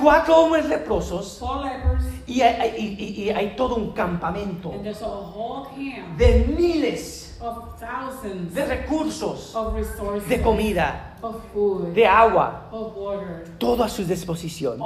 Cuatro 0.00 0.36
hombres 0.36 0.66
leprosos 0.68 1.38
Four 1.38 1.64
lepers, 1.64 2.04
y 2.26 2.40
hay, 2.42 2.74
y- 2.78 3.04
y- 3.04 3.22
y 3.24 3.30
hay 3.30 3.56
todo 3.56 3.76
un 3.76 3.92
campamento 3.92 4.70
de 6.16 6.54
miles 6.56 7.26
de 8.52 8.66
recursos, 8.66 9.54
of 9.54 9.74
resources, 9.74 10.28
de 10.28 10.42
comida, 10.42 11.16
of 11.22 11.36
food, 11.54 11.94
de 11.94 12.06
agua, 12.06 12.68
of 12.70 12.94
water, 12.96 13.44
todo 13.58 13.82
a 13.82 13.88
su 13.88 14.04
disposición. 14.04 14.78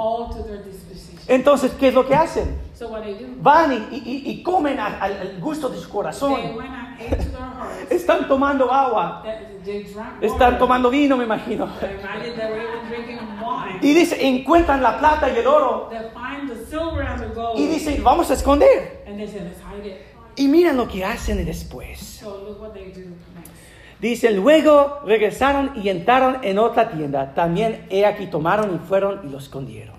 Entonces, 1.27 1.71
¿qué 1.77 1.89
es 1.89 1.93
lo 1.93 2.05
que 2.05 2.15
hacen? 2.15 2.57
So 2.73 2.87
what 2.89 3.01
they 3.01 3.13
do, 3.15 3.25
Van 3.41 3.87
y, 3.91 4.41
comen 4.43 4.79
al, 4.79 5.37
gusto 5.41 5.67
de 5.69 5.77
su 5.79 5.89
corazón. 5.89 6.33
Están 7.89 8.27
tomando 8.27 8.71
agua. 8.71 9.23
Están 10.21 10.57
tomando 10.57 10.89
vino, 10.89 11.17
me 11.17 11.25
imagino. 11.25 11.69
Y 13.81 13.93
dice, 13.93 14.27
encuentran 14.27 14.81
la 14.81 14.97
plata 14.97 15.29
y 15.29 15.37
el 15.37 15.47
oro. 15.47 15.89
They 15.89 15.99
find 16.13 16.49
the 16.49 16.65
silver 16.65 17.05
and 17.05 17.21
the 17.21 17.33
gold. 17.33 17.59
Y 17.59 17.67
dicen, 17.67 18.03
vamos 18.03 18.29
a 18.31 18.33
esconder. 18.33 19.03
Y 20.35 20.47
miran 20.47 20.77
lo 20.77 20.87
que 20.87 21.03
hacen 21.05 21.43
después. 21.45 22.23
Dicen, 23.99 24.35
luego 24.35 24.99
regresaron 25.05 25.71
y 25.81 25.89
entraron 25.89 26.39
en 26.43 26.59
otra 26.59 26.89
tienda. 26.89 27.33
También 27.33 27.85
he 27.89 28.05
aquí 28.05 28.27
tomaron 28.27 28.75
y 28.75 28.79
fueron 28.87 29.21
y 29.25 29.29
lo 29.29 29.37
escondieron. 29.37 29.95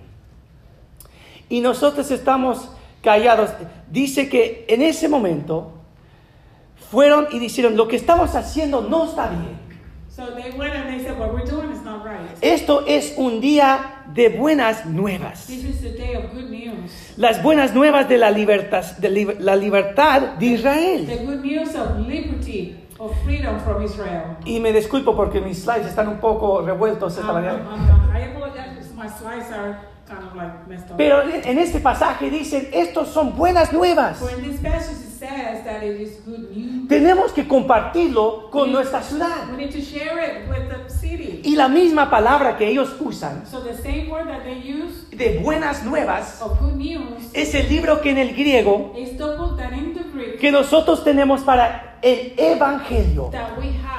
Y 1.48 1.60
nosotros 1.60 2.10
estamos 2.10 2.70
callados. 3.02 3.50
Dice 3.90 4.28
que 4.28 4.66
en 4.68 4.82
ese 4.82 5.08
momento 5.08 5.72
fueron 6.90 7.26
y 7.32 7.38
dijeron, 7.38 7.76
lo 7.76 7.88
que 7.88 7.96
estamos 7.96 8.34
haciendo 8.34 8.80
no 8.82 9.04
está 9.06 9.28
bien. 9.28 9.56
So 10.08 10.28
they 10.34 10.50
went 10.56 10.74
and 10.74 10.88
they 10.88 11.04
said, 11.04 11.18
what 11.18 11.34
we're 11.34 11.44
doing 11.44 11.70
is 11.72 11.82
not 11.82 12.02
right. 12.04 12.26
Esto 12.40 12.84
es 12.86 13.14
un 13.18 13.40
día 13.42 14.02
de 14.14 14.30
buenas 14.30 14.86
nuevas. 14.86 15.46
This 15.46 15.62
is 15.64 15.80
the 15.82 15.90
day 15.90 16.14
of 16.16 16.32
good 16.32 16.48
news. 16.48 16.90
Las 17.18 17.42
buenas 17.42 17.74
nuevas 17.74 18.08
de 18.08 18.16
la 18.16 18.30
libertad 18.30 18.96
de, 18.96 19.10
li- 19.10 19.36
la 19.40 19.56
libertad 19.56 20.38
de 20.38 20.46
Israel. 20.46 21.06
The 21.06 21.16
good 21.24 21.44
news 21.44 21.74
of 21.74 21.98
liberty, 22.08 22.76
of 22.98 23.12
freedom 23.24 23.60
from 23.60 23.82
Israel. 23.84 24.38
Y 24.46 24.58
me 24.60 24.72
disculpo 24.72 25.14
porque 25.14 25.42
mis 25.42 25.62
slides 25.62 25.86
están 25.86 26.08
un 26.08 26.16
poco 26.18 26.62
revueltos 26.62 27.18
esta 27.18 27.28
Um, 27.30 27.34
mañana. 27.34 27.58
um, 27.68 27.90
um, 27.90 28.96
my 28.96 29.08
slides 29.08 29.52
are 29.52 29.76
kind 30.06 30.22
of 30.24 30.34
like 30.34 30.66
messed 30.68 30.90
up. 30.90 30.96
Pero 30.96 31.22
en 31.22 31.58
este 31.58 31.80
pasaje 31.80 32.30
dicen, 32.30 32.68
estos 32.72 33.08
son 33.08 33.36
buenas 33.36 33.72
nuevas. 33.72 34.18
For 34.18 34.30
in 34.30 34.42
this 34.42 34.60
passage 34.60 34.98
it 35.04 35.18
says 35.18 35.64
that 35.64 35.82
it 35.82 36.00
is 36.00 36.18
good 36.24 36.50
news. 36.50 36.88
Tenemos 36.88 37.32
que 37.32 37.46
compartirlo 37.48 38.50
con 38.50 38.70
nuestra 38.72 39.02
ciudad. 39.02 39.50
We 39.50 39.56
need 39.56 39.72
to 39.72 39.80
share 39.80 40.18
it 40.20 40.48
with 40.48 40.68
the 40.68 40.88
city. 40.90 41.40
Y 41.44 41.56
la 41.56 41.68
misma 41.68 42.08
palabra 42.10 42.56
que 42.56 42.68
ellos 42.68 42.94
usan 43.00 43.44
So 43.46 43.60
the 43.60 43.74
same 43.76 44.08
word 44.08 44.26
that 44.28 44.44
they 44.44 44.58
use 44.60 45.06
de 45.10 45.40
buenas 45.42 45.82
nuevas 45.84 46.40
of 46.42 46.60
good 46.60 46.76
news 46.76 47.30
es 47.32 47.54
el 47.54 47.68
libro 47.68 48.00
que 48.00 48.10
en 48.10 48.18
el 48.18 48.34
griego 48.34 48.92
that 49.56 49.72
in 49.72 49.94
the 49.94 50.04
Greek 50.12 50.38
que 50.38 50.52
nosotros 50.52 51.02
tenemos 51.04 51.40
para 51.42 51.98
el 52.02 52.34
evangelio. 52.36 53.30
that 53.30 53.56
we 53.58 53.68
have 53.68 53.95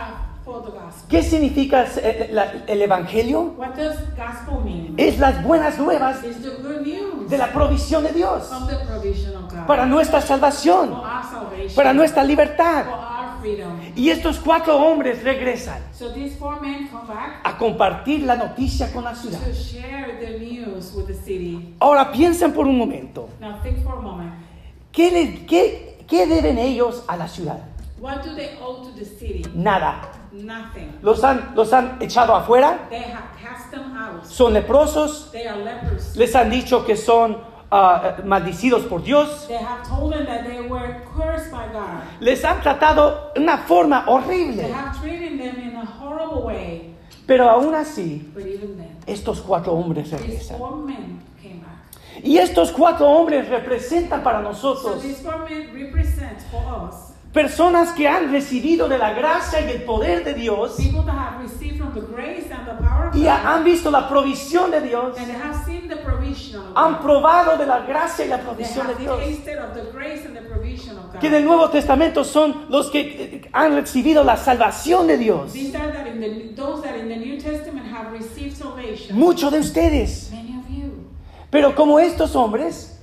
for 0.62 0.72
the 0.72 0.78
gospel. 0.78 1.10
¿Qué 1.10 1.24
significa 1.24 1.84
el, 2.02 2.36
la- 2.36 2.52
el 2.68 2.82
evangelio? 2.82 3.54
What 3.58 3.76
does 3.76 3.98
gospel 4.16 4.64
mean? 4.64 4.94
Es 4.98 5.20
las 5.20 5.44
buenas 5.44 5.78
nuevas 5.78 6.24
It's 6.24 6.42
the 6.42 6.50
good 6.62 6.82
news 6.86 7.30
de 7.30 7.38
la 7.38 7.52
provisión 7.52 8.04
de 8.04 8.14
Dios 8.14 8.52
of 8.52 8.68
the 8.70 8.76
provision 8.86 9.36
of 9.36 9.52
God 9.52 9.66
para 9.68 9.86
nuestra 9.86 10.20
for 10.22 10.28
salvación, 10.28 10.92
our 10.94 11.24
salvation, 11.30 11.76
para 11.76 11.94
nuestra 11.94 12.22
for 12.22 12.28
libertad. 12.30 12.86
our 12.88 13.40
freedom. 13.42 13.80
Y 13.96 14.10
estos 14.10 14.40
cuatro 14.40 14.78
hombres 14.78 15.24
regresan 15.24 15.80
So 15.94 16.12
these 16.14 16.36
four 16.38 16.60
men 16.62 16.88
come 16.90 17.08
back 17.08 17.42
a 17.44 17.58
compartir 17.58 18.24
la 18.24 18.36
noticia 18.36 18.92
con 18.92 19.04
la 19.04 19.14
ciudad. 19.16 19.40
to 19.40 19.54
share 19.54 20.18
the 20.20 20.40
news 20.40 20.94
with 20.96 21.08
the 21.08 21.14
city. 21.14 21.76
Ahora 21.80 22.12
piensen 22.12 22.52
por 22.54 22.66
un 22.68 22.78
momento, 22.78 23.30
Now 23.40 23.60
think 23.62 23.84
for 23.84 23.98
a 23.98 24.02
moment. 24.02 24.32
¿qué, 24.92 25.12
le- 25.12 25.46
qué- 25.46 26.04
qué 26.08 26.26
deben 26.26 26.58
ellos 26.58 27.04
a 27.08 27.16
la 27.18 27.28
ciudad? 27.28 27.60
What 28.00 28.24
do 28.24 28.36
they 28.36 28.58
owe 28.62 28.84
to 28.84 28.92
the 28.98 29.06
city? 29.06 29.44
Nada. 29.56 30.02
Nothing. 30.46 30.92
los 31.02 31.24
han, 31.24 31.52
los 31.56 31.72
han 31.74 31.98
echado 32.02 32.36
afuera, 32.36 32.88
They 32.90 33.00
have 33.04 33.26
cast 33.42 33.72
them 33.72 33.96
out. 33.98 34.24
son 34.26 34.54
leprosos, 34.54 35.30
They 35.32 35.48
are 35.48 35.64
lepers. 35.64 36.16
les 36.16 36.36
han 36.36 36.50
dicho 36.50 36.86
que 36.86 36.96
son 36.96 37.38
ah, 37.72 38.18
maldicidos 38.24 38.84
por 38.84 39.02
Dios, 39.04 39.46
They 39.48 39.58
have 39.58 39.88
told 39.88 40.14
them 40.14 40.26
that 40.26 40.46
they 40.46 40.62
were 40.62 41.02
cursed 41.16 41.52
by 41.52 41.68
God. 41.74 42.02
les 42.20 42.44
han 42.44 42.62
tratado 42.62 43.32
de 43.36 43.42
una 43.42 43.58
forma 43.58 44.04
They 44.06 44.14
horrible. 44.14 44.74
have 44.74 45.00
treated 45.00 45.40
them 45.40 45.60
in 45.62 45.76
a 45.76 45.86
horrible 45.86 46.44
way. 46.46 46.94
Pero 47.26 47.50
aún 47.50 47.76
así, 47.76 48.32
But 48.34 48.46
even 48.46 48.78
then, 48.78 48.98
estos 49.06 49.42
cuatro 49.42 49.74
hombres 49.74 50.10
these 50.12 50.22
regresan. 50.22 50.58
four 50.58 50.78
men 50.78 51.20
came 51.42 51.60
back. 51.60 52.24
Y 52.24 52.38
estos 52.38 52.72
cuatro 52.72 53.06
hombres 53.06 53.50
representan 53.50 54.24
para 54.24 54.38
So 54.42 54.44
nosotros 54.48 55.02
these 55.02 55.22
four 55.22 55.40
men 55.50 55.70
represent 55.74 56.40
for 56.50 56.64
us 56.90 57.07
personas 57.38 57.92
que 57.92 58.08
han 58.08 58.32
recibido 58.32 58.90
de 58.90 58.98
la 58.98 59.14
gracia 59.14 59.62
y 59.62 59.70
el 59.70 59.84
poder 59.84 60.24
de 60.24 60.34
Dios 60.34 60.76
y 63.14 63.28
han 63.28 63.64
visto 63.64 63.92
la 63.92 64.10
provisión 64.10 64.72
de 64.72 64.82
Dios, 64.82 65.16
han 66.74 67.00
probado 67.00 67.56
de 67.56 67.68
la 67.68 67.82
gracia 67.82 68.26
y 68.26 68.30
la 68.30 68.40
provisión 68.40 68.88
de 68.88 68.96
Dios. 68.96 69.22
Que 71.20 71.28
en 71.28 71.36
el 71.36 71.46
Nuevo 71.46 71.70
Testamento 71.70 72.24
son 72.24 72.66
los 72.70 72.90
que 72.90 73.02
eh, 73.02 73.50
han 73.54 73.76
recibido 73.76 74.24
la 74.24 74.38
salvación 74.38 75.06
de 75.06 75.18
Dios. 75.20 75.54
Muchos 79.12 79.52
de 79.52 79.60
ustedes. 79.60 80.32
Many 80.32 80.58
of 80.58 80.70
you. 80.70 80.92
Pero 81.52 81.76
como 81.76 82.00
estos 82.00 82.36
hombres, 82.36 82.98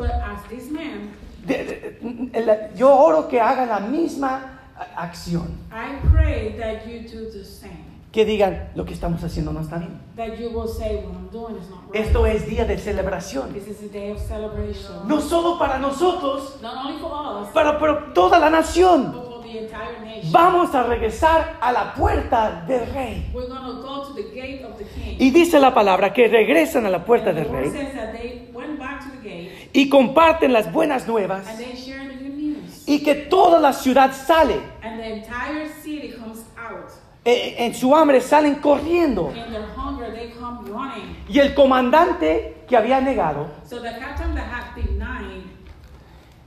De- 2.35 2.71
yo 2.77 2.95
oro 2.95 3.29
que 3.29 3.41
hagan 3.41 3.69
la 3.69 3.81
misma 3.81 4.59
acción. 4.97 5.49
I 5.71 5.97
pray 6.13 6.57
that 6.59 6.87
you 6.87 7.01
do 7.09 7.31
the 7.31 7.45
same. 7.45 7.85
Que 8.13 8.25
digan, 8.25 8.69
lo 8.77 8.85
que 8.85 8.95
estamos 8.95 9.23
haciendo 9.25 9.53
no 9.53 9.61
está 9.61 9.79
bien. 9.79 9.99
That 10.17 10.39
you 10.39 10.51
will 10.51 10.69
say, 10.69 10.97
what 11.05 11.15
I'm 11.17 11.29
doing 11.33 11.57
is 11.57 11.69
not 11.69 11.91
right. 11.93 12.05
Esto 12.07 12.27
es 12.27 12.47
día 12.47 12.65
de 12.65 12.79
celebración. 12.79 13.53
This 13.53 13.67
is 13.67 13.83
a 13.83 13.89
day 13.93 14.13
of 14.13 14.21
celebration. 14.21 15.09
No 15.09 15.21
solo 15.21 15.59
para 15.59 15.79
nosotros, 15.79 16.61
Not 16.63 16.77
only 16.87 17.01
for 17.01 17.11
us, 17.13 17.49
para, 17.53 17.79
para 17.79 18.13
toda 18.15 18.39
la 18.39 18.51
nación. 18.51 19.13
but 19.13 19.25
for 19.25 19.43
the 19.43 19.59
entire 19.65 19.99
nation. 20.05 20.31
Vamos 20.33 20.73
a 20.77 20.85
regresar 20.85 21.57
a 21.61 21.73
la 21.73 21.93
puerta 21.95 22.65
del 22.69 22.87
rey. 22.95 23.31
We're 23.35 23.49
going 23.49 23.65
to 23.65 23.83
go 23.83 24.05
to 24.07 24.15
the 24.15 24.31
gate 24.33 24.65
of 24.65 24.79
the 24.79 24.85
king. 24.85 25.17
Y 25.19 25.31
dice 25.31 25.59
la 25.59 25.75
palabra 25.75 26.13
que 26.13 26.29
regresan 26.29 26.87
a 26.87 26.91
la 26.91 27.05
puerta 27.05 27.31
And 27.31 27.39
del 27.41 27.49
rey 27.49 27.71
says 27.73 27.95
that 27.95 28.13
they 28.13 28.49
went 28.53 28.79
back 28.79 29.01
to 29.05 29.11
the 29.11 29.29
gate 29.29 29.71
y 29.73 29.89
comparten 29.89 30.53
las 30.53 30.71
buenas 30.73 31.09
nuevas 31.09 31.49
and 31.49 31.59
they 31.59 31.75
shared 31.75 32.09
the 32.11 32.15
good 32.23 32.37
news. 32.37 32.74
Y 32.87 33.03
que 33.03 33.15
toda 33.15 33.61
la 33.61 33.73
ciudad 33.73 34.13
sale. 34.13 34.61
And 34.83 34.99
the 35.01 35.07
entire 35.17 35.69
city 35.83 36.13
comes 36.13 36.45
out. 36.57 36.91
Eh, 37.25 37.55
En 37.59 37.75
su 37.75 37.95
hambre 37.95 38.21
salen 38.21 38.57
corriendo. 38.57 39.31
In 39.35 39.51
their 39.53 39.65
hunger, 39.77 40.13
they 40.15 40.31
come 40.33 40.69
running. 40.71 41.17
Y 41.29 41.39
el 41.39 41.55
comandante 41.55 42.65
que 42.69 42.77
había 42.77 43.01
negado, 43.01 43.49
So 43.69 43.81
the 43.81 43.91
captain 43.99 44.35
that 44.35 44.45
had 44.47 44.75
denied, 44.77 45.43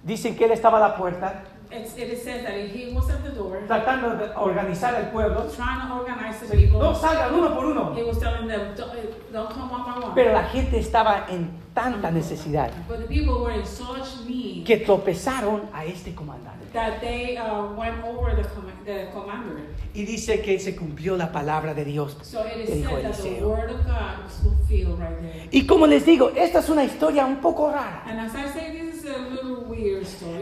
dicen 0.03 0.35
que 0.35 0.45
él 0.45 0.51
estaba 0.51 0.77
a 0.77 0.89
la 0.89 0.95
puerta 0.95 1.43
it's, 1.71 1.95
it 1.97 2.23
says 2.23 2.43
that 2.43 2.69
he 2.69 2.93
was 2.93 3.09
at 3.09 3.23
the 3.23 3.31
door 3.31 3.61
tratando 3.67 4.17
de 4.17 4.33
organizar 4.35 4.95
el 4.95 5.11
pueblo. 5.11 5.49
trying 5.55 5.87
to 5.87 5.93
organize 5.93 6.39
the 6.39 6.55
people. 6.55 6.79
No 6.79 6.93
salgan 6.93 7.33
uno 7.33 7.53
por 7.53 7.65
uno. 7.65 7.93
He 7.93 8.03
was 8.03 8.17
telling 8.19 8.47
them, 8.47 8.73
don't, 8.75 8.91
uh, 8.91 9.01
don't 9.31 9.49
come 9.49 9.69
one 9.69 9.83
by 9.83 9.99
one. 9.99 10.15
Pero 10.15 10.33
la 10.33 10.43
gente 10.43 10.77
estaba 10.79 11.25
en 11.29 11.49
tanta 11.73 12.09
necesidad 12.11 12.71
But 12.87 12.99
the 13.01 13.07
people 13.07 13.41
were 13.41 13.51
in 13.53 13.65
such 13.65 14.25
need 14.27 14.65
que 14.65 14.77
tropezaron 14.77 15.69
a 15.73 15.85
este 15.85 16.13
comandante. 16.15 16.57
that 16.73 16.99
they 17.01 17.37
uh, 17.37 17.65
went 17.73 18.03
over 18.03 18.35
the, 18.35 18.43
com- 18.49 18.71
the 18.85 19.07
commander. 19.13 19.61
Y 19.93 20.05
dice 20.05 20.41
que 20.41 20.59
se 20.59 20.75
cumplió 20.75 21.17
la 21.17 21.31
palabra 21.31 21.73
de 21.73 21.85
Dios 21.85 22.17
So 22.21 22.43
it 22.45 22.69
is 22.69 22.83
said 22.83 23.03
that 23.03 23.15
the 23.17 23.43
word 23.45 23.71
of 23.71 23.85
God 23.85 24.23
was 24.23 24.39
fulfilled 24.41 24.99
right 24.99 25.21
there. 25.21 25.47
Y 25.51 25.65
como 25.65 25.87
les 25.87 26.05
digo, 26.05 26.31
esta 26.35 26.59
es 26.59 26.69
una 26.69 26.83
historia 26.83 27.25
un 27.25 27.37
poco 27.37 27.71
rara. 27.71 28.03
And 28.05 28.19
as 28.19 28.35
I 28.35 28.47
say, 28.51 28.71
this 28.77 28.96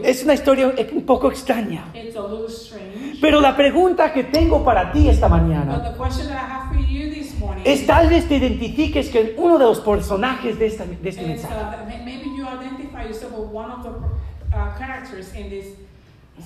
Es 0.04 0.22
una 0.24 0.34
historia 0.34 0.72
un 0.92 1.02
poco 1.04 1.30
extraña. 1.30 1.84
It's 1.94 2.16
a 2.16 2.22
little 2.22 2.46
strange. 2.48 3.18
Pero 3.20 3.40
la 3.40 3.56
pregunta 3.56 4.12
que 4.12 4.24
tengo 4.24 4.64
para 4.64 4.92
ti 4.92 5.08
esta 5.08 5.28
But 5.28 5.38
mañana 5.40 5.82
the 5.92 5.96
question 5.96 6.28
that 6.28 6.36
I 6.36 6.52
have 6.52 6.68
for 6.74 6.78
you 6.86 7.10
this 7.12 7.38
morning 7.38 7.62
es 7.64 7.86
tal 7.86 8.08
vez 8.08 8.26
te 8.28 8.36
identifiques 8.36 9.08
con 9.10 9.22
uno 9.36 9.58
de 9.58 9.64
los 9.64 9.80
personajes 9.80 10.58
de, 10.58 10.66
esta- 10.66 10.84
de 10.84 11.08
este 11.08 11.22
is 11.22 11.28
mensaje. 11.28 11.54
uh, 11.54 11.86
may- 11.88 12.04
maybe 12.04 12.26
you 12.36 12.44
identify 12.46 13.04
yourself 13.04 13.32
with 13.32 13.48
one 13.52 13.70
of 13.72 13.82
the 13.82 13.90
uh, 14.56 14.76
characters 14.78 15.34
in 15.34 15.48
this 15.50 15.66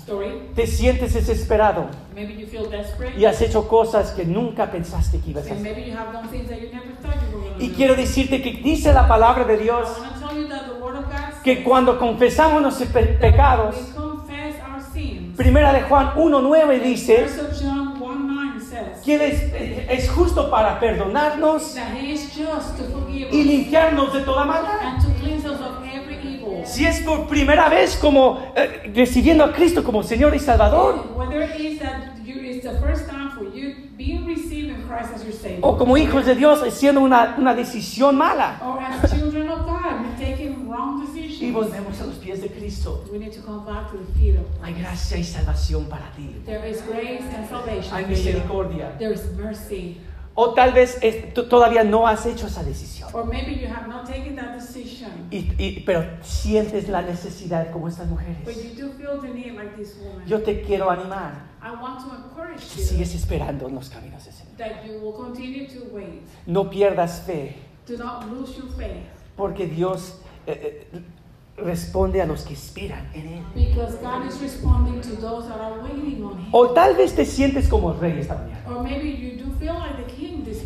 story. 0.03 0.29
Te 0.55 0.67
sientes 0.67 1.13
desesperado 1.15 1.87
Maybe 2.15 2.35
you 2.41 2.47
feel 2.47 2.71
desperate. 2.71 3.19
y 3.19 3.25
has 3.25 3.41
hecho 3.43 3.67
cosas 3.69 4.13
que 4.13 4.25
nunca 4.25 4.71
pensaste 4.71 5.19
que 5.21 5.31
ibas 5.31 5.51
a 5.51 5.55
hacer. 5.55 5.77
Y 7.59 7.71
quiero 7.71 7.95
decirte 7.97 8.41
que 8.41 8.53
dice 8.53 8.93
la 8.93 9.07
palabra 9.09 9.45
de 9.45 9.59
Dios 9.59 9.89
que 11.43 11.63
cuando 11.63 11.99
confesamos 11.99 12.61
nuestros 12.63 12.89
pecados, 12.91 13.75
we 13.77 13.95
confess 13.95 14.57
our 14.63 14.83
sins. 14.93 15.37
primera 15.37 15.73
de 15.73 15.83
Juan 15.83 16.13
1.9 16.15 16.83
dice 16.83 17.17
Verse 17.23 17.41
of 17.41 17.59
John 17.61 18.01
1 18.01 18.15
9 18.27 18.61
says 18.61 19.03
que 19.05 19.15
Él 19.15 19.23
es, 19.23 19.53
es 19.89 20.11
justo 20.11 20.51
para 20.51 20.79
perdonarnos 20.79 21.75
y 22.03 22.13
us 22.13 23.47
limpiarnos 23.47 24.13
de 24.13 24.21
toda 24.21 24.45
maldad. 24.45 24.71
and 24.83 25.03
to 25.03 25.09
cleanse 25.21 25.47
us 25.47 25.61
of 25.61 25.83
every 25.85 26.17
evil. 26.23 26.63
Si 26.67 26.85
es 26.85 27.01
por 27.01 27.27
primera 27.27 27.69
vez 27.69 27.97
como 27.97 28.53
eh, 28.55 28.91
recibiendo 28.95 29.45
a 29.45 29.53
Cristo 29.53 29.83
como 29.83 30.03
Señor 30.03 30.35
y 30.35 30.39
Salvador, 30.39 31.07
Whether 31.17 31.43
it 31.43 31.59
is 31.61 31.79
that 31.81 32.17
you, 32.23 32.35
it's 32.37 32.65
the 32.65 32.79
first 32.81 33.09
time 33.09 33.31
for 33.31 33.45
you 33.45 33.75
being 33.97 34.27
received 34.27 34.69
in 34.71 34.83
Christ 34.87 35.13
as 35.15 35.25
your 35.25 35.33
Savior, 35.33 35.61
o 35.63 35.77
como 35.79 35.97
hijos 35.97 36.27
de 36.27 36.35
Dios 36.35 36.63
haciendo 36.63 37.01
una, 37.01 37.35
una 37.39 37.55
decisión 37.55 38.17
mala, 38.17 38.59
or 38.63 38.79
as 38.83 39.11
children 39.11 39.49
of 39.49 39.65
God, 39.65 40.03
we're 40.03 40.17
taking 40.27 40.69
wrong 40.69 41.01
y 41.41 41.51
volvemos 41.53 42.01
a 42.01 42.07
los 42.07 42.17
pies 42.17 42.41
de 42.43 42.49
Cristo. 42.49 43.05
we 43.13 43.19
need 43.19 43.33
to 43.33 43.41
come 43.43 43.65
back 43.65 43.91
to 43.91 43.99
the 43.99 44.13
feet 44.19 44.37
of 44.39 44.45
Hay 44.63 44.75
gracia 44.75 45.17
y 45.17 45.25
salvación 45.25 45.87
para 45.89 46.13
ti. 46.17 46.41
There 46.45 46.69
is 46.69 46.83
grace 46.87 47.23
and 47.35 47.49
salvation. 47.49 47.93
Hay 47.95 48.05
for 48.05 48.11
you. 48.13 48.17
misericordia. 48.17 48.97
There 48.99 49.13
is 49.15 49.23
mercy. 49.37 50.01
O 50.35 50.55
tal 50.55 50.73
vez 50.73 50.97
es- 51.03 51.35
tú 51.35 51.49
todavía 51.49 51.83
no 51.85 52.07
has 52.07 52.25
hecho 52.25 52.47
esa 52.47 52.63
decisión. 52.63 53.11
Or 53.13 53.25
maybe 53.27 53.53
you 53.61 53.67
have 53.69 53.89
not 53.89 54.07
taken 54.07 54.37
that 54.37 54.55
decision, 54.55 55.11
Y, 55.31 55.53
y- 55.59 55.83
pero 55.85 56.05
sientes 56.23 56.89
la 56.89 57.03
necesidad 57.03 57.71
como 57.73 57.89
estas 57.89 58.09
but 58.09 58.19
mujeres. 58.21 58.65
you 58.65 58.87
do 58.87 58.93
feel 58.93 59.21
the 59.21 59.29
need 59.29 59.55
like 59.57 59.75
this 59.77 59.97
woman. 60.01 60.27
Yo 60.27 60.41
te 60.43 60.63
quiero 60.63 60.89
animar. 60.91 61.49
I 61.63 61.71
want 61.73 62.01
to 62.01 62.15
encourage 62.15 62.61
que 62.75 62.81
you 62.83 62.89
Sigues 62.89 63.15
esperando 63.15 63.69
en 63.69 63.75
los 63.75 63.91
caminos 63.91 64.25
del 64.25 64.33
Señor. 64.33 64.57
that 64.57 64.85
you 64.87 64.99
will 65.01 65.13
continue 65.13 65.67
to 65.67 65.93
wait. 65.93 66.23
No 66.47 66.71
pierdas 66.71 67.21
fe, 67.27 67.57
Do 67.87 67.97
not 67.99 68.25
lose 68.31 68.57
your 68.57 68.69
faith. 68.79 69.05
porque 69.37 69.67
Dios 69.67 70.15
eh, 70.47 70.87
eh, 70.93 71.01
responde 71.57 72.23
a 72.23 72.27
los 72.27 72.43
que 72.43 72.55
esperan 72.55 73.11
en 73.15 73.27
Él. 73.29 73.45
God 73.55 74.27
is 74.27 74.37
to 75.07 75.17
those 75.21 75.49
that 75.49 75.61
are 75.61 75.81
on 75.81 75.91
Him. 75.91 76.49
O 76.53 76.71
tal 76.71 76.97
vez 76.97 77.15
te 77.15 77.25
sientes 77.25 77.69
como 77.69 77.93
rey 77.93 78.19
esta 78.21 78.35
mañana. 78.35 78.65
Or 78.69 78.83
maybe 78.83 79.11
you 79.11 79.45
do 79.45 79.51
feel 79.59 79.75
like 79.75 79.97
the 79.97 80.13
king 80.13 80.45
this. 80.45 80.61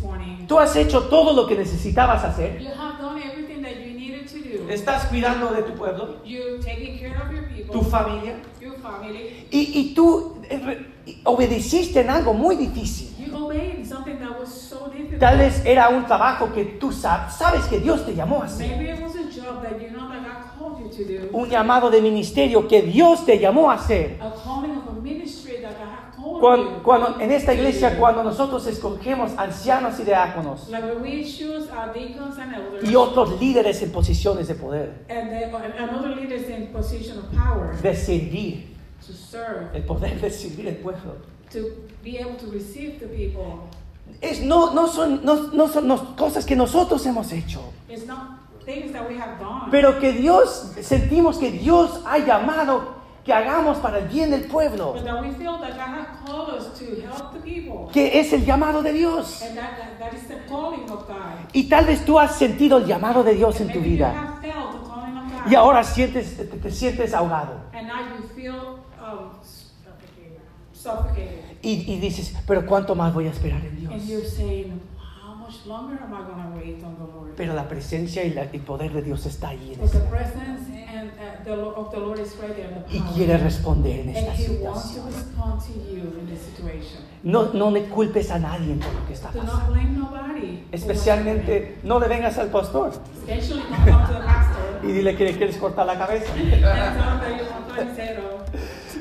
Tú 0.47 0.59
has 0.59 0.75
hecho 0.75 1.03
todo 1.09 1.33
lo 1.33 1.47
que 1.47 1.55
necesitabas 1.55 2.23
hacer. 2.23 2.61
You 2.61 2.69
have 2.69 2.99
done 3.01 3.21
everything 3.21 3.61
that 3.63 3.77
you 3.77 3.93
needed 3.97 4.27
to 4.27 4.37
do. 4.37 4.69
Estás 4.71 5.05
cuidando 5.05 5.51
de 5.51 5.63
tu 5.63 5.73
pueblo, 5.73 6.21
care 6.23 7.17
of 7.17 7.31
your 7.31 7.47
people, 7.47 7.71
tu 7.71 7.81
familia. 7.81 8.35
your 8.61 8.75
family. 8.77 9.47
Y, 9.51 9.71
y 9.73 9.93
tú 9.95 10.39
eh, 10.49 10.85
obedeciste 11.23 12.01
en 12.01 12.09
algo 12.09 12.33
muy 12.33 12.55
difícil. 12.55 13.15
You 13.17 13.35
obeyed 13.35 13.79
in 13.79 13.85
something 13.85 14.19
that 14.19 14.39
was 14.39 14.49
so 14.49 14.87
difficult. 14.89 15.19
Tal 15.19 15.37
vez 15.37 15.65
era 15.65 15.89
un 15.89 16.05
trabajo 16.05 16.53
que 16.53 16.63
tú 16.79 16.91
sab- 16.91 17.31
sabes 17.31 17.65
que 17.65 17.79
Dios 17.79 18.05
te 18.05 18.13
llamó 18.13 18.43
a 18.43 18.45
hacer. 18.45 18.69
Maybe 18.69 18.91
it 18.91 19.01
was 19.01 19.15
a 19.15 19.23
job 19.23 19.63
that 19.63 19.81
you 19.81 19.89
know 19.89 20.07
Un 21.31 21.49
llamado 21.49 21.89
de 21.89 22.01
ministerio 22.01 22.67
que 22.67 22.81
Dios 22.81 23.25
te 23.25 23.37
llamó 23.39 23.71
a 23.71 23.75
hacer. 23.75 24.17
Cuando, 26.39 26.83
cuando- 26.83 27.19
en 27.19 27.31
esta 27.31 27.53
iglesia, 27.53 27.91
do. 27.91 27.99
cuando 27.99 28.23
nosotros 28.23 28.65
escogemos 28.67 29.31
ancianos 29.37 29.99
y 29.99 30.03
diáconos 30.03 30.69
y 32.83 32.95
otros 32.95 33.39
líderes 33.39 33.81
en 33.81 33.91
posiciones 33.91 34.47
de 34.47 34.55
poder, 34.55 35.05
and, 35.09 35.29
then, 35.29 35.53
and 35.55 35.95
other 35.95 36.15
leaders 36.15 36.49
in 36.49 36.67
position 36.67 37.19
of 37.19 37.25
power 37.31 37.79
de 37.81 37.95
servir, 37.95 38.75
to 39.05 39.13
serve, 39.13 39.69
el 39.75 39.83
poder 39.83 40.19
de 40.19 40.29
servir 40.29 40.67
al 40.67 40.75
pueblo. 40.75 41.15
Es, 44.21 44.41
no, 44.41 44.73
no 44.73 44.87
son, 44.87 45.23
no, 45.23 45.51
no 45.53 45.67
son 45.67 46.15
cosas 46.15 46.45
que 46.45 46.55
nosotros 46.55 47.05
hemos 47.05 47.31
hecho, 47.31 47.61
It's 48.65 48.73
not 48.73 48.73
things 48.73 48.93
that 48.93 49.07
we 49.07 49.17
have 49.17 49.39
done. 49.39 49.69
pero 49.71 49.99
que 49.99 50.13
Dios, 50.13 50.71
sentimos 50.81 51.37
que 51.37 51.51
Dios 51.51 52.01
ha 52.05 52.17
llamado 52.17 52.95
que 53.23 53.33
hagamos 53.33 53.77
para 53.77 53.99
el 53.99 54.07
bien 54.07 54.29
del 54.31 54.45
pueblo, 54.45 54.95
que 57.91 58.19
es 58.19 58.33
el 58.33 58.45
llamado 58.45 58.83
de 58.83 58.93
Dios. 58.93 59.41
And 59.41 59.57
that, 59.57 59.77
that, 59.77 59.99
that 59.99 60.13
is 60.13 60.27
the 60.27 60.37
calling 60.47 60.89
of 60.89 61.07
God. 61.07 61.49
Y 61.53 61.67
tal 61.67 61.85
vez 61.85 62.05
tú 62.05 62.19
has 62.19 62.35
sentido 62.35 62.77
el 62.77 62.85
llamado 62.85 63.23
de 63.23 63.33
Dios 63.33 63.59
en 63.61 63.67
And 63.67 63.73
tu 63.73 63.81
vida 63.81 64.39
y 65.47 65.55
ahora 65.55 65.83
sientes, 65.83 66.37
te, 66.37 66.45
te 66.45 66.71
sientes 66.71 67.13
ahogado. 67.13 67.61
Feel 68.35 68.53
um, 68.99 69.29
suffocated. 70.73 71.57
Y, 71.61 71.93
y 71.93 71.99
dices, 71.99 72.35
pero 72.45 72.65
¿cuánto 72.65 72.95
más 72.95 73.13
voy 73.13 73.27
a 73.27 73.31
esperar 73.31 73.63
en 73.65 73.75
Dios? 73.77 73.93
Pero 77.35 77.53
la 77.53 77.67
presencia 77.67 78.23
y 78.23 78.37
el 78.37 78.61
poder 78.61 78.93
de 78.93 79.01
Dios 79.01 79.25
está 79.25 79.49
ahí 79.49 79.73
en 79.73 79.81
But 79.81 79.91
the 79.91 79.97
esta 79.97 80.09
presence 80.09 80.85
and 80.87 81.11
uh, 81.47 82.85
y 82.89 82.99
quiere 83.13 83.37
responder 83.37 83.99
en 83.99 84.09
and 84.09 84.17
esta 84.17 84.33
He 84.33 84.63
wants 84.63 84.83
to 84.83 84.87
situación. 84.89 85.05
respond 85.07 85.61
to 85.61 85.73
you 85.91 86.19
in 86.19 86.27
this 86.27 86.41
situation. 86.41 86.99
No, 87.23 87.53
no 87.53 87.71
me 87.71 87.85
culpes 87.85 88.31
a 88.31 88.39
nadie 88.39 88.75
por 88.75 88.93
lo 88.93 89.05
que 89.07 89.13
está 89.13 89.31
Do 89.31 89.43
not 89.43 89.51
pasando. 89.51 89.75
Especialmente, 90.71 91.77
no 91.83 91.99
le 91.99 92.07
vengas 92.07 92.37
al 92.37 92.49
pastor 92.49 92.91
happening. 92.93 93.21
Especially 93.21 93.61
don't 93.61 93.85
come 93.85 94.07
to 94.07 94.13
the 94.13 94.25
pastor 94.25 94.79
y 94.83 94.91
dile 94.91 95.15
que 95.15 95.23
le 95.23 95.37
quieres 95.37 95.57
cortar 95.57 95.85
la 95.85 95.97
cabeza. 95.97 96.33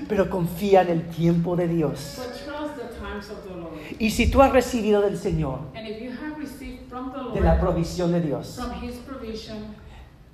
Pero 0.08 0.30
confía 0.30 0.82
en 0.82 0.88
el 0.88 1.08
tiempo 1.08 1.56
de 1.56 1.68
Dios. 1.68 2.16
But 2.16 2.26
trust 2.44 2.76
the 2.76 2.94
times 2.98 3.30
of 3.30 3.42
the 3.44 3.56
Lord. 3.56 3.72
Y 3.98 4.10
si 4.10 4.30
tú 4.30 4.42
has 4.42 4.52
recibido 4.52 5.00
del 5.02 5.18
Señor, 5.18 5.60
And 5.74 5.86
if 5.88 6.00
you 6.00 6.10
have 6.10 6.38
received 6.38 6.88
from 6.88 7.12
the 7.12 7.22
de 7.34 7.40
la 7.40 7.60
provisión 7.60 8.12
de 8.12 8.20
Dios, 8.20 8.56
from 8.56 8.82
His 8.82 8.96
provision, 8.98 9.58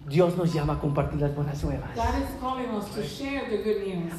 Dios 0.07 0.37
nos 0.37 0.53
llama 0.53 0.75
a 0.75 0.79
compartir 0.79 1.21
las 1.21 1.35
buenas 1.35 1.63
nuevas. 1.63 1.91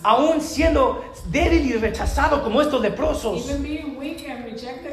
Aún 0.03 0.41
siendo 0.41 1.03
débil 1.29 1.65
y 1.65 1.73
rechazado 1.73 2.43
como 2.43 2.61
estos 2.61 2.81
leprosos, 2.81 3.47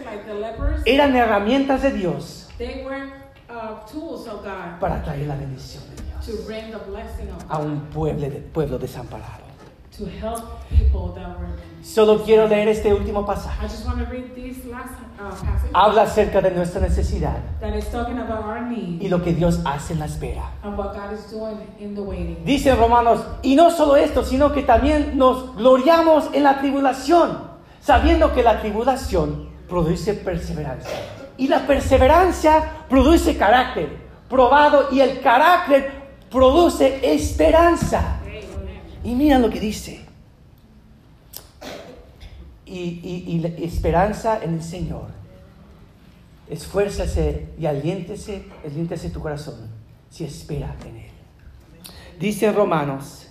like 0.05 0.25
the 0.27 0.35
lepers, 0.35 0.83
eran 0.87 1.15
herramientas 1.15 1.83
de 1.83 1.93
Dios 1.93 2.49
they 2.59 2.85
were 2.85 3.13
uh, 3.49 3.87
tools 3.87 4.27
of 4.27 4.43
God 4.45 4.81
para 4.81 5.03
traer 5.03 5.27
la 5.27 5.37
bendición 5.37 5.83
de 5.95 6.03
Dios 6.03 6.27
to 6.27 6.33
bring 6.45 6.71
the 6.71 6.79
blessing 6.91 7.29
of 7.31 7.45
a 7.49 7.59
un 7.59 7.81
pueblo, 7.93 8.29
pueblo 8.53 8.79
desamparado. 8.79 9.48
To 9.99 10.07
help 10.07 10.69
people 10.71 11.13
that 11.15 11.39
were. 11.39 11.49
Solo 11.83 12.25
quiero 12.25 12.47
leer 12.49 12.69
este 12.69 12.93
último 12.93 13.25
pasaje. 13.25 13.65
I 13.65 13.69
just 13.69 13.87
want 13.87 13.99
to 13.99 14.05
read 14.07 14.35
this 14.35 14.65
last 14.67 14.95
uh, 15.19 15.31
passage 15.31 15.71
Habla 15.73 16.03
acerca 16.03 16.41
de 16.41 16.51
nuestra 16.51 16.81
necesidad 16.81 17.39
that 17.61 17.75
is 17.77 17.87
talking 17.91 18.19
about 18.19 18.45
our 18.45 18.61
need 18.61 19.01
y 19.01 19.09
lo 19.09 19.23
que 19.23 19.33
Dios 19.33 19.61
hace 19.65 19.93
en 19.95 20.01
la 20.01 20.07
espera. 20.07 20.51
and 20.63 20.77
what 20.77 20.95
God 20.95 21.13
is 21.13 21.31
doing 21.31 21.59
in 21.79 21.95
the 21.95 22.03
waiting. 22.03 22.45
Dice 22.45 22.75
Romanos, 22.75 23.21
y 23.43 23.55
no 23.55 23.71
solo 23.71 23.97
esto, 23.97 24.25
sino 24.25 24.53
que 24.53 24.63
también 24.63 25.17
nos 25.17 25.57
gloriamos 25.57 26.29
en 26.33 26.43
la 26.45 26.59
tribulación, 26.59 27.39
sabiendo 27.81 28.33
que 28.35 28.43
la 28.43 28.61
tribulación 28.61 29.49
produce 29.69 30.15
perseverancia. 30.15 30.99
Y 31.37 31.47
la 31.49 31.67
perseverancia 31.67 32.85
produce 32.89 33.37
carácter 33.37 34.09
probado 34.29 34.89
y 34.93 35.01
el 35.01 35.21
carácter 35.21 35.91
produce 36.31 37.01
esperanza. 37.03 38.18
Y 39.05 39.15
mira 39.15 39.39
lo 39.39 39.51
que 39.51 39.61
dice. 39.61 40.05
Y, 42.67 43.43
esperanza 43.59 44.43
en 44.43 44.55
el 44.55 44.63
Señor. 44.63 45.09
Esfuérzase 46.51 47.49
y 47.59 47.67
aliéntese, 47.67 48.45
aliéntese 48.65 49.11
tu 49.11 49.21
corazón 49.21 49.69
si 50.11 50.25
espera 50.25 50.75
en 50.87 50.97
Él. 50.97 51.11
Dice 52.19 52.51
Romanos 52.53 53.27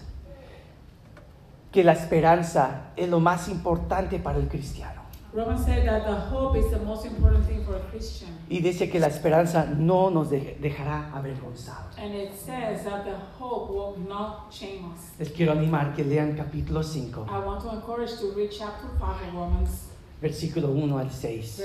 que 1.71 1.83
la 1.83 1.93
esperanza 1.93 2.91
es 2.95 3.09
lo 3.09 3.19
más 3.19 3.49
importante 3.49 4.19
para 4.19 4.39
el 4.39 4.47
cristiano. 4.47 4.96
Romans 5.37 5.65
said 5.65 5.85
that 5.87 6.03
the 6.03 6.15
hope 6.15 6.57
is 6.57 6.71
the 6.71 6.79
most 6.79 7.05
important 7.05 7.45
thing 7.45 7.63
for 7.63 7.75
a 7.75 7.79
Christian. 7.91 8.29
Y 8.49 8.59
dice 8.59 8.89
que 8.89 8.99
la 8.99 9.05
esperanza 9.05 9.65
no 9.65 10.09
nos 10.09 10.31
de- 10.31 10.57
dejará 10.59 11.11
avergonzados. 11.13 11.95
And 11.95 12.15
it 12.15 12.31
says 12.33 12.83
that 12.85 13.05
the 13.05 13.15
hope 13.37 13.69
will 13.71 13.99
not 14.09 14.51
shame 14.51 14.91
us. 14.91 15.11
Les 15.19 15.29
quiero 15.29 15.51
animar 15.51 15.93
que 15.95 16.03
lean 16.03 16.35
capítulo 16.35 16.81
5, 16.81 17.27
I 17.29 17.37
want 17.45 17.61
to 17.61 17.69
encourage 17.69 18.17
to 18.19 18.31
read 18.35 18.49
chapter 18.49 18.87
5 18.99 19.27
of 19.27 19.33
Romans, 19.35 19.89
versículo 20.19 20.69
1 20.69 20.99
al 20.99 21.11
6. 21.11 21.61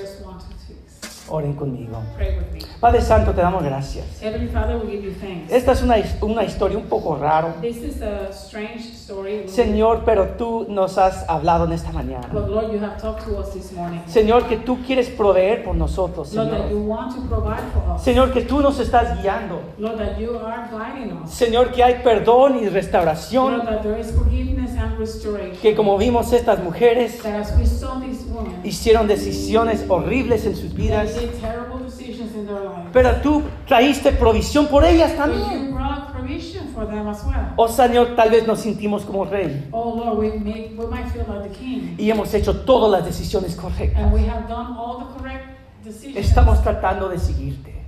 Verse 1.23 1.29
1 1.29 1.29
to 1.29 1.29
6. 1.29 1.29
Oren 1.29 1.55
conmigo. 1.55 1.99
Padre 2.81 3.01
Santo, 3.01 3.33
te 3.33 3.41
damos 3.41 3.62
gracias. 3.62 4.20
Heavenly 4.20 4.49
Father, 4.49 4.77
we 4.77 4.91
give 4.91 5.05
you 5.05 5.12
thanks. 5.20 5.53
Esta 5.53 5.73
es 5.73 5.83
una, 5.83 5.97
una 6.20 6.45
historia 6.45 6.79
un 6.79 6.85
poco 6.85 7.16
rara. 7.16 7.55
This 7.61 7.77
is 7.79 8.03
a 8.03 8.31
strange 8.33 8.81
story. 8.95 9.49
Señor, 9.49 10.03
pero 10.05 10.31
tú 10.37 10.66
nos 10.68 10.99
has 10.99 11.29
hablado 11.29 11.64
en 11.66 11.73
esta 11.73 11.93
mañana. 11.93 12.29
But 12.33 12.49
Lord, 12.49 12.73
you 12.73 12.81
have 12.81 13.01
talked 13.01 13.25
to 13.27 13.39
us 13.39 13.53
this 13.53 13.73
morning. 13.73 14.01
Señor, 14.07 14.47
que 14.49 14.57
tú 14.57 14.79
quieres 14.85 15.09
proveer 15.09 15.64
por 15.64 15.75
nosotros, 15.75 16.33
Lord, 16.35 16.51
that 16.51 16.70
you 16.70 16.83
Señor. 16.83 18.01
Señor, 18.01 18.33
que 18.33 18.43
tú 18.43 18.61
nos 18.61 18.79
estás 18.79 19.20
guiando. 19.20 19.61
Señor, 21.27 21.73
que 21.73 21.83
hay 21.83 22.03
perdón 22.03 22.59
y 22.62 22.68
restauración. 22.68 23.62
Que 25.61 25.75
como 25.75 25.99
vimos 25.99 26.33
estas 26.33 26.62
mujeres 26.62 27.20
Hicieron 28.64 29.07
decisiones 29.09 29.84
horribles 29.88 30.45
en 30.47 30.57
sus 30.57 30.72
vidas. 30.74 31.11
Pero 32.93 33.16
tú 33.22 33.43
traíste 33.66 34.12
provisión 34.12 34.66
por 34.66 34.84
ellas 34.84 35.16
también. 35.16 35.72
Oh 37.57 37.68
Señor, 37.68 38.14
tal 38.16 38.30
vez 38.30 38.47
nos 38.47 38.61
sentimos 38.61 39.05
como 39.05 39.24
rey 39.24 39.68
Lord, 39.72 40.18
we, 40.18 40.30
may, 40.38 40.74
we 40.76 40.86
might 40.86 41.07
feel 41.09 41.24
like 41.28 41.49
the 41.49 41.55
king. 41.59 41.95
y 41.99 42.11
hemos 42.11 42.32
hecho 42.34 42.61
todas 42.64 42.90
las 42.90 43.05
decisiones 43.05 43.55
correctas. 43.57 44.03
And 44.03 44.12
we 44.12 44.20
have 44.28 44.47
done 44.49 44.74
all 44.76 44.99
the 44.99 45.18
correct 45.18 45.45
decisions. 45.84 46.16
Estamos 46.26 46.62
tratando 46.62 47.09
de 47.09 47.18
seguirte 47.18 47.84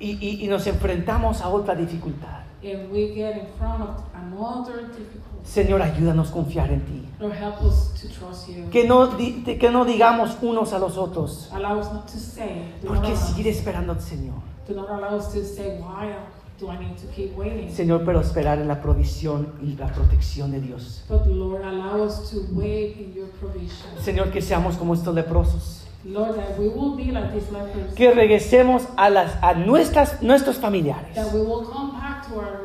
y, 0.00 0.18
y- 0.20 0.44
y 0.44 0.48
nos 0.48 0.66
enfrentamos 0.66 1.40
a 1.42 1.48
otra 1.48 1.74
dificultad. 1.74 2.40
And 2.62 2.90
we 2.90 3.08
get 3.14 3.36
in 3.36 3.46
front 3.58 3.82
of 3.82 3.90
another 4.14 4.86
difficulty. 4.88 5.44
Señor, 5.44 5.82
ayúdanos 5.82 6.30
a 6.30 6.32
confiar 6.32 6.70
en 6.72 6.80
ti. 6.80 7.03
Lord, 7.20 7.32
help 7.34 7.62
us 7.62 7.92
to 8.00 8.08
trust 8.08 8.48
you. 8.48 8.68
Que 8.70 8.86
no, 8.86 9.16
que 9.16 9.70
no 9.70 9.84
digamos 9.84 10.36
unos 10.42 10.72
a 10.72 10.78
los 10.78 10.96
otros. 10.96 11.48
Allow 11.52 11.78
us 11.78 11.92
not 11.92 12.06
to 12.06 12.18
say, 12.18 12.72
do 12.82 12.88
¿Por 12.88 12.96
not, 12.96 13.04
qué 13.04 13.12
allow, 13.12 13.26
seguir 13.26 13.48
esperando 13.48 13.92
al 13.92 14.00
Señor? 14.00 14.34
do 14.66 14.74
not 14.74 14.88
allow 14.90 15.16
us 15.16 15.32
to 15.32 15.44
say, 15.44 15.78
why 15.78 16.14
do 16.58 16.68
I 16.70 16.78
need 16.78 16.96
to 16.98 17.06
keep 17.14 17.36
waiting? 17.36 17.70
Señor, 17.70 18.04
pero 18.04 18.20
esperar 18.20 18.58
en 18.58 18.68
la 18.68 18.80
provisión 18.80 19.52
y 19.62 19.76
la 19.76 19.86
protección 19.88 20.50
de 20.50 20.60
Dios. 20.60 21.04
But 21.08 21.26
Lord, 21.26 21.62
allow 21.64 22.04
us 22.04 22.30
to 22.30 22.38
wait 22.52 22.96
in 22.96 23.12
your 23.14 23.28
provision. 23.40 23.86
Señor, 24.00 24.30
que 24.30 24.42
seamos 24.42 24.76
como 24.76 24.94
estos 24.94 25.14
leprosos. 25.14 25.82
Lord, 26.04 26.36
that 26.36 26.58
we 26.58 26.68
will 26.68 26.96
be 26.96 27.10
like 27.12 27.32
these 27.32 27.50
lepers. 27.50 27.94
Que 27.94 28.12
regresemos 28.12 28.82
a, 28.96 29.08
las, 29.08 29.32
a 29.42 29.54
nuestras, 29.54 30.20
nuestros 30.22 30.58
familiares 30.58 31.14
That 31.14 31.32
we 31.32 31.40
will 31.40 31.64
come 31.64 31.92
back 31.92 32.28
to 32.28 32.34
our 32.34 32.62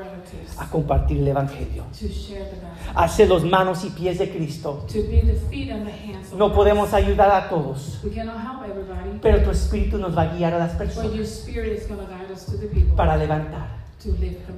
a 0.57 0.69
compartir 0.69 1.19
el 1.19 1.27
Evangelio. 1.27 1.83
A 2.95 3.07
ser 3.07 3.29
los 3.29 3.43
manos 3.43 3.83
y 3.85 3.89
pies 3.89 4.19
de 4.19 4.29
Cristo. 4.29 4.85
No 6.37 6.53
podemos 6.53 6.93
ayudar 6.93 7.31
a 7.31 7.49
todos, 7.49 7.99
pero 9.21 9.43
tu 9.43 9.51
Espíritu 9.51 9.97
nos 9.97 10.17
va 10.17 10.23
a 10.23 10.35
guiar 10.35 10.53
a 10.53 10.59
las 10.59 10.71
personas 10.71 11.11
para 12.95 13.17
levantar, 13.17 13.67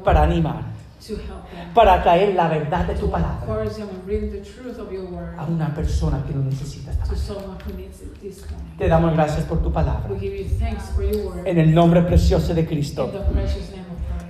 para 0.03 0.23
animar, 0.23 0.81
To 1.01 1.13
help 1.13 1.49
them. 1.49 1.73
para 1.73 2.03
traer 2.03 2.35
la 2.35 2.47
verdad 2.47 2.85
de 2.85 2.93
tu 2.93 3.09
palabra 3.09 3.43
a 5.35 5.45
una 5.45 5.73
persona 5.73 6.23
que 6.27 6.33
lo 6.33 6.43
necesita. 6.43 6.91
Te 8.77 8.87
damos 8.87 9.13
gracias 9.13 9.45
por 9.45 9.63
tu 9.63 9.71
palabra. 9.71 10.07
En 11.45 11.57
el 11.57 11.73
nombre 11.73 12.03
precioso 12.03 12.53
de 12.53 12.67
Cristo. 12.67 13.11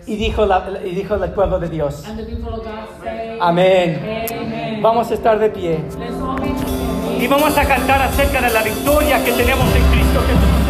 Y 0.08 0.16
dijo, 0.16 0.45
la- 0.45 0.68
y 0.84 0.95
dijo 0.95 1.16
el 1.16 1.30
pueblo 1.32 1.60
de 1.60 1.70
Dios. 1.70 2.04
Amén. 3.39 4.80
Vamos 4.82 5.12
a 5.12 5.14
estar 5.14 5.38
de 5.39 5.49
pie. 5.49 5.80
Y 7.20 7.28
vamos 7.28 7.56
a 7.58 7.66
cantar 7.66 8.02
acerca 8.02 8.41
de 8.41 8.49
la 8.52 8.64
victoria 8.64 9.24
que 9.24 9.32
tenemos 9.32 9.66
en 9.76 9.84
Cristo 9.91 10.20
Jesús 10.28 10.61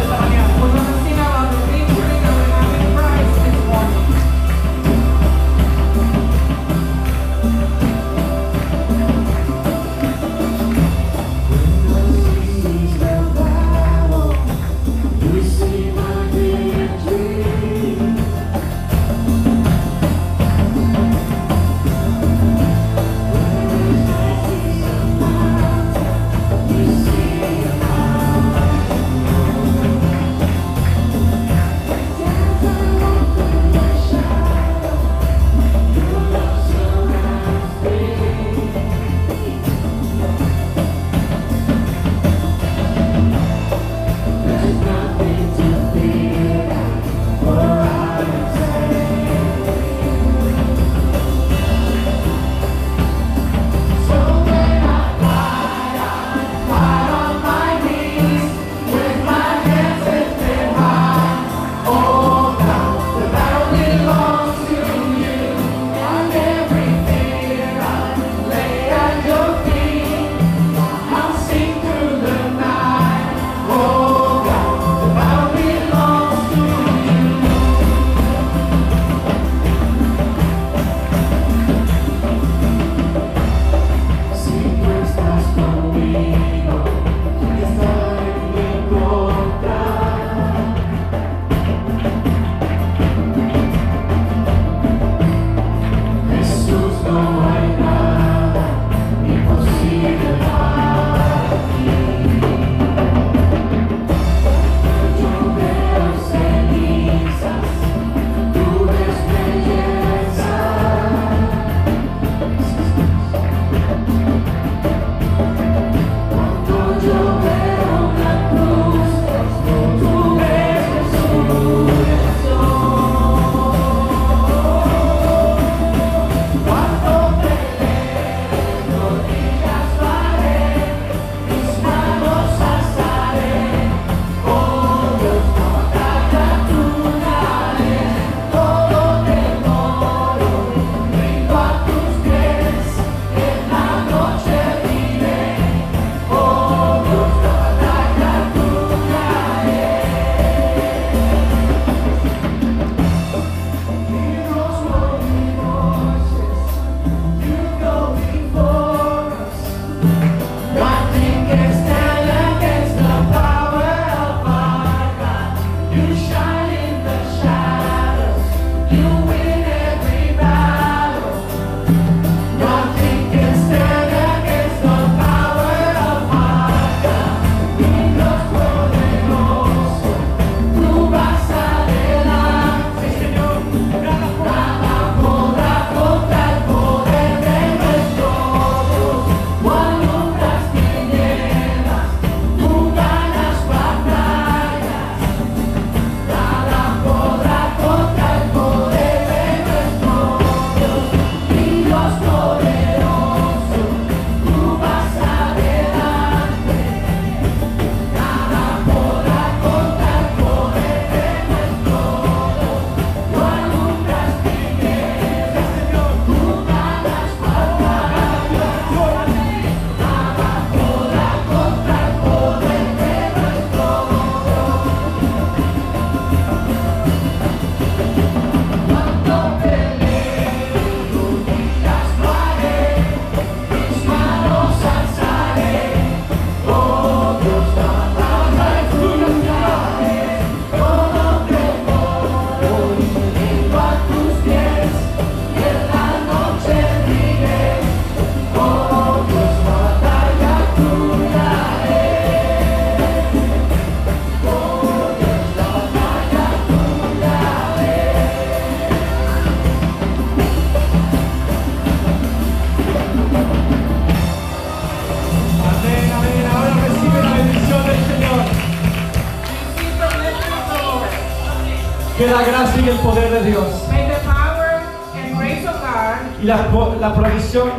la 272.42 272.48
gracia 272.48 272.82
y 272.82 272.88
el 272.88 272.96
poder 272.96 273.30
de 273.30 273.50
Dios 273.50 273.66
May 273.90 274.08
the 274.08 274.16
power 274.24 274.82
and 275.14 275.36
grace 275.38 275.66
of 275.66 275.80
God 275.80 276.40
y 276.40 276.44
la, 276.44 276.56
la 277.00 277.14
provisión 277.14 277.70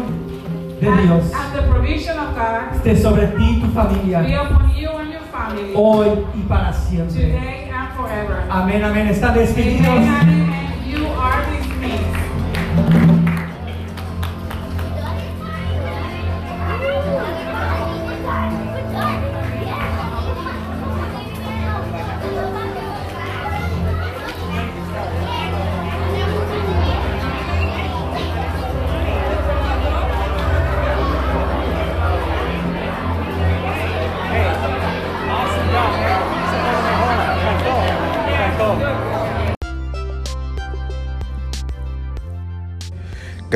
de 0.79 0.91
Dios 1.01 1.23
and, 1.33 1.53
the 1.55 1.67
provision 1.69 2.17
of 2.17 2.33
God 2.35 2.75
esté 2.75 3.01
sobre 3.01 3.27
ti 3.27 3.43
y 3.43 3.59
tu 3.59 3.67
be 3.67 3.73
familia 3.73 4.41
upon 4.41 4.75
you 4.75 4.89
and 4.89 5.11
your 5.11 5.21
family 5.31 5.73
hoy 5.75 6.25
y 6.35 6.47
para 6.47 6.71
siempre. 6.71 7.13
today 7.13 7.71
and 7.73 7.95
forever. 7.95 8.43
Amén, 8.49 8.83
amén. 8.83 9.07
Están 9.07 9.33
despedidos. 9.33 9.87
Amen. 9.87 10.52